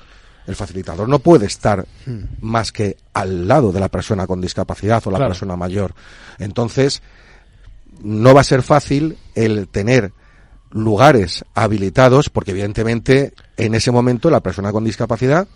El 0.47 0.57
facilitador 0.57 1.09
no 1.09 1.19
puede 1.21 1.47
estar 1.47 1.87
Hmm. 2.07 2.25
más 2.41 2.71
que 2.73 2.97
al 3.15 3.49
lado 3.49 3.73
de 3.73 3.81
la 3.81 3.89
persona 3.89 4.27
con 4.27 4.41
discapacidad 4.41 5.03
o 5.07 5.11
la 5.11 5.17
Claro. 5.19 5.31
persona 5.31 5.57
mayor. 5.57 5.95
Entonces, 6.39 7.03
no 8.03 8.35
va 8.35 8.41
a 8.43 8.45
ser 8.45 8.63
fácil 8.63 9.17
el 9.35 9.69
tener 9.69 10.13
lugares 10.71 11.45
habilitados 11.55 12.29
porque 12.31 12.51
evidentemente 12.51 13.33
en 13.57 13.75
ese 13.75 13.91
momento 13.93 14.29
la 14.31 14.41
persona 14.41 14.73
con 14.73 14.85
discapacidad 14.85 15.47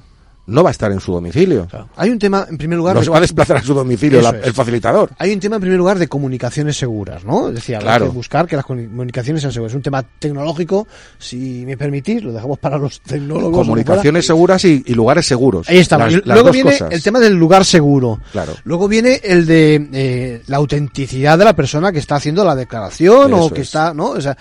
no 0.49 0.63
va 0.65 0.71
a 0.71 0.73
estar 0.73 0.91
en 0.91 0.99
su 0.99 1.13
domicilio. 1.13 1.69
Hay 1.97 2.11
un 2.11 2.19
tema, 2.19 2.47
en 2.51 2.59
primer 2.59 2.77
lugar, 2.79 2.95
No 2.95 3.01
de- 3.01 3.05
se 3.05 3.11
va 3.11 3.19
a 3.19 3.21
desplazar 3.21 3.59
a 3.59 3.63
su 3.63 3.75
domicilio 3.75 4.21
la- 4.21 4.31
el 4.31 4.53
facilitador. 4.53 5.11
Hay 5.19 5.33
un 5.33 5.39
tema, 5.41 5.57
en 5.57 5.61
primer 5.61 5.79
lugar, 5.79 5.99
de 5.99 6.09
comunicaciones 6.09 6.77
seguras, 6.77 7.25
¿no? 7.25 7.49
Es 7.49 7.55
decir, 7.57 7.77
habrá 7.77 7.87
Claro. 7.93 8.07
que 8.07 8.13
buscar 8.13 8.47
que 8.47 8.57
las 8.57 8.65
comunicaciones 8.65 9.43
sean 9.43 9.53
seguras. 9.53 9.73
Es 9.73 9.77
un 9.77 9.83
tema 9.83 10.03
tecnológico, 10.19 10.89
si 11.19 11.65
me 11.67 11.77
permitís, 11.77 12.23
lo 12.25 12.33
dejamos 12.33 12.59
para 12.59 12.79
los 12.79 13.01
tecnólogos. 13.03 13.59
Comunicaciones 13.59 14.27
seguras 14.27 14.65
y, 14.65 14.83
y 14.87 14.95
lugares 14.95 15.27
seguros. 15.27 15.69
Ahí 15.69 15.79
está. 15.79 15.99
Las- 15.99 16.13
Y 16.13 16.17
las 16.17 16.25
luego 16.39 16.51
viene 16.51 16.73
cosas. 16.73 16.93
el 16.93 17.03
tema 17.03 17.21
del 17.21 17.35
lugar 17.35 17.65
seguro. 17.65 18.19
Claro. 18.33 18.55
Luego 18.65 18.89
viene 18.89 19.21
el 19.23 19.47
de 19.47 19.89
eh, 19.93 20.43
la 20.47 20.57
autenticidad 20.57 21.39
de 21.39 21.45
la 21.45 21.55
persona 21.55 21.93
que 21.93 21.99
está 21.99 22.17
haciendo 22.17 22.45
la 22.45 22.55
declaración 22.57 23.33
o 23.35 23.51
que 23.51 23.61
es. 23.61 23.69
está, 23.69 23.93
¿no? 23.93 24.11
O 24.11 24.21
sea, 24.21 24.37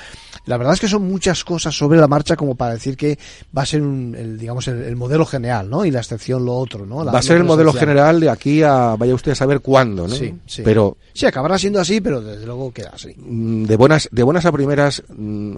la 0.48 0.58
verdad 0.58 0.74
es 0.74 0.80
que 0.80 0.88
son 0.88 1.08
muchas 1.08 1.44
cosas 1.44 1.78
sobre 1.78 2.00
la 2.00 2.08
marcha 2.08 2.36
como 2.36 2.56
para 2.56 2.74
decir 2.74 2.98
que 2.98 3.18
va 3.56 3.62
a 3.62 3.66
ser 3.66 3.82
un, 3.82 4.16
el, 4.18 4.38
digamos, 4.38 4.68
el, 4.68 4.82
el 4.82 4.96
modelo 4.96 5.26
general, 5.26 5.70
¿no? 5.70 5.86
Y 5.86 5.92
la 5.92 6.00
excepción 6.00 6.44
lo 6.46 6.56
otro, 6.56 6.86
¿no? 6.86 7.04
La- 7.04 7.12
Va 7.12 7.20
a 7.20 7.22
ser 7.22 7.38
el 7.38 7.44
modelo 7.44 7.72
general 7.74 8.20
de 8.20 8.30
aquí 8.30 8.64
a 8.64 8.96
vaya 8.98 9.14
usted 9.14 9.34
a 9.34 9.36
saber 9.36 9.60
cuándo, 9.60 10.08
¿no? 10.08 10.16
Sí, 10.16 10.34
sí. 10.46 10.62
Pero 10.64 10.98
Sí, 11.14 11.26
acabará 11.26 11.58
siendo 11.58 11.80
así, 11.80 12.02
pero 12.02 12.22
desde 12.22 12.46
luego 12.46 12.72
queda 12.74 12.92
así. 12.94 13.14
mm, 13.18 13.66
de 13.66 13.76
buenas 13.76 14.10
de 14.12 14.24
buenas 14.24 14.46
a 14.46 14.52
primeras 14.52 15.04
mm, 15.16 15.56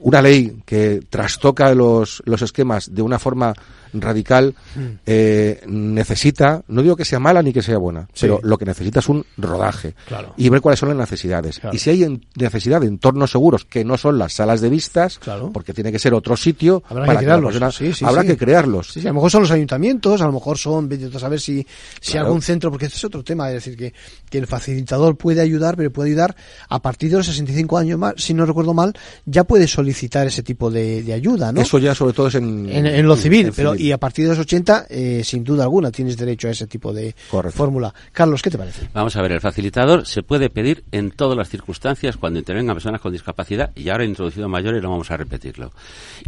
una 0.00 0.22
ley 0.22 0.62
que 0.64 1.02
trastoca 1.10 1.74
los, 1.74 2.22
los 2.26 2.40
esquemas 2.42 2.94
de 2.94 3.02
una 3.02 3.18
forma 3.18 3.52
radical 4.00 4.54
Mm. 4.74 4.80
eh, 5.06 5.60
necesita, 5.66 6.62
no 6.68 6.82
digo 6.82 6.96
que 6.96 7.04
sea 7.04 7.18
mala 7.18 7.42
ni 7.42 7.52
que 7.52 7.62
sea 7.62 7.78
buena, 7.78 8.02
Sí. 8.12 8.22
pero 8.22 8.40
lo 8.42 8.58
que 8.58 8.64
necesita 8.64 9.00
es 9.00 9.08
un 9.08 9.24
rodaje 9.36 9.94
Claro. 10.06 10.34
y 10.36 10.48
ver 10.48 10.60
cuáles 10.60 10.78
son 10.80 10.88
las 10.90 10.98
necesidades. 10.98 11.58
Claro. 11.60 11.74
Y 11.74 11.78
si 11.78 11.90
hay 11.90 12.02
en- 12.04 12.24
necesidad 12.36 12.80
de 12.80 12.86
entornos 12.88 13.30
seguros 13.30 13.64
que 13.64 13.84
no 13.84 13.96
son 13.96 14.18
las 14.18 14.32
salas 14.34 14.60
de 14.60 14.68
vistas, 14.68 15.20
porque 15.52 15.72
tiene 15.72 15.92
que 15.92 15.98
ser 15.98 16.14
otro 16.14 16.36
sitio 16.36 16.82
Habrá 16.88 17.06
para 17.06 17.18
que 17.20 17.24
crearlos. 17.24 17.52
persona- 17.52 17.70
Sí, 17.72 17.92
sí, 17.92 18.04
habrá 18.04 18.24
que 18.24 18.36
crearlos. 18.36 18.96
A 18.96 19.00
lo 19.00 19.14
mejor 19.14 19.30
son 19.30 19.42
los 19.42 19.50
ayuntamientos, 19.50 20.20
a 20.20 20.26
lo 20.26 20.32
mejor 20.32 20.58
son, 20.58 20.88
a 21.14 21.18
saber 21.18 21.40
si, 21.40 21.66
si 22.00 22.12
Claro. 22.12 22.26
algún 22.26 22.42
centro, 22.42 22.70
porque 22.70 22.86
este 22.86 22.98
es 22.98 23.04
otro 23.04 23.22
tema, 23.24 23.48
es 23.48 23.54
decir, 23.54 23.76
que, 23.76 23.92
que 24.30 24.38
el 24.38 24.46
facilitador 24.46 25.16
puede 25.16 25.40
ayudar, 25.40 25.76
pero 25.76 25.90
puede 25.92 26.10
ayudar 26.10 26.36
a 26.68 26.80
partir 26.82 27.10
de 27.10 27.16
los 27.18 27.26
65 27.26 27.78
años 27.78 27.98
más, 27.98 28.14
si 28.16 28.34
no 28.34 28.44
recuerdo 28.46 28.74
mal, 28.74 28.94
ya 29.24 29.44
puede 29.44 29.66
solicitar 29.66 30.26
ese 30.26 30.42
tipo 30.42 30.70
de, 30.70 31.02
de 31.02 31.12
ayuda, 31.12 31.52
¿no? 31.52 31.60
Eso 31.60 31.78
ya 31.78 31.94
sobre 31.94 32.12
todo 32.12 32.28
es 32.28 32.34
en, 32.36 32.68
en, 32.68 32.86
en 32.86 33.06
lo 33.06 33.16
civil, 33.16 33.46
en 33.48 33.52
pero 33.54 33.72
civil. 33.72 33.85
Y 33.86 33.92
a 33.92 33.98
partir 33.98 34.24
de 34.24 34.30
los 34.30 34.38
80, 34.40 34.86
eh, 34.90 35.22
sin 35.22 35.44
duda 35.44 35.62
alguna, 35.62 35.92
tienes 35.92 36.16
derecho 36.16 36.48
a 36.48 36.50
ese 36.50 36.66
tipo 36.66 36.92
de 36.92 37.14
fórmula. 37.52 37.94
Carlos, 38.12 38.42
¿qué 38.42 38.50
te 38.50 38.58
parece? 38.58 38.88
Vamos 38.92 39.14
a 39.14 39.22
ver, 39.22 39.30
el 39.30 39.40
facilitador 39.40 40.06
se 40.06 40.24
puede 40.24 40.50
pedir 40.50 40.82
en 40.90 41.12
todas 41.12 41.36
las 41.38 41.48
circunstancias 41.48 42.16
cuando 42.16 42.40
intervengan 42.40 42.74
personas 42.74 43.00
con 43.00 43.12
discapacidad 43.12 43.70
y 43.76 43.88
ahora 43.88 44.02
he 44.02 44.08
introducido 44.08 44.48
mayores 44.48 44.82
no 44.82 44.90
vamos 44.90 45.10
a 45.12 45.16
repetirlo. 45.16 45.70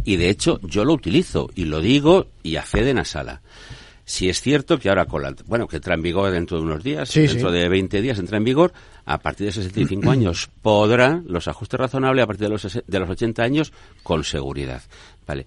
Y 0.05 0.15
de 0.15 0.29
hecho 0.29 0.61
yo 0.63 0.85
lo 0.85 0.93
utilizo 0.93 1.49
y 1.53 1.65
lo 1.65 1.81
digo 1.81 2.27
y 2.43 2.55
a 2.55 2.61
fe 2.63 2.81
de 2.83 2.93
Nasala. 2.93 3.41
Si 4.05 4.27
es 4.29 4.41
cierto 4.41 4.79
que 4.79 4.89
ahora 4.89 5.05
con 5.05 5.21
la, 5.21 5.35
bueno, 5.45 5.67
que 5.67 5.75
entra 5.75 5.93
en 5.93 6.01
vigor 6.01 6.31
dentro 6.31 6.57
de 6.57 6.63
unos 6.63 6.81
días, 6.83 7.09
Sí, 7.09 7.27
dentro 7.27 7.49
sí. 7.51 7.57
de 7.57 7.69
20 7.69 8.01
días 8.01 8.17
entra 8.17 8.37
en 8.37 8.43
vigor, 8.43 8.73
a 9.05 9.19
partir 9.19 9.47
de 9.47 9.51
65 9.51 10.09
años 10.11 10.49
podrá 10.61 11.21
los 11.27 11.47
ajustes 11.47 11.79
razonables 11.79 12.23
a 12.23 12.27
partir 12.27 12.47
de 12.47 12.53
los, 12.53 12.81
de 12.87 12.99
los 12.99 13.09
80 13.09 13.43
años 13.43 13.73
con 14.01 14.23
seguridad. 14.23 14.81
Vale. 15.27 15.45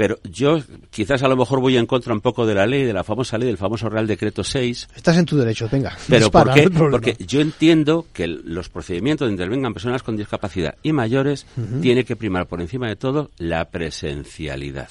Pero 0.00 0.18
yo 0.24 0.58
quizás 0.88 1.22
a 1.22 1.28
lo 1.28 1.36
mejor 1.36 1.60
voy 1.60 1.76
en 1.76 1.84
contra 1.84 2.14
un 2.14 2.22
poco 2.22 2.46
de 2.46 2.54
la 2.54 2.66
ley, 2.66 2.84
de 2.84 2.94
la 2.94 3.04
famosa 3.04 3.36
ley, 3.36 3.48
del 3.48 3.58
famoso 3.58 3.90
Real 3.90 4.06
Decreto 4.06 4.42
6, 4.42 4.88
Estás 4.96 5.18
en 5.18 5.26
tu 5.26 5.36
derecho, 5.36 5.68
venga. 5.70 5.94
pero 6.08 6.20
dispara, 6.24 6.54
¿por 6.54 6.62
qué? 6.62 6.70
no. 6.70 6.90
Porque 6.90 7.16
yo 7.26 7.42
entiendo 7.42 8.06
que 8.14 8.26
los 8.26 8.70
procedimientos 8.70 9.26
donde 9.26 9.34
intervengan 9.42 9.74
personas 9.74 10.02
con 10.02 10.16
discapacidad 10.16 10.76
y 10.82 10.94
mayores 10.94 11.44
Ujú. 11.58 11.82
tiene 11.82 12.04
que 12.06 12.16
primar 12.16 12.46
por 12.46 12.62
encima 12.62 12.88
de 12.88 12.96
todo 12.96 13.30
la 13.36 13.66
presencialidad. 13.68 14.88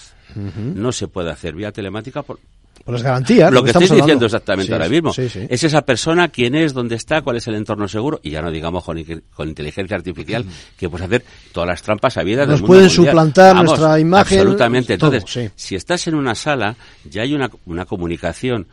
No 0.76 0.91
se 0.91 1.07
puede 1.07 1.32
hacer 1.32 1.55
vía 1.55 1.72
telemática 1.72 2.22
por 2.22 2.39
Por 2.86 2.94
las 2.94 3.04
garantías. 3.04 3.52
lo 3.52 3.62
que 3.64 3.70
estamos 3.70 3.86
estoy 3.86 4.02
diciendo 4.02 4.26
exactamente 4.26 4.68
Sí, 4.68 4.74
ahora 4.74 4.90
mismo. 4.90 5.14
sí, 5.14 5.30
sí. 5.30 5.46
Es 5.50 5.64
esa 5.64 5.82
persona 5.84 6.28
quién 6.30 6.56
es, 6.56 6.74
dónde 6.74 6.96
está, 6.96 7.22
cuál 7.22 7.38
es 7.38 7.48
el 7.48 7.56
entorno 7.56 7.88
seguro 7.88 8.20
y 8.24 8.32
ya 8.32 8.42
no 8.42 8.50
digamos 8.52 8.84
con, 8.84 8.98
in- 8.98 9.24
con 9.34 9.48
inteligencia 9.50 9.96
artificial 9.98 10.46
que 10.78 10.90
puedes 10.90 11.06
hacer 11.08 11.24
todas 11.52 11.68
las 11.68 11.82
trampas 11.82 12.18
habidas 12.18 12.48
Nos 12.48 12.60
del 12.60 12.62
mundo 12.62 12.68
puede 12.68 12.82
mundial. 12.88 13.06
suplantar 13.06 13.56
Vamos, 13.56 13.72
nuestra 13.72 14.00
imagen, 14.00 14.40
Absolutamente. 14.40 14.98
todo, 14.98 15.14
Entonces, 15.14 15.52
si 15.56 15.76
estás 15.76 16.08
en 16.08 16.16
una 16.16 16.36
sala, 16.36 16.76
ya 17.10 17.22
hay 17.24 17.34
una, 17.34 17.50
una 17.66 17.86
comunicación 17.86 18.68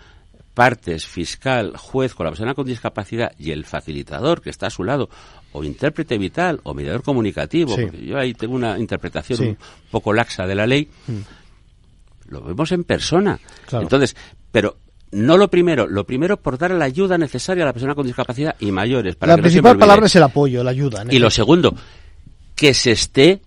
partes, 0.55 1.07
fiscal, 1.07 1.75
juez 1.77 2.15
con 2.15 2.25
la 2.25 2.31
persona 2.31 2.55
con 2.55 2.65
discapacidad 2.65 3.33
y 3.39 3.51
el 3.51 3.67
facilitador 3.67 4.41
que 4.41 4.49
está 4.49 4.69
a 4.69 4.71
su 4.71 4.85
lado, 4.85 5.11
o 5.53 5.63
intérprete 5.63 6.17
vital 6.17 6.61
o 6.63 6.73
mediador 6.73 7.03
comunicativo, 7.03 7.75
Sí. 7.77 7.83
porque 7.83 8.07
yo 8.07 8.17
ahí 8.19 8.33
tengo 8.33 8.55
una 8.55 8.79
interpretación 8.79 9.39
Sí. 9.39 9.45
un 9.49 9.59
poco 9.91 10.15
laxa 10.15 10.47
de 10.47 10.55
la 10.55 10.67
ley, 10.67 10.89
lo 12.29 12.43
vemos 12.43 12.73
en 12.73 12.85
persona. 12.85 13.39
Claro. 13.67 13.83
Entonces, 13.85 14.17
pero 14.53 14.79
no 15.13 15.37
lo 15.37 15.49
primero, 15.49 15.87
lo 15.87 16.05
primero 16.05 16.37
por 16.41 16.59
dar 16.59 16.73
la 16.73 16.85
ayuda 16.85 17.17
necesaria 17.19 17.63
a 17.65 17.67
la 17.67 17.73
persona 17.73 17.95
con 17.95 18.07
discapacidad 18.07 18.57
y 18.61 18.73
mayores. 18.73 19.17
Para 19.17 19.33
la 19.33 19.37
que 19.37 19.43
principal 19.43 19.79
palabra 19.79 20.07
es 20.07 20.17
el 20.17 20.23
apoyo, 20.23 20.63
la 20.65 20.71
ayuda. 20.73 21.05
¿no? 21.05 21.13
Y 21.13 21.19
lo 21.19 21.31
segundo, 21.31 21.75
que 22.55 22.75
se 22.75 22.93
esté 22.93 23.41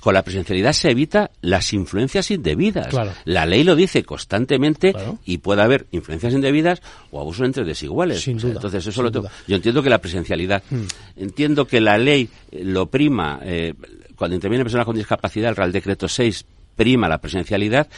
con 0.00 0.12
la 0.12 0.22
presencialidad 0.22 0.74
se 0.74 0.90
evita 0.90 1.30
las 1.40 1.72
influencias 1.72 2.30
indebidas. 2.30 2.88
Claro. 2.88 3.12
La 3.24 3.46
ley 3.46 3.64
lo 3.64 3.74
dice 3.74 4.04
constantemente 4.04 4.94
y 5.24 5.38
puede 5.38 5.62
haber 5.62 5.86
influencias 5.92 6.34
indebidas 6.34 6.82
o 7.10 7.22
abusos 7.22 7.46
entre 7.46 7.64
desiguales. 7.64 8.20
Sin 8.20 8.36
duda, 8.36 8.52
Entonces 8.52 8.82
eso 8.82 8.92
sin 8.92 9.04
lo 9.04 9.10
tengo- 9.10 9.22
duda. 9.28 9.32
Yo 9.48 9.56
entiendo 9.56 9.82
que 9.82 9.88
la 9.88 9.98
presencialidad, 10.02 10.62
Hmm. 10.68 10.82
entiendo 11.16 11.66
que 11.66 11.80
la 11.80 11.96
ley 11.96 12.28
eh, 12.52 12.64
lo 12.64 12.90
prima 12.90 13.40
eh, 13.42 13.72
cuando 14.14 14.34
intervienen 14.34 14.64
personas 14.66 14.84
con 14.84 14.94
discapacidad, 14.94 15.48
el 15.48 15.56
Real 15.56 15.72
Decreto 15.72 16.06
6 16.06 16.44
prima 16.76 17.08
la 17.08 17.18
presencialidad, 17.18 17.88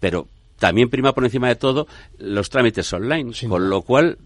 pero 0.00 0.26
también 0.58 0.88
prima 0.90 1.12
por 1.12 1.24
encima 1.24 1.48
de 1.48 1.56
todo 1.56 1.86
los 2.18 2.48
trámites 2.50 2.92
online, 2.92 3.32
con 3.48 3.68
lo 3.68 3.82
cual 3.82 4.18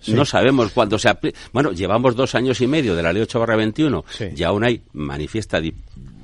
Sí. 0.00 0.12
no 0.12 0.24
sabemos 0.24 0.70
cuándo 0.70 0.98
se 1.00 1.08
apli- 1.08 1.34
Bueno, 1.52 1.72
llevamos 1.72 2.14
dos 2.14 2.36
años 2.36 2.60
y 2.60 2.66
medio 2.68 2.94
de 2.94 3.02
la 3.02 3.12
ley 3.12 3.22
8 3.22 3.40
barra 3.40 3.56
21 3.56 4.04
Sí. 4.08 4.26
y 4.36 4.42
aún 4.44 4.62
hay 4.62 4.82
manifiesta 4.92 5.60
di- 5.60 5.74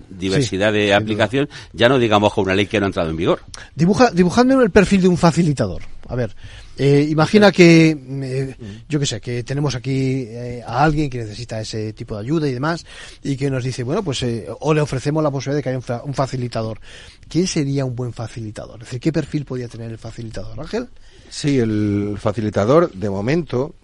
diversidad 0.09 0.71
Sí, 0.73 0.79
de 0.79 0.95
aplicación, 0.95 1.49
ya 1.73 1.89
no 1.89 1.99
digamos 1.99 2.33
con 2.33 2.45
una 2.45 2.55
ley 2.55 2.67
que 2.67 2.79
no 2.79 2.87
ha 2.87 2.89
entrado 2.89 3.11
en 3.11 3.17
vigor. 3.17 3.41
Dibuja, 3.75 4.11
dibujadme 4.13 4.55
el 4.63 4.71
perfil 4.71 5.03
de 5.03 5.09
un 5.09 5.17
facilitador. 5.17 5.83
A 6.09 6.15
ver, 6.15 6.35
eh, 6.83 7.07
imagina 7.11 7.53
que, 7.53 7.91
eh, 7.91 8.57
yo 8.89 8.99
qué 8.99 9.05
sé, 9.07 9.21
que 9.21 9.43
tenemos 9.45 9.75
aquí 9.75 10.25
eh, 10.29 10.63
a 10.67 10.83
alguien 10.83 11.11
que 11.11 11.19
necesita 11.19 11.61
ese 11.61 11.93
tipo 11.93 12.15
de 12.15 12.23
ayuda 12.23 12.49
y 12.49 12.53
demás, 12.55 12.87
y 13.23 13.37
que 13.37 13.51
nos 13.51 13.63
dice, 13.63 13.83
bueno, 13.83 14.03
pues, 14.03 14.23
eh, 14.23 14.47
o 14.61 14.73
le 14.73 14.81
ofrecemos 14.81 15.23
la 15.23 15.31
posibilidad 15.31 15.59
de 15.59 15.63
que 15.63 15.69
haya 15.69 15.79
un, 15.79 15.83
fa- 15.83 16.03
un 16.05 16.15
facilitador. 16.15 16.81
¿Quién 17.29 17.47
sería 17.47 17.85
un 17.85 17.95
buen 17.95 18.13
facilitador? 18.13 18.77
Es 18.81 18.87
decir, 18.87 19.01
¿qué 19.01 19.13
perfil 19.13 19.45
podría 19.45 19.69
tener 19.69 19.91
el 19.91 19.99
facilitador, 19.99 20.59
Ángel? 20.59 20.89
Sí, 21.29 21.59
el 21.59 22.17
facilitador, 22.19 22.91
de 22.93 23.11
momento, 23.11 23.75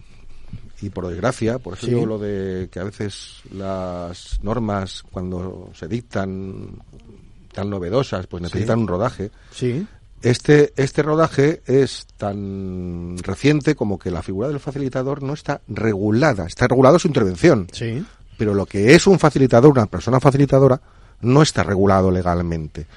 y 0.80 0.90
por 0.90 1.06
desgracia, 1.08 1.58
por 1.58 1.74
eso 1.74 1.86
Sí. 1.86 1.92
digo 1.92 2.06
lo 2.06 2.18
de 2.18 2.68
que 2.70 2.80
a 2.80 2.84
veces 2.84 3.40
las 3.52 4.38
normas, 4.42 5.02
cuando 5.10 5.70
se 5.74 5.86
dictan 5.88 6.70
tan 7.52 7.70
novedosas, 7.70 8.26
pues 8.26 8.42
necesitan 8.42 8.76
Sí. 8.78 8.82
un 8.82 8.88
rodaje. 8.88 9.30
Sí. 9.50 9.86
Este, 10.26 10.72
este 10.76 11.02
rodaje 11.02 11.62
es 11.66 12.08
tan 12.16 13.16
reciente 13.18 13.76
como 13.76 13.96
que 13.96 14.10
la 14.10 14.22
figura 14.22 14.48
del 14.48 14.58
facilitador 14.58 15.22
no 15.22 15.34
está 15.34 15.60
regulada, 15.68 16.46
está 16.46 16.66
regulado 16.66 16.98
su 16.98 17.06
intervención. 17.06 17.68
Sí. 17.70 18.04
Pero 18.36 18.52
lo 18.52 18.66
que 18.66 18.96
es 18.96 19.06
un 19.06 19.20
facilitador, 19.20 19.70
una 19.70 19.86
persona 19.86 20.18
facilitadora, 20.18 20.80
no 21.20 21.42
está 21.42 21.62
regulado 21.62 22.10
legalmente. 22.10 22.88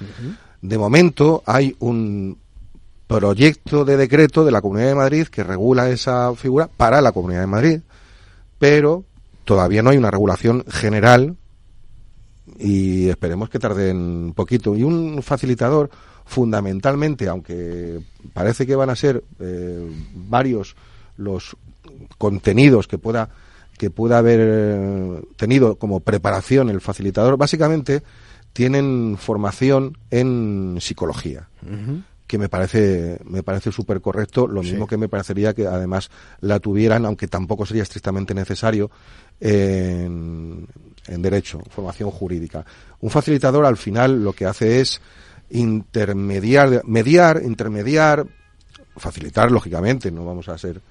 De 0.59 0.77
momento 0.79 1.43
hay 1.45 1.75
un 1.77 2.35
proyecto 3.05 3.85
de 3.85 3.95
decreto 3.95 4.43
de 4.43 4.51
la 4.51 4.61
Comunidad 4.61 4.87
de 4.87 4.95
Madrid 4.95 5.27
que 5.27 5.43
regula 5.43 5.87
esa 5.87 6.33
figura 6.33 6.67
para 6.67 6.99
la 6.99 7.11
Comunidad 7.11 7.41
de 7.41 7.47
Madrid, 7.47 7.79
pero 8.57 9.03
todavía 9.45 9.83
no 9.83 9.91
hay 9.91 9.97
una 9.97 10.09
regulación 10.09 10.65
general 10.67 11.37
y 12.59 13.07
esperemos 13.09 13.49
que 13.49 13.57
tarden 13.59 13.97
un 13.97 14.33
poquito. 14.33 14.75
Y 14.75 14.83
un 14.83 15.23
facilitador, 15.23 15.89
fundamentalmente, 16.25 17.27
aunque 17.27 18.01
parece 18.33 18.67
que 18.67 18.75
van 18.75 18.89
a 18.89 18.95
ser 18.95 19.23
eh, 19.39 19.89
varios 20.13 20.75
los 21.17 21.55
contenidos 22.17 22.87
que 22.87 22.97
pueda 22.97 23.29
que 23.77 23.89
pueda 23.89 24.17
haber 24.17 24.39
eh, 24.41 25.21
tenido 25.37 25.75
como 25.77 26.01
preparación 26.01 26.69
el 26.69 26.81
facilitador, 26.81 27.37
básicamente 27.37 28.03
tienen 28.51 29.15
formación 29.17 29.97
en 30.11 30.77
psicología 30.81 31.47
que 32.27 32.37
me 32.37 32.49
parece 32.49 33.19
me 33.25 33.41
parece 33.41 33.71
súper 33.71 34.01
correcto 34.01 34.47
lo 34.47 34.61
Sí. 34.63 34.71
mismo 34.71 34.85
que 34.85 34.97
me 34.97 35.07
parecería 35.07 35.53
que 35.53 35.65
además 35.65 36.11
la 36.41 36.59
tuvieran 36.59 37.05
aunque 37.05 37.27
tampoco 37.27 37.65
sería 37.65 37.83
estrictamente 37.83 38.33
necesario 38.33 38.91
en, 39.39 40.67
en 41.07 41.21
derecho 41.21 41.59
formación 41.69 42.11
jurídica 42.11 42.65
un 42.99 43.09
facilitador 43.09 43.65
al 43.65 43.77
final 43.77 44.23
lo 44.23 44.33
que 44.33 44.45
hace 44.45 44.81
es 44.81 45.01
intermediar 45.49 46.83
mediar 46.85 47.41
intermediar 47.43 48.25
facilitar 48.97 49.51
lógicamente 49.51 50.11
no 50.11 50.25
vamos 50.25 50.49
a 50.49 50.57
ser 50.57 50.81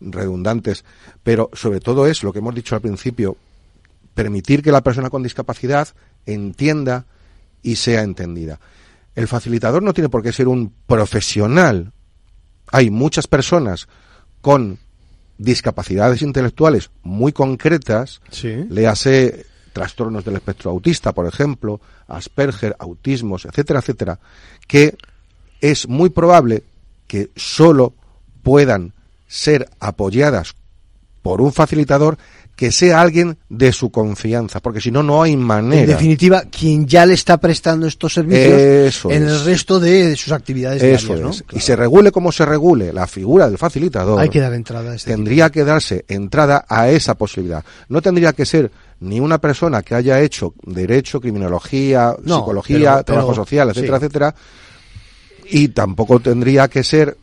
redundantes 0.00 0.84
pero 1.22 1.50
sobre 1.52 1.80
todo 1.80 2.06
es 2.06 2.22
lo 2.22 2.32
que 2.32 2.38
hemos 2.38 2.54
dicho 2.54 2.74
al 2.74 2.80
principio 2.80 3.36
permitir 4.18 4.62
que 4.62 4.72
la 4.72 4.82
persona 4.82 5.10
con 5.10 5.22
discapacidad 5.22 5.88
entienda 6.26 7.06
y 7.62 7.76
sea 7.76 8.02
entendida. 8.02 8.58
El 9.14 9.28
facilitador 9.28 9.80
no 9.80 9.92
tiene 9.92 10.08
por 10.08 10.24
qué 10.24 10.32
ser 10.32 10.48
un 10.48 10.72
profesional. 10.88 11.92
Hay 12.72 12.90
muchas 12.90 13.28
personas 13.28 13.86
con 14.40 14.78
discapacidades 15.38 16.22
intelectuales 16.22 16.90
muy 17.02 17.32
concretas, 17.32 18.20
léase 18.42 19.46
trastornos 19.78 20.24
del 20.24 20.34
espectro 20.34 20.72
autista, 20.72 21.12
por 21.12 21.26
ejemplo, 21.26 21.80
Asperger, 22.08 22.74
autismos, 22.80 23.44
etcétera, 23.44 23.78
etcétera, 23.78 24.18
que 24.66 24.96
es 25.60 25.88
muy 25.88 26.10
probable 26.10 26.64
que 27.06 27.30
solo 27.36 27.94
puedan 28.42 28.92
ser 29.28 29.68
apoyadas 29.78 30.54
por 31.22 31.40
un 31.40 31.52
facilitador 31.52 32.18
que 32.56 32.72
sea 32.72 33.00
alguien 33.00 33.38
de 33.48 33.72
su 33.72 33.90
confianza, 33.90 34.58
porque 34.58 34.80
si 34.80 34.90
no, 34.90 35.04
no 35.04 35.22
hay 35.22 35.36
manera. 35.36 35.82
En 35.82 35.86
definitiva, 35.86 36.42
quien 36.50 36.88
ya 36.88 37.06
le 37.06 37.14
está 37.14 37.36
prestando 37.38 37.86
estos 37.86 38.14
servicios 38.14 38.60
Eso 38.60 39.12
en 39.12 39.22
es. 39.22 39.30
el 39.30 39.44
resto 39.44 39.78
de 39.78 40.16
sus 40.16 40.32
actividades 40.32 40.82
Eso 40.82 41.14
diarias, 41.14 41.36
es. 41.36 41.44
¿no? 41.52 41.56
Y 41.56 41.60
se 41.60 41.76
regule 41.76 42.10
como 42.10 42.32
se 42.32 42.44
regule 42.44 42.92
la 42.92 43.06
figura 43.06 43.48
del 43.48 43.58
facilitador. 43.58 44.18
Hay 44.18 44.28
que 44.28 44.40
dar 44.40 44.54
entrada 44.54 44.90
a 44.90 44.96
este 44.96 45.12
Tendría 45.12 45.50
que 45.50 45.62
darse 45.62 46.04
entrada 46.08 46.64
a 46.68 46.88
esa 46.90 47.14
posibilidad. 47.14 47.64
No 47.88 48.02
tendría 48.02 48.32
que 48.32 48.44
ser 48.44 48.72
ni 49.00 49.20
una 49.20 49.38
persona 49.38 49.82
que 49.82 49.94
haya 49.94 50.20
hecho 50.20 50.54
derecho, 50.64 51.20
criminología, 51.20 52.14
No, 52.24 52.38
psicología, 52.38 52.78
pero- 52.78 52.94
pero- 52.94 53.04
trabajo 53.04 53.34
social, 53.34 53.70
etcétera, 53.70 53.98
sí. 53.98 54.04
etcétera, 54.04 54.34
Y 55.50 55.68
tampoco 55.68 56.20
tendría 56.20 56.68
que 56.68 56.82
ser 56.84 57.16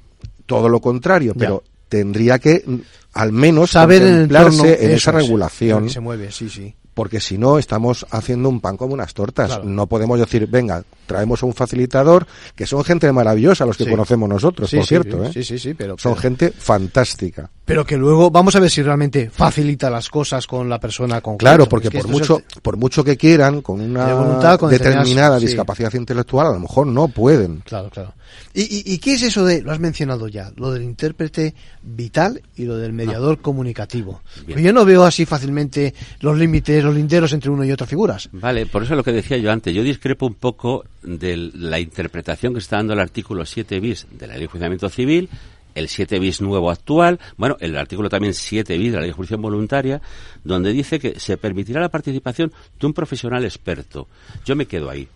todo 0.46 0.68
lo 0.70 0.80
contrario, 0.80 1.34
pero 1.38 1.64
tendría 1.90 2.40
que 2.40 2.64
mm, 2.66 2.76
al 3.14 3.32
menos 3.32 3.72
saber 3.72 4.02
en, 4.02 4.36
en 4.36 4.92
esa 4.92 5.12
regulación. 5.12 5.90
se 5.90 6.00
mueve, 6.00 6.32
sí, 6.32 6.50
sí 6.50 6.74
porque 6.96 7.20
si 7.20 7.38
no 7.38 7.60
estamos 7.60 8.08
haciendo 8.10 8.50
un 8.50 8.62
pan 8.62 8.78
como 8.78 8.94
unas 8.94 9.14
tortas. 9.14 9.64
No 9.64 9.86
podemos 9.86 10.18
decir, 10.18 10.48
venga, 10.48 10.82
traemos 11.06 11.44
a 11.44 11.46
un 11.46 11.54
facilitador, 11.54 12.26
que 12.56 12.66
son 12.66 12.84
gente 12.84 13.12
maravillosa 13.12 13.66
los 13.66 13.78
que 13.78 13.88
conocemos 13.88 14.28
nosotros, 14.28 14.72
por 14.72 14.86
cierto. 14.86 15.24
¿eh? 15.26 15.30
Sí, 15.32 15.44
sí, 15.44 15.60
sí, 15.60 15.74
pero... 15.74 15.98
Son 16.00 16.16
gente 16.16 16.52
fantástica. 16.52 17.50
Pero 17.66 17.86
que 17.86 17.98
luego 17.98 18.32
vamos 18.32 18.56
a 18.56 18.60
ver 18.60 18.70
si 18.70 18.82
realmente 18.82 19.30
facilita 19.30 19.90
las 19.90 20.10
cosas 20.10 20.48
con 20.48 20.70
la 20.70 20.80
persona 20.80 21.20
con 21.20 21.38
Claro, 21.38 21.68
porque 21.68 21.92
por 21.92 22.08
mucho, 22.08 22.42
por 22.62 22.78
mucho 22.78 23.04
que 23.04 23.18
quieran, 23.18 23.62
con 23.62 23.82
una 23.82 24.14
voluntad, 24.14 24.60
determinada 24.70 25.38
discapacidad 25.38 25.94
intelectual, 25.94 26.48
a 26.48 26.52
lo 26.54 26.60
mejor 26.60 26.88
no 26.88 27.10
pueden. 27.10 27.62
Claro, 27.66 27.90
claro. 27.90 28.14
¿Y, 28.54 28.94
¿Y, 28.94 28.98
qué 29.00 29.16
es 29.16 29.24
eso 29.24 29.44
de, 29.44 29.62
lo 29.62 29.72
has 29.72 29.80
mencionado 29.80 30.28
ya, 30.28 30.52
lo 30.56 30.72
del 30.72 30.84
intérprete 30.84 31.54
vital 31.84 32.42
y 32.56 32.64
lo 32.64 32.78
del 32.78 32.94
mediador 32.94 33.42
comunicativo? 33.42 34.22
yo 34.48 34.72
no 34.72 34.86
veo 34.86 35.04
así 35.04 35.26
fácilmente 35.26 35.94
los 36.22 36.38
límites, 36.38 36.84
los 36.86 36.96
linderos 36.96 37.34
entre 37.34 37.50
una 37.50 37.66
y 37.66 37.72
otra 37.72 37.88
figuras. 37.88 38.30
Vale, 38.32 38.66
por 38.66 38.84
eso 38.84 38.94
es 38.94 38.98
lo 38.98 39.04
que 39.04 39.12
decía 39.12 39.38
yo 39.38 39.52
antes. 39.52 39.74
Yo 39.74 39.84
discrepo 39.84 40.26
un 40.26 40.36
poco 40.36 40.86
de 41.04 41.36
la 41.54 41.80
interpretación 41.80 42.54
que 42.54 42.60
está 42.60 42.78
dando 42.78 42.94
el 42.94 43.00
artículo 43.00 43.46
7 43.46 43.80
bis 43.80 44.08
de 44.12 44.28
la 44.28 44.34
Ley 44.34 44.44
de 44.44 44.48
Juiciamiento 44.48 44.90
Civil, 44.90 45.30
el 45.76 45.90
7 45.90 46.20
bis 46.20 46.42
nuevo 46.42 46.72
actual, 46.72 47.20
bueno, 47.38 47.58
el 47.60 47.78
artículo 47.78 48.10
también 48.10 48.34
7 48.34 48.78
bis 48.78 48.92
de 48.92 48.96
la 48.96 49.02
Ley 49.02 49.10
de 49.10 49.14
Jurisdicción 49.14 49.42
Voluntaria, 49.42 50.02
donde 50.44 50.72
dice 50.72 51.00
que 51.00 51.20
se 51.20 51.38
permitirá 51.38 51.82
la 51.82 51.90
participación 51.90 52.52
de 52.80 52.88
un 52.88 52.94
profesional 52.94 53.44
experto. 53.44 54.08
Yo 54.46 54.56
me 54.56 54.66
quedo 54.66 54.90
ahí. 54.90 55.08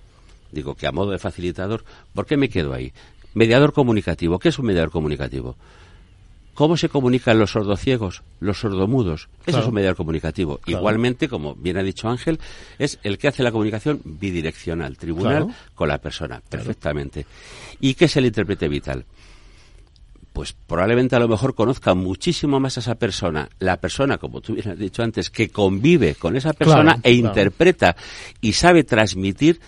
Digo 0.51 0.75
que 0.75 0.87
a 0.87 0.91
modo 0.91 1.11
de 1.11 1.19
facilitador, 1.19 1.83
¿por 2.13 2.25
qué 2.25 2.35
me 2.35 2.49
quedo 2.49 2.73
ahí? 2.73 2.91
Mediador 3.33 3.71
comunicativo. 3.71 4.39
¿Qué 4.39 4.49
es 4.49 4.59
un 4.59 4.65
mediador 4.65 4.91
comunicativo? 4.91 5.55
¿Cómo 6.59 6.75
se 6.75 6.89
comunican 6.89 7.39
los 7.39 7.51
sordociegos, 7.51 8.21
los 8.41 8.59
sordomudos? 8.59 9.29
Eso 9.45 9.61
es 9.61 9.65
un 9.65 9.73
mediador 9.73 9.95
comunicativo. 9.95 10.59
Igualmente, 10.65 11.29
como 11.29 11.55
bien 11.55 11.77
ha 11.77 11.83
dicho 11.83 12.09
Ángel, 12.09 12.37
es 12.77 12.99
el 13.01 13.17
que 13.17 13.29
hace 13.29 13.43
la 13.43 13.53
comunicación 13.53 14.01
bidireccional, 14.03 14.97
tribunal 14.97 15.55
con 15.73 15.87
la 15.87 15.99
persona, 15.99 16.41
perfectamente. 16.49 17.25
¿Y 17.79 17.93
qué 17.93 18.05
es 18.05 18.17
el 18.17 18.25
intérprete 18.25 18.67
vital? 18.67 19.05
Pues 20.33 20.51
probablemente 20.51 21.15
a 21.15 21.19
lo 21.19 21.29
mejor 21.29 21.55
conozca 21.55 21.93
muchísimo 21.93 22.59
más 22.59 22.75
a 22.75 22.81
esa 22.81 22.95
persona, 22.95 23.47
la 23.59 23.77
persona, 23.77 24.17
como 24.17 24.41
tú 24.41 24.55
bien 24.55 24.67
has 24.67 24.77
dicho 24.77 25.01
antes, 25.01 25.29
que 25.29 25.47
convive 25.47 26.15
con 26.15 26.35
esa 26.35 26.51
persona 26.51 26.99
e 27.03 27.13
interpreta 27.13 27.95
y 28.41 28.51
sabe 28.51 28.83
transmitir 28.83 29.61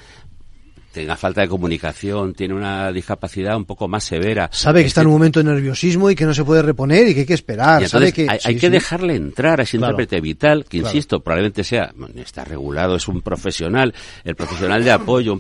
tenga 0.92 1.16
falta 1.16 1.42
de 1.42 1.48
comunicación, 1.48 2.34
tiene 2.34 2.54
una 2.54 2.92
discapacidad 2.92 3.56
un 3.56 3.66
poco 3.66 3.88
más 3.88 4.04
severa. 4.04 4.50
Sabe 4.52 4.82
que 4.82 4.88
está 4.88 5.02
en 5.02 5.08
un 5.08 5.14
momento 5.14 5.40
de 5.40 5.46
nerviosismo 5.46 6.10
y 6.10 6.16
que 6.16 6.26
no 6.26 6.34
se 6.34 6.44
puede 6.44 6.62
reponer 6.62 7.08
y 7.08 7.14
que 7.14 7.22
hay 7.22 7.26
que 7.26 7.34
esperar. 7.34 7.88
Sabe 7.88 8.12
que, 8.12 8.28
hay, 8.30 8.56
que 8.56 8.70
dejarle 8.70 9.16
entrar 9.16 9.60
a 9.60 9.64
ese 9.64 9.78
intérprete 9.78 10.20
vital, 10.22 10.66
que 10.66 10.78
insisto, 10.78 11.22
probablemente 11.22 11.64
sea, 11.64 11.94
está 12.16 12.44
regulado, 12.44 12.96
es 12.96 13.08
un 13.08 13.22
profesional, 13.22 13.94
el 14.24 14.36
profesional 14.36 14.84
de 14.84 14.92
apoyo, 14.92 15.40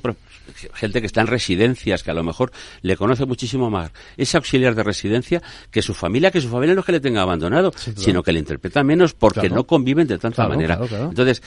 gente 0.73 1.01
que 1.01 1.07
está 1.07 1.21
en 1.21 1.27
residencias, 1.27 2.03
que 2.03 2.11
a 2.11 2.13
lo 2.13 2.23
mejor 2.23 2.51
le 2.81 2.95
conoce 2.95 3.25
muchísimo 3.25 3.69
más. 3.69 3.91
Ese 4.17 4.37
auxiliar 4.37 4.75
de 4.75 4.83
residencia 4.83 5.41
que 5.69 5.81
su 5.81 5.93
familia, 5.93 6.31
que 6.31 6.41
su 6.41 6.49
familia 6.49 6.75
no 6.75 6.81
es 6.81 6.85
que 6.85 6.91
le 6.93 6.99
tenga 6.99 7.21
abandonado, 7.21 7.73
sino 7.95 8.23
que 8.23 8.31
le 8.31 8.39
interpreta 8.39 8.83
menos 8.83 9.13
porque 9.13 9.49
no 9.49 9.65
conviven 9.65 10.07
de 10.07 10.17
tanta 10.17 10.47
manera. 10.47 10.79
Entonces, 10.81 11.41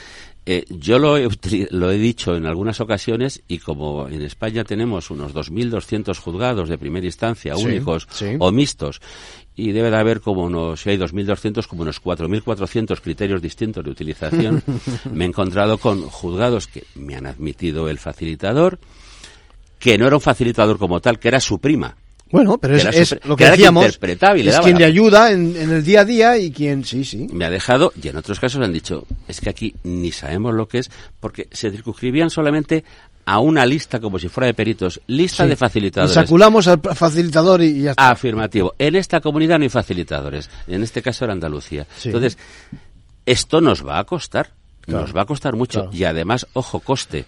eh, 0.46 0.64
yo 0.68 0.98
lo 0.98 1.16
he, 1.16 1.28
lo 1.70 1.90
he 1.90 1.96
dicho 1.96 2.36
en 2.36 2.44
algunas 2.44 2.80
ocasiones 2.80 3.42
y 3.48 3.59
como 3.59 3.93
en 4.09 4.22
España 4.22 4.64
tenemos 4.64 5.11
unos 5.11 5.34
2.200 5.34 6.16
juzgados 6.18 6.68
de 6.68 6.78
primera 6.78 7.07
instancia, 7.07 7.57
únicos 7.57 8.07
o 8.38 8.53
mixtos, 8.53 9.01
y 9.57 9.72
debe 9.72 9.90
de 9.90 9.97
haber 9.97 10.20
como 10.20 10.42
unos, 10.42 10.80
si 10.80 10.90
hay 10.90 10.99
2.200, 10.99 11.66
como 11.66 11.82
unos 11.82 12.03
4.400 12.03 13.01
criterios 13.01 13.40
distintos 13.40 13.84
de 13.84 13.90
utilización, 13.90 14.62
me 15.12 15.24
he 15.24 15.28
encontrado 15.28 15.78
con 15.78 16.03
juzgados 16.03 16.66
que 16.66 16.84
me 16.95 17.16
han 17.16 17.26
admitido 17.26 17.88
el 17.88 17.99
facilitador, 17.99 18.78
que 19.78 19.97
no 19.99 20.07
era 20.07 20.16
un 20.16 20.22
facilitador 20.22 20.78
como 20.78 21.01
tal, 21.01 21.18
que 21.18 21.28
era 21.28 21.40
su 21.40 21.59
prima. 21.59 21.97
Bueno, 22.30 22.59
pero 22.59 22.74
es, 22.74 23.16
lo 23.26 23.36
que, 23.36 23.49
decíamos, 23.49 23.86
es 23.86 24.59
quien 24.59 24.78
le 24.78 24.84
ayuda 24.84 25.30
en, 25.30 25.55
el 25.57 25.84
día 25.84 26.01
a 26.01 26.05
día 26.05 26.36
y 26.36 26.51
quien, 26.51 26.84
sí, 26.84 27.05
sí. 27.05 27.28
Me 27.32 27.45
ha 27.45 27.51
dejado, 27.51 27.92
y 28.03 28.09
en 28.09 28.16
otros 28.16 28.40
casos 28.40 28.61
han 28.61 28.72
dicho, 28.72 29.07
es 29.28 29.40
que 29.40 29.51
aquí 29.51 29.72
ni 29.84 30.11
sabemos 30.11 30.53
lo 30.53 30.66
que 30.66 30.78
es, 30.78 30.90
porque 31.20 31.47
se 31.53 31.70
circunscribían 31.70 32.30
solamente 32.30 32.82
a 33.27 33.39
una 33.39 33.64
lista 33.64 34.01
como 34.01 34.18
si 34.18 34.29
fuera 34.29 34.47
de 34.47 34.55
peritos, 34.55 35.01
lista 35.07 35.47
de 35.47 35.57
facilitadores. 35.57 36.14
Saculamos 36.14 36.68
al 36.68 36.81
facilitador 36.81 37.62
y 37.62 37.83
ya 37.83 37.91
está. 37.93 38.11
Afirmativo. 38.11 38.75
En 38.79 38.97
esta 38.97 39.20
comunidad 39.20 39.59
no 39.59 39.64
hay 39.64 39.70
facilitadores. 39.70 40.51
En 40.66 40.83
este 40.83 41.03
caso 41.03 41.25
era 41.25 41.33
Andalucía. 41.33 41.87
Entonces, 42.05 42.39
esto 43.27 43.61
nos 43.61 43.87
va 43.87 43.99
a 43.99 44.05
costar. 44.05 44.51
Nos 44.87 45.16
va 45.16 45.22
a 45.22 45.27
costar 45.27 45.57
mucho. 45.57 45.89
Y 45.93 46.05
además, 46.05 46.47
ojo, 46.53 46.81
coste. 46.81 47.25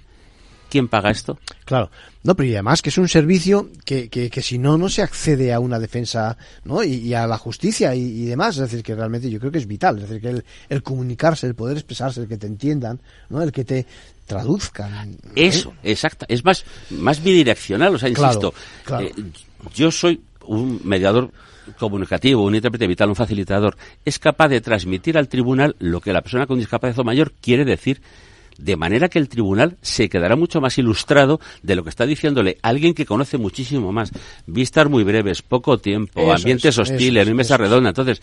¿Quién 0.69 0.89
paga 0.89 1.11
esto? 1.11 1.39
Claro. 1.65 1.91
No, 2.25 2.35
pero 2.35 2.49
y 2.49 2.55
además 2.55 2.83
que 2.83 2.91
es 2.91 2.99
un 2.99 3.09
servicio 3.09 3.71
que, 3.85 4.09
que, 4.09 4.29
que 4.31 4.43
si 4.43 4.59
no, 4.59 4.77
no 4.77 4.89
se 4.89 5.01
accede 5.01 5.53
a 5.53 5.61
una 5.61 5.79
defensa, 5.79 6.37
¿no? 6.65 6.83
Y, 6.83 7.15
a 7.15 7.27
la 7.27 7.39
justicia 7.39 7.95
y, 7.95 8.25
demás. 8.25 8.57
Es 8.57 8.63
decir, 8.63 8.83
que 8.83 8.95
realmente 8.95 9.31
yo 9.31 9.39
creo 9.39 9.53
que 9.53 9.59
es 9.59 9.67
vital. 9.67 9.97
Es 9.97 10.09
decir, 10.09 10.21
que 10.21 10.31
el, 10.31 10.45
el, 10.69 10.83
comunicarse, 10.83 11.47
el 11.47 11.55
poder 11.55 11.77
expresarse, 11.77 12.21
el 12.21 12.29
que 12.29 12.37
te 12.37 12.49
entiendan, 12.49 13.01
¿no? 13.29 13.43
El 13.43 13.53
que 13.53 13.65
te 13.65 13.87
traduzcan. 14.27 15.13
¿eh? 15.35 15.47
Eso, 15.47 15.75
exacto. 15.83 16.27
Es 16.29 16.45
más, 16.45 16.65
más 16.91 17.23
bidireccional. 17.23 17.95
O 17.95 17.99
sea, 17.99 18.09
insisto, 18.09 18.53
eh, 19.01 19.13
yo 19.75 19.91
soy 19.91 20.21
un 20.47 20.81
mediador 20.85 21.31
comunicativo, 21.79 22.45
un 22.45 22.55
intérprete 22.55 22.87
vital, 22.87 23.09
un 23.09 23.17
facilitador, 23.17 23.77
es 24.05 24.19
capaz 24.19 24.49
de 24.49 24.61
transmitir 24.61 25.19
al 25.19 25.29
tribunal 25.29 25.75
lo 25.79 26.01
que 26.01 26.13
la 26.13 26.23
persona 26.23 26.47
con 26.47 26.59
discapacidad 26.59 27.05
mayor 27.05 27.33
quiere 27.41 27.65
decir 27.65 28.01
de 28.59 28.77
manera 28.77 29.09
que 29.09 29.19
el 29.19 29.29
tribunal 29.29 29.77
se 29.83 30.09
quedará 30.09 30.37
mucho 30.37 30.61
más 30.61 30.79
ilustrado 30.79 31.41
de 31.63 31.77
lo 31.77 31.83
que 31.83 31.91
está 31.91 32.07
diciéndole 32.07 32.59
alguien 32.63 32.95
que 32.95 33.05
conoce 33.05 33.37
muchísimo 33.37 33.93
más. 33.93 34.13
Vistas 34.47 34.89
muy 34.89 35.05
breves, 35.05 35.43
poco 35.43 35.79
tiempo, 35.79 36.33
ambientes 36.33 36.79
hostiles, 36.79 37.33
mesa 37.35 37.59
redonda. 37.59 37.91
Entonces, 37.91 38.23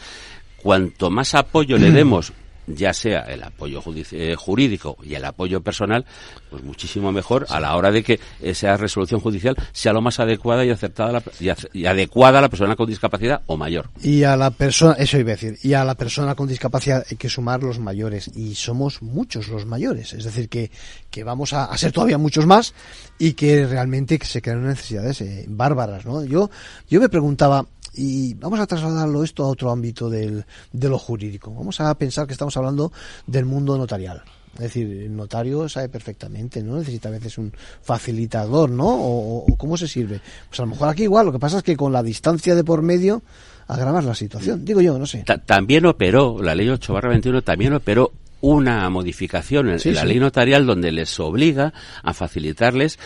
cuanto 0.58 1.12
más 1.12 1.36
apoyo 1.36 1.78
le 1.78 1.92
demos 1.92 2.34
ya 2.68 2.94
sea 2.94 3.22
el 3.22 3.44
apoyo 3.44 3.82
eh, 4.12 4.36
jurídico 4.36 4.98
y 5.04 5.16
el 5.16 5.26
apoyo 5.26 5.62
personal, 5.62 6.06
pues 6.50 6.64
muchísimo 6.64 7.12
mejor 7.12 7.46
a 7.50 7.60
la 7.60 7.76
hora 7.76 7.92
de 7.92 8.04
que 8.04 8.20
esa 8.42 8.78
resolución 8.78 9.20
judicial 9.20 9.56
sea 9.72 9.94
lo 9.94 10.02
más 10.02 10.20
adecuada 10.20 10.66
y 10.66 10.70
acertada 10.70 11.22
y, 11.40 11.86
adecuada 11.86 12.40
a 12.40 12.42
la 12.42 12.50
persona 12.50 12.76
con 12.76 12.88
discapacidad 12.88 13.42
o 13.48 13.58
mayor. 13.58 13.90
Y 14.02 14.24
a 14.24 14.36
la 14.36 14.52
persona, 14.52 14.96
eso 14.98 15.18
iba 15.18 15.32
a 15.32 15.36
decir, 15.36 15.58
y 15.62 15.74
a 15.74 15.84
la 15.84 15.96
persona 15.96 16.36
con 16.36 16.48
discapacidad 16.48 17.06
hay 17.10 17.18
que 17.18 17.30
sumar 17.30 17.64
los 17.64 17.80
mayores 17.80 18.30
y 18.36 18.56
somos 18.56 19.02
muchos 19.02 19.48
los 19.48 19.66
mayores, 19.66 20.14
es 20.14 20.24
decir 20.24 20.50
que, 20.50 20.72
que 21.10 21.24
vamos 21.24 21.54
a, 21.54 21.76
ser 21.78 21.92
todavía 21.92 22.18
muchos 22.18 22.46
más 22.46 22.74
y 23.18 23.34
que 23.34 23.66
realmente 23.66 24.20
se 24.24 24.42
crean 24.42 24.66
necesidades 24.66 25.22
eh, 25.22 25.46
bárbaras, 25.48 26.06
¿no? 26.06 26.24
Yo, 26.24 26.50
yo 26.90 27.02
me 27.02 27.10
preguntaba, 27.10 27.66
y 27.94 28.34
vamos 28.36 28.60
a 28.60 28.68
trasladarlo 28.68 29.24
esto 29.24 29.44
a 29.44 29.48
otro 29.48 29.72
ámbito 29.72 30.10
del, 30.10 30.46
de 30.72 30.90
lo 30.90 30.98
jurídico. 30.98 31.54
Vamos 31.54 31.80
a 31.80 31.94
pensar 31.96 32.28
que 32.28 32.34
estamos 32.34 32.56
hablando 32.58 32.92
del 33.28 33.46
mundo 33.46 33.78
notarial. 33.78 34.24
Es 34.56 34.60
decir, 34.60 34.86
el 34.88 35.16
notario 35.16 35.68
sabe 35.68 35.90
perfectamente, 35.90 36.62
¿no? 36.62 36.78
Necesita 36.78 37.10
a 37.10 37.14
veces 37.14 37.40
un 37.40 37.52
facilitador, 37.82 38.70
¿no? 38.70 38.88
O, 38.88 39.46
cómo 39.58 39.78
se 39.78 39.88
sirve. 39.88 40.22
Pues 40.48 40.60
a 40.60 40.64
lo 40.64 40.70
mejor 40.70 40.90
aquí 40.90 41.04
igual, 41.04 41.26
lo 41.26 41.32
que 41.32 41.40
pasa 41.40 41.58
es 41.58 41.64
que 41.64 41.76
con 41.76 41.92
la 41.92 42.04
distancia 42.04 42.54
de 42.54 42.64
por 42.64 42.84
medio 42.84 43.24
agravas 43.68 44.06
la 44.06 44.14
situación. 44.14 44.64
Digo 44.64 44.82
yo, 44.82 45.00
no 45.00 45.08
sé. 45.08 45.24
también 45.46 45.86
operó, 45.88 46.40
la 46.42 46.54
ley 46.54 46.70
8 46.70 46.94
barra 46.94 47.10
21 47.10 47.42
también 47.42 47.74
operó 47.74 48.12
una 48.42 48.88
modificación 48.90 49.70
en, 49.70 49.96
la 49.96 50.04
ley 50.04 50.20
notarial 50.20 50.66
donde 50.66 50.92
les 50.92 51.18
obliga 51.20 51.74
a 52.04 52.14
facilitarles 52.14 53.00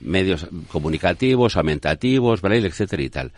medios 0.00 0.46
comunicativos, 0.68 1.56
aumentativos, 1.56 2.40
braille, 2.40 2.68
etcétera 2.68 3.02
y 3.02 3.10
tal. 3.10 3.32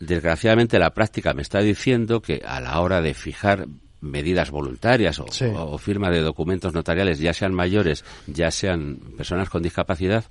Desgraciadamente 0.00 0.78
la 0.78 0.94
práctica 0.94 1.34
me 1.34 1.42
está 1.42 1.60
diciendo 1.60 2.22
que 2.22 2.42
a 2.44 2.58
la 2.60 2.80
hora 2.80 3.02
de 3.02 3.12
fijar 3.12 3.66
medidas 4.00 4.50
voluntarias 4.50 5.18
o, 5.18 5.78
firma 5.78 6.08
de 6.10 6.22
documentos 6.22 6.72
notariales, 6.72 7.18
ya 7.18 7.34
sean 7.34 7.52
mayores, 7.52 8.02
ya 8.26 8.50
sean 8.50 8.96
personas 9.18 9.50
con 9.50 9.62
discapacidad, 9.62 10.24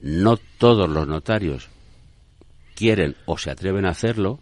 no 0.00 0.36
todos 0.36 0.88
los 0.88 1.08
notarios 1.08 1.68
quieren 2.76 3.16
o 3.26 3.38
se 3.38 3.50
atreven 3.50 3.86
a 3.86 3.90
hacerlo, 3.90 4.38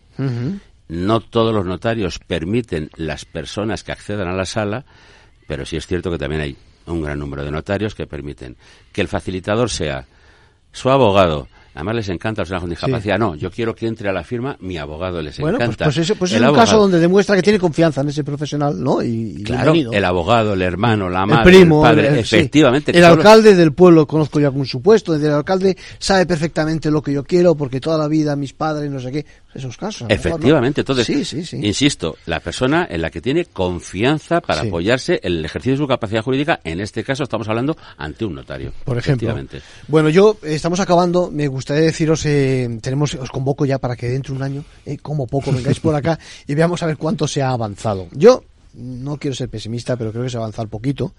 no 0.89 1.21
todos 1.21 1.55
los 1.55 1.65
notarios 1.65 2.19
permiten 2.19 2.91
las 2.97 3.25
personas 3.25 3.83
que 3.83 3.93
accedan 3.93 4.29
a 4.29 4.35
la 4.35 4.45
sala, 4.45 4.85
pero 5.47 5.65
sí 5.65 5.79
es 5.79 5.87
cierto 5.87 6.11
que 6.11 6.19
también 6.19 6.43
hay 6.43 6.57
un 6.87 7.01
gran 7.01 7.19
número 7.19 7.45
de 7.45 7.51
notarios 7.51 7.95
que 7.95 8.07
permiten 8.07 8.57
que 8.93 9.01
el 9.01 9.09
facilitador 9.09 9.71
sea 9.71 10.07
su 10.73 10.91
abogado, 10.91 11.49
Además 11.81 11.95
les 11.97 12.09
encanta 12.11 12.43
a 12.43 12.45
personas 12.45 12.61
con 12.62 12.70
discapacidad. 12.70 13.18
No, 13.18 13.35
yo 13.35 13.51
quiero 13.51 13.74
que 13.74 13.87
entre 13.87 14.09
a 14.09 14.12
la 14.12 14.22
firma 14.22 14.57
mi 14.61 14.76
abogado, 14.76 15.20
les 15.22 15.39
Bueno, 15.39 15.59
pues, 15.59 15.68
encanta. 15.70 15.85
pues, 15.87 16.12
pues 16.18 16.33
es 16.33 16.39
un 16.39 16.45
abogado. 16.45 16.66
caso 16.66 16.78
donde 16.78 17.01
demuestra 17.01 17.35
que 17.37 17.43
tiene 17.43 17.59
confianza 17.59 18.03
en 18.03 18.09
ese 18.11 18.22
profesional, 18.24 18.83
¿no? 18.83 19.03
Y, 19.03 19.37
y 19.39 19.43
Claro, 19.43 19.72
el 19.74 20.05
abogado, 20.05 20.53
el 20.55 20.62
hermano, 20.62 21.09
la 21.09 21.22
el 21.22 21.26
madre, 21.26 21.45
primo, 21.59 21.85
el 21.87 21.91
padre, 21.97 22.09
el- 22.18 22.24
sí. 22.26 22.37
efectivamente. 22.37 22.97
El 22.97 23.05
alcalde 23.05 23.55
del 23.55 23.72
pueblo 23.72 24.07
conozco 24.07 24.39
yo 24.41 24.47
algún 24.47 24.66
supuesto, 24.66 25.14
el 25.14 25.31
alcalde 25.31 25.76
sabe 25.99 26.26
perfectamente 26.26 26.91
lo 26.91 27.03
que 27.03 27.12
yo 27.12 27.24
quiero 27.24 27.55
porque 27.55 27.81
toda 27.81 27.97
la 27.99 28.09
vida 28.09 28.37
mis 28.37 28.53
padres, 28.53 28.91
no 28.91 29.01
sé 29.01 29.11
qué, 29.11 29.26
esos 29.55 29.76
casos. 29.76 30.03
lo 30.03 30.09
mejor, 30.09 30.31
¿no? 30.31 30.37
Efectivamente, 30.37 30.81
entonces, 30.83 31.07
Sí, 31.07 31.24
sí, 31.24 31.45
sí. 31.45 31.57
insisto, 31.62 32.16
la 32.26 32.41
persona 32.41 32.87
en 32.91 33.01
la 33.03 33.11
que 33.11 33.20
tiene 33.20 33.47
confianza 33.47 34.41
para 34.41 34.61
apoyarse 34.62 35.18
en 35.22 35.33
el 35.39 35.45
ejercicio 35.45 35.72
de 35.72 35.78
su 35.78 35.87
capacidad 35.89 36.22
jurídica, 36.22 36.61
en 36.64 36.81
este 36.81 37.03
caso 37.03 37.22
estamos 37.22 37.49
hablando 37.49 37.76
ante 37.97 38.24
un 38.24 38.35
notario. 38.35 38.72
Por 38.85 38.99
ejemplo. 38.99 39.28
Efectivamente. 39.31 39.61
Bueno, 39.89 40.09
yo 40.11 40.37
estamos 40.43 40.78
acabando. 40.81 41.31
Me 41.33 41.49
gustaría 41.71 41.87
deciros, 41.87 42.27
eh, 42.27 42.79
tenemos, 42.83 43.14
os 43.14 43.31
convoco 43.31 43.64
ya 43.64 43.79
para 43.79 43.95
que 43.95 44.09
dentro 44.09 44.35
de 44.35 44.39
un 44.39 44.43
año, 44.43 44.64
eh, 44.85 44.99
como 44.99 45.29
poco, 45.29 45.53
vengáis 45.53 45.79
por 45.79 45.95
acá 45.95 46.18
y 46.49 46.55
veamos 46.57 46.83
a 46.83 46.87
ver 46.87 46.97
cuánto 46.97 47.29
se 47.29 47.43
ha 47.43 47.51
avanzado. 47.51 48.09
Yo 48.11 48.43
no 48.75 49.16
quiero 49.18 49.35
ser 49.35 49.49
pesimista, 49.49 49.97
pero 49.97 50.11
creo 50.11 50.25
que 50.25 50.31
se 50.31 50.37
ha 50.37 50.41
avanzado 50.41 50.68
poquito 50.68 51.14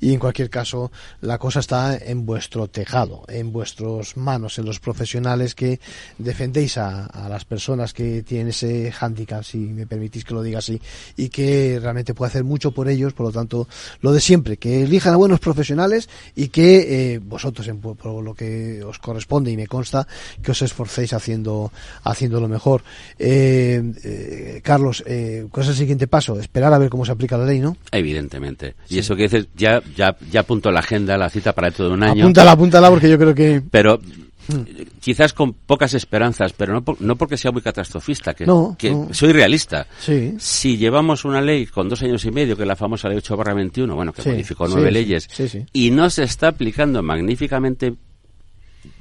y 0.00 0.12
en 0.12 0.18
cualquier 0.18 0.50
caso 0.50 0.90
la 1.20 1.38
cosa 1.38 1.60
está 1.60 1.96
en 1.96 2.26
vuestro 2.26 2.68
tejado, 2.68 3.24
en 3.28 3.52
vuestras 3.52 4.16
manos, 4.16 4.58
en 4.58 4.64
los 4.64 4.80
profesionales 4.80 5.54
que 5.54 5.80
defendéis 6.18 6.78
a, 6.78 7.06
a 7.06 7.28
las 7.28 7.44
personas 7.44 7.92
que 7.92 8.22
tienen 8.22 8.48
ese 8.48 8.90
hándicap, 8.92 9.42
si 9.44 9.58
me 9.58 9.86
permitís 9.86 10.24
que 10.24 10.34
lo 10.34 10.42
diga 10.42 10.58
así, 10.58 10.80
y 11.16 11.28
que 11.28 11.78
realmente 11.80 12.14
puede 12.14 12.30
hacer 12.30 12.44
mucho 12.44 12.72
por 12.72 12.88
ellos, 12.88 13.12
por 13.12 13.26
lo 13.26 13.32
tanto, 13.32 13.68
lo 14.00 14.12
de 14.12 14.20
siempre, 14.20 14.56
que 14.56 14.82
elijan 14.82 15.14
a 15.14 15.16
buenos 15.16 15.40
profesionales 15.40 16.08
y 16.34 16.48
que 16.48 17.14
eh, 17.14 17.18
vosotros, 17.18 17.68
en, 17.68 17.80
por 17.80 18.22
lo 18.22 18.34
que 18.34 18.82
os 18.82 18.98
corresponde 18.98 19.50
y 19.50 19.56
me 19.56 19.66
consta, 19.66 20.06
que 20.42 20.50
os 20.50 20.62
esforcéis 20.62 21.12
haciendo, 21.12 21.72
haciendo 22.02 22.40
lo 22.40 22.48
mejor. 22.48 22.82
Eh, 23.18 23.82
eh, 24.04 24.60
Carlos, 24.62 25.02
eh, 25.06 25.46
¿cuál 25.50 25.64
es 25.64 25.70
el 25.70 25.76
siguiente 25.76 26.06
paso? 26.06 26.38
Esperar 26.38 26.72
a 26.72 26.78
ver 26.78 26.90
cómo 26.94 27.04
se 27.04 27.12
aplica 27.12 27.36
la 27.36 27.44
ley, 27.44 27.60
¿no? 27.60 27.76
Evidentemente. 27.90 28.74
Y 28.88 28.98
eso 28.98 29.14
que 29.16 29.24
dices, 29.24 29.48
ya, 29.56 29.82
ya, 29.96 30.16
ya 30.30 30.40
apunto 30.40 30.70
la 30.70 30.80
agenda, 30.80 31.18
la 31.18 31.28
cita 31.28 31.52
para 31.52 31.68
dentro 31.68 31.88
de 31.88 31.94
un 31.94 32.02
año. 32.02 32.22
Apúntala, 32.24 32.52
apúntala, 32.52 32.90
porque 32.90 33.08
yo 33.10 33.18
creo 33.18 33.34
que... 33.34 33.62
Pero 33.70 34.00
eh, 34.48 34.86
quizás 35.00 35.32
con 35.32 35.52
pocas 35.54 35.94
esperanzas, 35.94 36.52
pero 36.52 36.72
no, 36.74 36.84
por- 36.84 37.00
no 37.00 37.16
porque 37.16 37.36
sea 37.36 37.50
muy 37.50 37.62
catastrofista, 37.62 38.34
que, 38.34 38.46
No, 38.46 38.76
que 38.78 38.90
no. 38.90 39.08
soy 39.12 39.32
realista. 39.32 39.86
Sí. 39.98 40.34
Si 40.38 40.76
llevamos 40.76 41.24
una 41.24 41.40
ley 41.40 41.66
con 41.66 41.88
dos 41.88 42.02
años 42.02 42.24
y 42.24 42.30
medio, 42.30 42.56
que 42.56 42.62
es 42.62 42.68
la 42.68 42.76
famosa 42.76 43.08
ley 43.08 43.18
8 43.18 43.36
barra 43.36 43.54
21, 43.54 43.94
bueno, 43.94 44.12
que 44.12 44.22
Sí, 44.22 44.28
modificó 44.30 44.68
nueve 44.68 44.90
leyes, 44.92 45.28
y 45.72 45.90
no 45.90 46.08
se 46.10 46.22
está 46.24 46.48
aplicando 46.48 47.02
magníficamente 47.02 47.94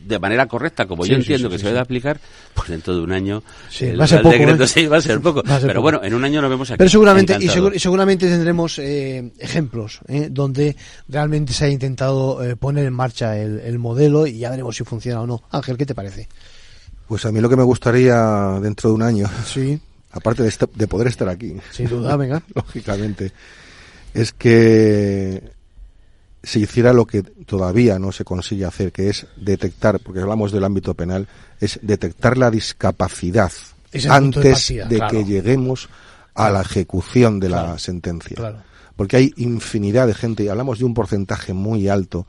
de 0.06 0.20
manera 0.20 0.47
correcta, 0.47 0.86
como 0.86 1.04
Sí, 1.04 1.10
yo 1.12 1.16
sí, 1.16 1.22
entiendo 1.22 1.47
sí, 1.47 1.51
que 1.54 1.58
sí, 1.58 1.62
se 1.64 1.68
debe 1.68 1.80
aplicar, 1.80 2.20
pues 2.54 2.70
dentro 2.70 2.95
de 2.95 3.01
un 3.01 3.12
año 3.12 3.43
Sí, 3.70 3.86
el 3.86 3.99
va 3.99 4.04
a 4.06 4.08
ser 4.08 4.22
poco, 4.22 4.36
Decreto 4.38 4.64
¿eh? 4.64 4.68
6 4.68 4.91
va 4.91 4.97
a 4.97 5.01
ser 5.01 5.22
poco. 5.22 5.43
Va 5.49 5.56
a 5.56 5.60
ser 5.60 5.68
pero 5.68 5.80
poco. 5.80 5.84
bueno, 5.84 6.04
en 6.04 6.14
un 6.14 6.24
año 6.26 6.41
nos 6.41 6.49
vemos 6.49 6.70
aquí. 6.72 6.78
Pero 6.78 6.89
seguramente, 6.89 7.38
y, 7.39 7.47
segur- 7.47 7.74
y 7.76 7.80
seguramente 7.80 8.28
tendremos 8.28 8.80
eh, 8.80 9.32
ejemplos 9.39 9.99
¿eh? 10.08 10.28
donde 10.32 10.76
realmente 11.08 11.54
se 11.54 11.66
ha 11.66 11.70
intentado 11.70 12.43
eh, 12.43 12.56
poner 12.56 12.86
en 12.86 12.93
marcha 12.93 13.38
el, 13.38 13.60
el 13.60 13.80
modelo 13.80 14.28
y 14.28 14.39
ya 14.39 14.49
veremos 14.49 14.76
si 14.76 14.84
funciona 14.84 15.22
o 15.22 15.28
no. 15.28 15.41
Ángel, 15.51 15.78
¿qué 15.78 15.86
te 15.86 15.95
parece? 15.95 16.28
Pues 17.08 17.26
a 17.26 17.32
mí 17.32 17.39
lo 17.41 17.49
que 17.49 17.56
me 17.58 17.64
gustaría 17.64 18.60
dentro 18.62 18.89
de 18.89 18.95
un 18.95 19.04
año, 19.04 19.30
Sí. 19.45 19.80
aparte 20.12 20.43
de, 20.43 20.49
esta- 20.49 20.70
de 20.74 20.88
poder 20.88 21.08
estar 21.08 21.28
aquí, 21.30 21.54
Sin 21.72 21.88
duda, 21.88 22.16
venga. 22.18 22.41
lógicamente, 22.56 23.32
es 24.14 24.32
que 24.34 25.53
se 26.44 26.60
hiciera 26.60 26.91
lo 26.94 27.06
que 27.06 27.24
todavía 27.24 27.98
no 28.00 28.12
se 28.12 28.26
consigue 28.26 28.66
hacer, 28.66 28.91
que 28.91 29.10
es 29.10 29.26
detectar, 29.38 30.00
porque 30.02 30.20
hablamos 30.20 30.52
del 30.52 30.66
ámbito 30.66 30.94
penal, 30.94 31.28
es 31.60 31.80
detectar 31.82 32.38
la 32.38 32.52
discapacidad 32.52 33.52
de 33.91 34.10
antes 34.10 34.54
partida, 34.54 34.86
de 34.88 34.96
claro. 34.98 35.12
que 35.12 35.24
lleguemos 35.26 35.89
a 36.36 36.50
la 36.50 36.62
ejecución 36.62 37.39
de 37.39 37.48
Claro, 37.48 37.68
la 37.74 37.80
sentencia. 37.80 38.36
claro. 38.36 38.58
Porque 38.96 39.16
hay 39.18 39.34
infinidad 39.38 40.06
de 40.08 40.14
gente, 40.14 40.44
y 40.44 40.50
hablamos 40.50 40.80
de 40.80 40.86
un 40.86 40.94
porcentaje 40.94 41.54
muy 41.54 41.88
alto, 41.88 42.28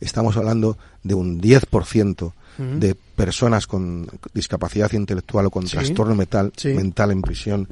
estamos 0.00 0.36
hablando 0.36 0.78
de 1.02 1.14
un 1.14 1.40
10% 1.40 2.32
Ujú. 2.58 2.78
de 2.80 2.94
personas 2.94 3.66
con 3.66 4.08
discapacidad 4.34 4.90
intelectual 4.92 5.46
o 5.46 5.50
con 5.50 5.66
Sí. 5.66 5.76
trastorno 5.76 6.14
mental, 6.14 6.52
Sí. 6.56 6.68
mental 6.68 7.10
en 7.10 7.22
prisión. 7.22 7.68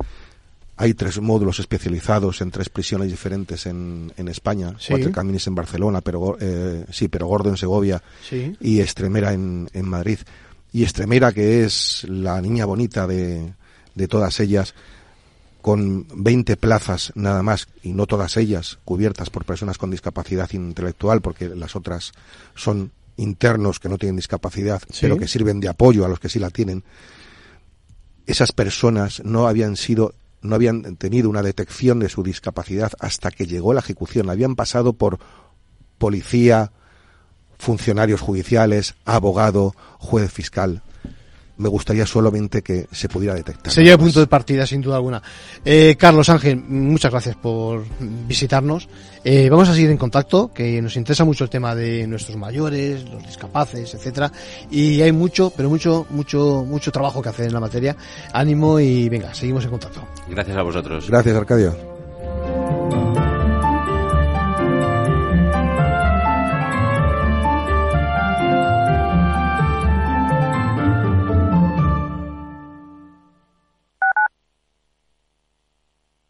Hay 0.80 0.94
tres 0.94 1.20
módulos 1.20 1.58
especializados 1.58 2.40
en 2.40 2.52
tres 2.52 2.68
prisiones 2.68 3.08
diferentes 3.10 3.66
en, 3.66 4.12
en 4.16 4.28
España. 4.28 4.74
Sí. 4.78 4.88
Cuatro 4.92 5.10
Caminos 5.10 5.46
en 5.48 5.54
Barcelona, 5.56 6.00
pero 6.00 6.36
eh, 6.40 6.84
sí, 6.92 7.08
pero 7.08 7.26
Gordo 7.26 7.48
en 7.50 7.56
Segovia 7.56 8.00
Sí. 8.28 8.56
y 8.60 8.78
Estremera 8.78 9.32
en, 9.32 9.68
en 9.72 9.88
Madrid. 9.88 10.20
Y 10.72 10.84
Estremera, 10.84 11.32
que 11.32 11.64
es 11.64 12.04
la 12.08 12.40
niña 12.40 12.64
bonita 12.64 13.06
de, 13.08 13.54
de 13.96 14.06
todas 14.08 14.38
ellas, 14.38 14.74
con 15.62 16.06
20 16.14 16.56
plazas 16.56 17.10
nada 17.16 17.42
más, 17.42 17.66
y 17.82 17.92
no 17.92 18.06
todas 18.06 18.36
ellas 18.36 18.78
cubiertas 18.84 19.30
por 19.30 19.44
personas 19.44 19.78
con 19.78 19.90
discapacidad 19.90 20.48
intelectual, 20.52 21.20
porque 21.20 21.48
las 21.48 21.74
otras 21.74 22.12
son 22.54 22.92
internos 23.16 23.80
que 23.80 23.88
no 23.88 23.98
tienen 23.98 24.14
discapacidad, 24.14 24.80
Sí. 24.90 24.98
pero 25.02 25.16
que 25.18 25.26
sirven 25.26 25.58
de 25.58 25.66
apoyo 25.68 26.04
a 26.04 26.08
los 26.08 26.20
que 26.20 26.28
sí 26.28 26.38
la 26.38 26.50
tienen. 26.50 26.84
Esas 28.26 28.52
personas 28.52 29.22
no 29.24 29.48
habían 29.48 29.74
sido 29.76 30.14
no 30.41 30.55
habían 30.55 30.97
tenido 30.97 31.28
una 31.28 31.43
detección 31.43 31.99
de 31.99 32.09
su 32.09 32.22
discapacidad 32.22 32.93
hasta 33.01 33.30
que 33.30 33.47
llegó 33.47 33.72
la 33.72 33.80
ejecución. 33.80 34.30
Habían 34.30 34.57
pasado 34.57 34.93
por 34.93 35.18
policía, 35.99 36.72
funcionarios 37.59 38.20
judiciales, 38.20 38.95
abogado, 39.05 39.74
juez 39.99 40.32
fiscal. 40.32 40.82
Me 41.59 41.68
gustaría 41.68 42.06
solamente 42.06 42.62
que 42.62 42.86
se 42.90 43.09
pudiera 43.09 43.34
detectar. 43.34 43.72
Sería 43.72 43.92
el 43.92 43.98
punto 43.98 44.20
de 44.20 44.26
partida, 44.26 44.66
sin 44.66 44.80
duda 44.80 44.96
alguna. 44.96 45.22
Eh, 45.64 45.96
Carlos 45.98 46.28
Ángel, 46.28 46.56
muchas 46.56 47.11
gracias 47.11 47.36
por 47.36 47.84
visitarnos. 48.00 48.88
Eh, 49.24 49.48
vamos 49.50 49.68
a 49.68 49.74
seguir 49.74 49.90
en 49.90 49.96
contacto, 49.96 50.52
que 50.54 50.80
nos 50.80 50.96
interesa 50.96 51.24
mucho 51.24 51.44
el 51.44 51.50
tema 51.50 51.74
de 51.74 52.06
nuestros 52.06 52.36
mayores, 52.36 53.04
los 53.11 53.26
discapaces, 53.26 53.92
etcétera. 53.92 54.30
Y 54.70 55.02
hay 55.02 55.12
mucho, 55.12 55.52
pero 55.56 55.68
mucho, 55.68 56.06
mucho, 56.11 56.64
mucho 56.66 56.92
trabajo 56.92 57.20
que 57.20 57.28
hacer 57.28 57.46
en 57.46 57.54
la 57.54 57.61
materia. 57.61 57.96
Ánimo 58.32 58.78
y 58.78 59.09
venga, 59.09 59.34
seguimos 59.34 59.64
en 59.64 59.70
contacto. 59.70 60.06
Gracias 60.28 60.56
a 60.56 60.62
vosotros. 60.62 61.09
Gracias, 61.09 61.36
Arcadio. 61.36 63.07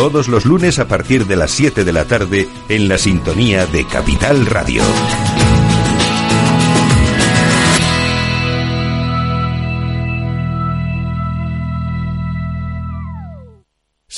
Todos 0.00 0.28
los 0.28 0.46
lunes 0.46 0.78
a 0.78 0.88
partir 0.88 1.26
de 1.26 1.36
las 1.36 1.50
7 1.50 1.84
de 1.84 1.92
la 1.92 2.06
tarde 2.06 2.48
en 2.70 2.88
la 2.88 2.96
sintonía 2.96 3.66
de 3.66 3.86
Capital 3.86 4.46
Radio. 4.46 4.82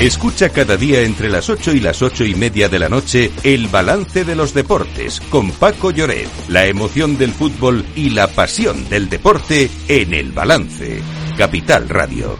Escucha 0.00 0.48
cada 0.48 0.78
día 0.78 1.02
entre 1.02 1.28
las 1.28 1.50
8 1.50 1.72
y 1.72 1.80
las 1.80 2.00
ocho 2.00 2.24
y 2.24 2.34
media 2.34 2.70
de 2.70 2.78
la 2.78 2.88
noche 2.88 3.30
el 3.42 3.68
balance 3.68 4.24
de 4.24 4.34
los 4.34 4.54
deportes 4.54 5.20
con 5.28 5.50
Paco 5.50 5.90
Lloret. 5.90 6.26
La 6.48 6.64
emoción 6.64 7.18
del 7.18 7.32
fútbol 7.32 7.84
y 7.94 8.08
la 8.08 8.26
pasión 8.28 8.88
del 8.88 9.10
deporte 9.10 9.70
en 9.88 10.14
el 10.14 10.32
balance. 10.32 11.02
Capital 11.36 11.90
Radio. 11.90 12.38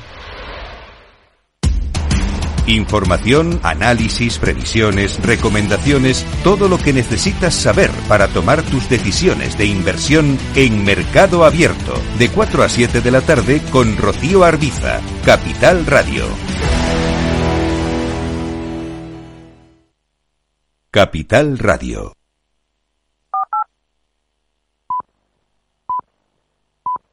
Información, 2.67 3.61
análisis, 3.63 4.39
previsiones, 4.39 5.23
recomendaciones, 5.23 6.25
todo 6.43 6.67
lo 6.67 6.79
que 6.79 6.95
necesitas 6.95 7.55
saber 7.55 7.91
para 8.09 8.29
tomar 8.29 8.63
tus 8.63 8.89
decisiones 8.89 9.59
de 9.59 9.67
inversión 9.67 10.39
en 10.55 10.83
Mercado 10.83 11.45
Abierto, 11.45 11.93
de 12.19 12.31
4 12.31 12.63
a 12.63 12.69
7 12.71 13.03
de 13.03 13.11
la 13.11 13.21
tarde 13.21 13.61
con 13.71 13.99
Rocío 13.99 14.45
Arbiza, 14.45 15.01
Capital 15.27 15.85
Radio. 15.85 16.25
Capital 20.93 21.57
Radio. 21.57 22.20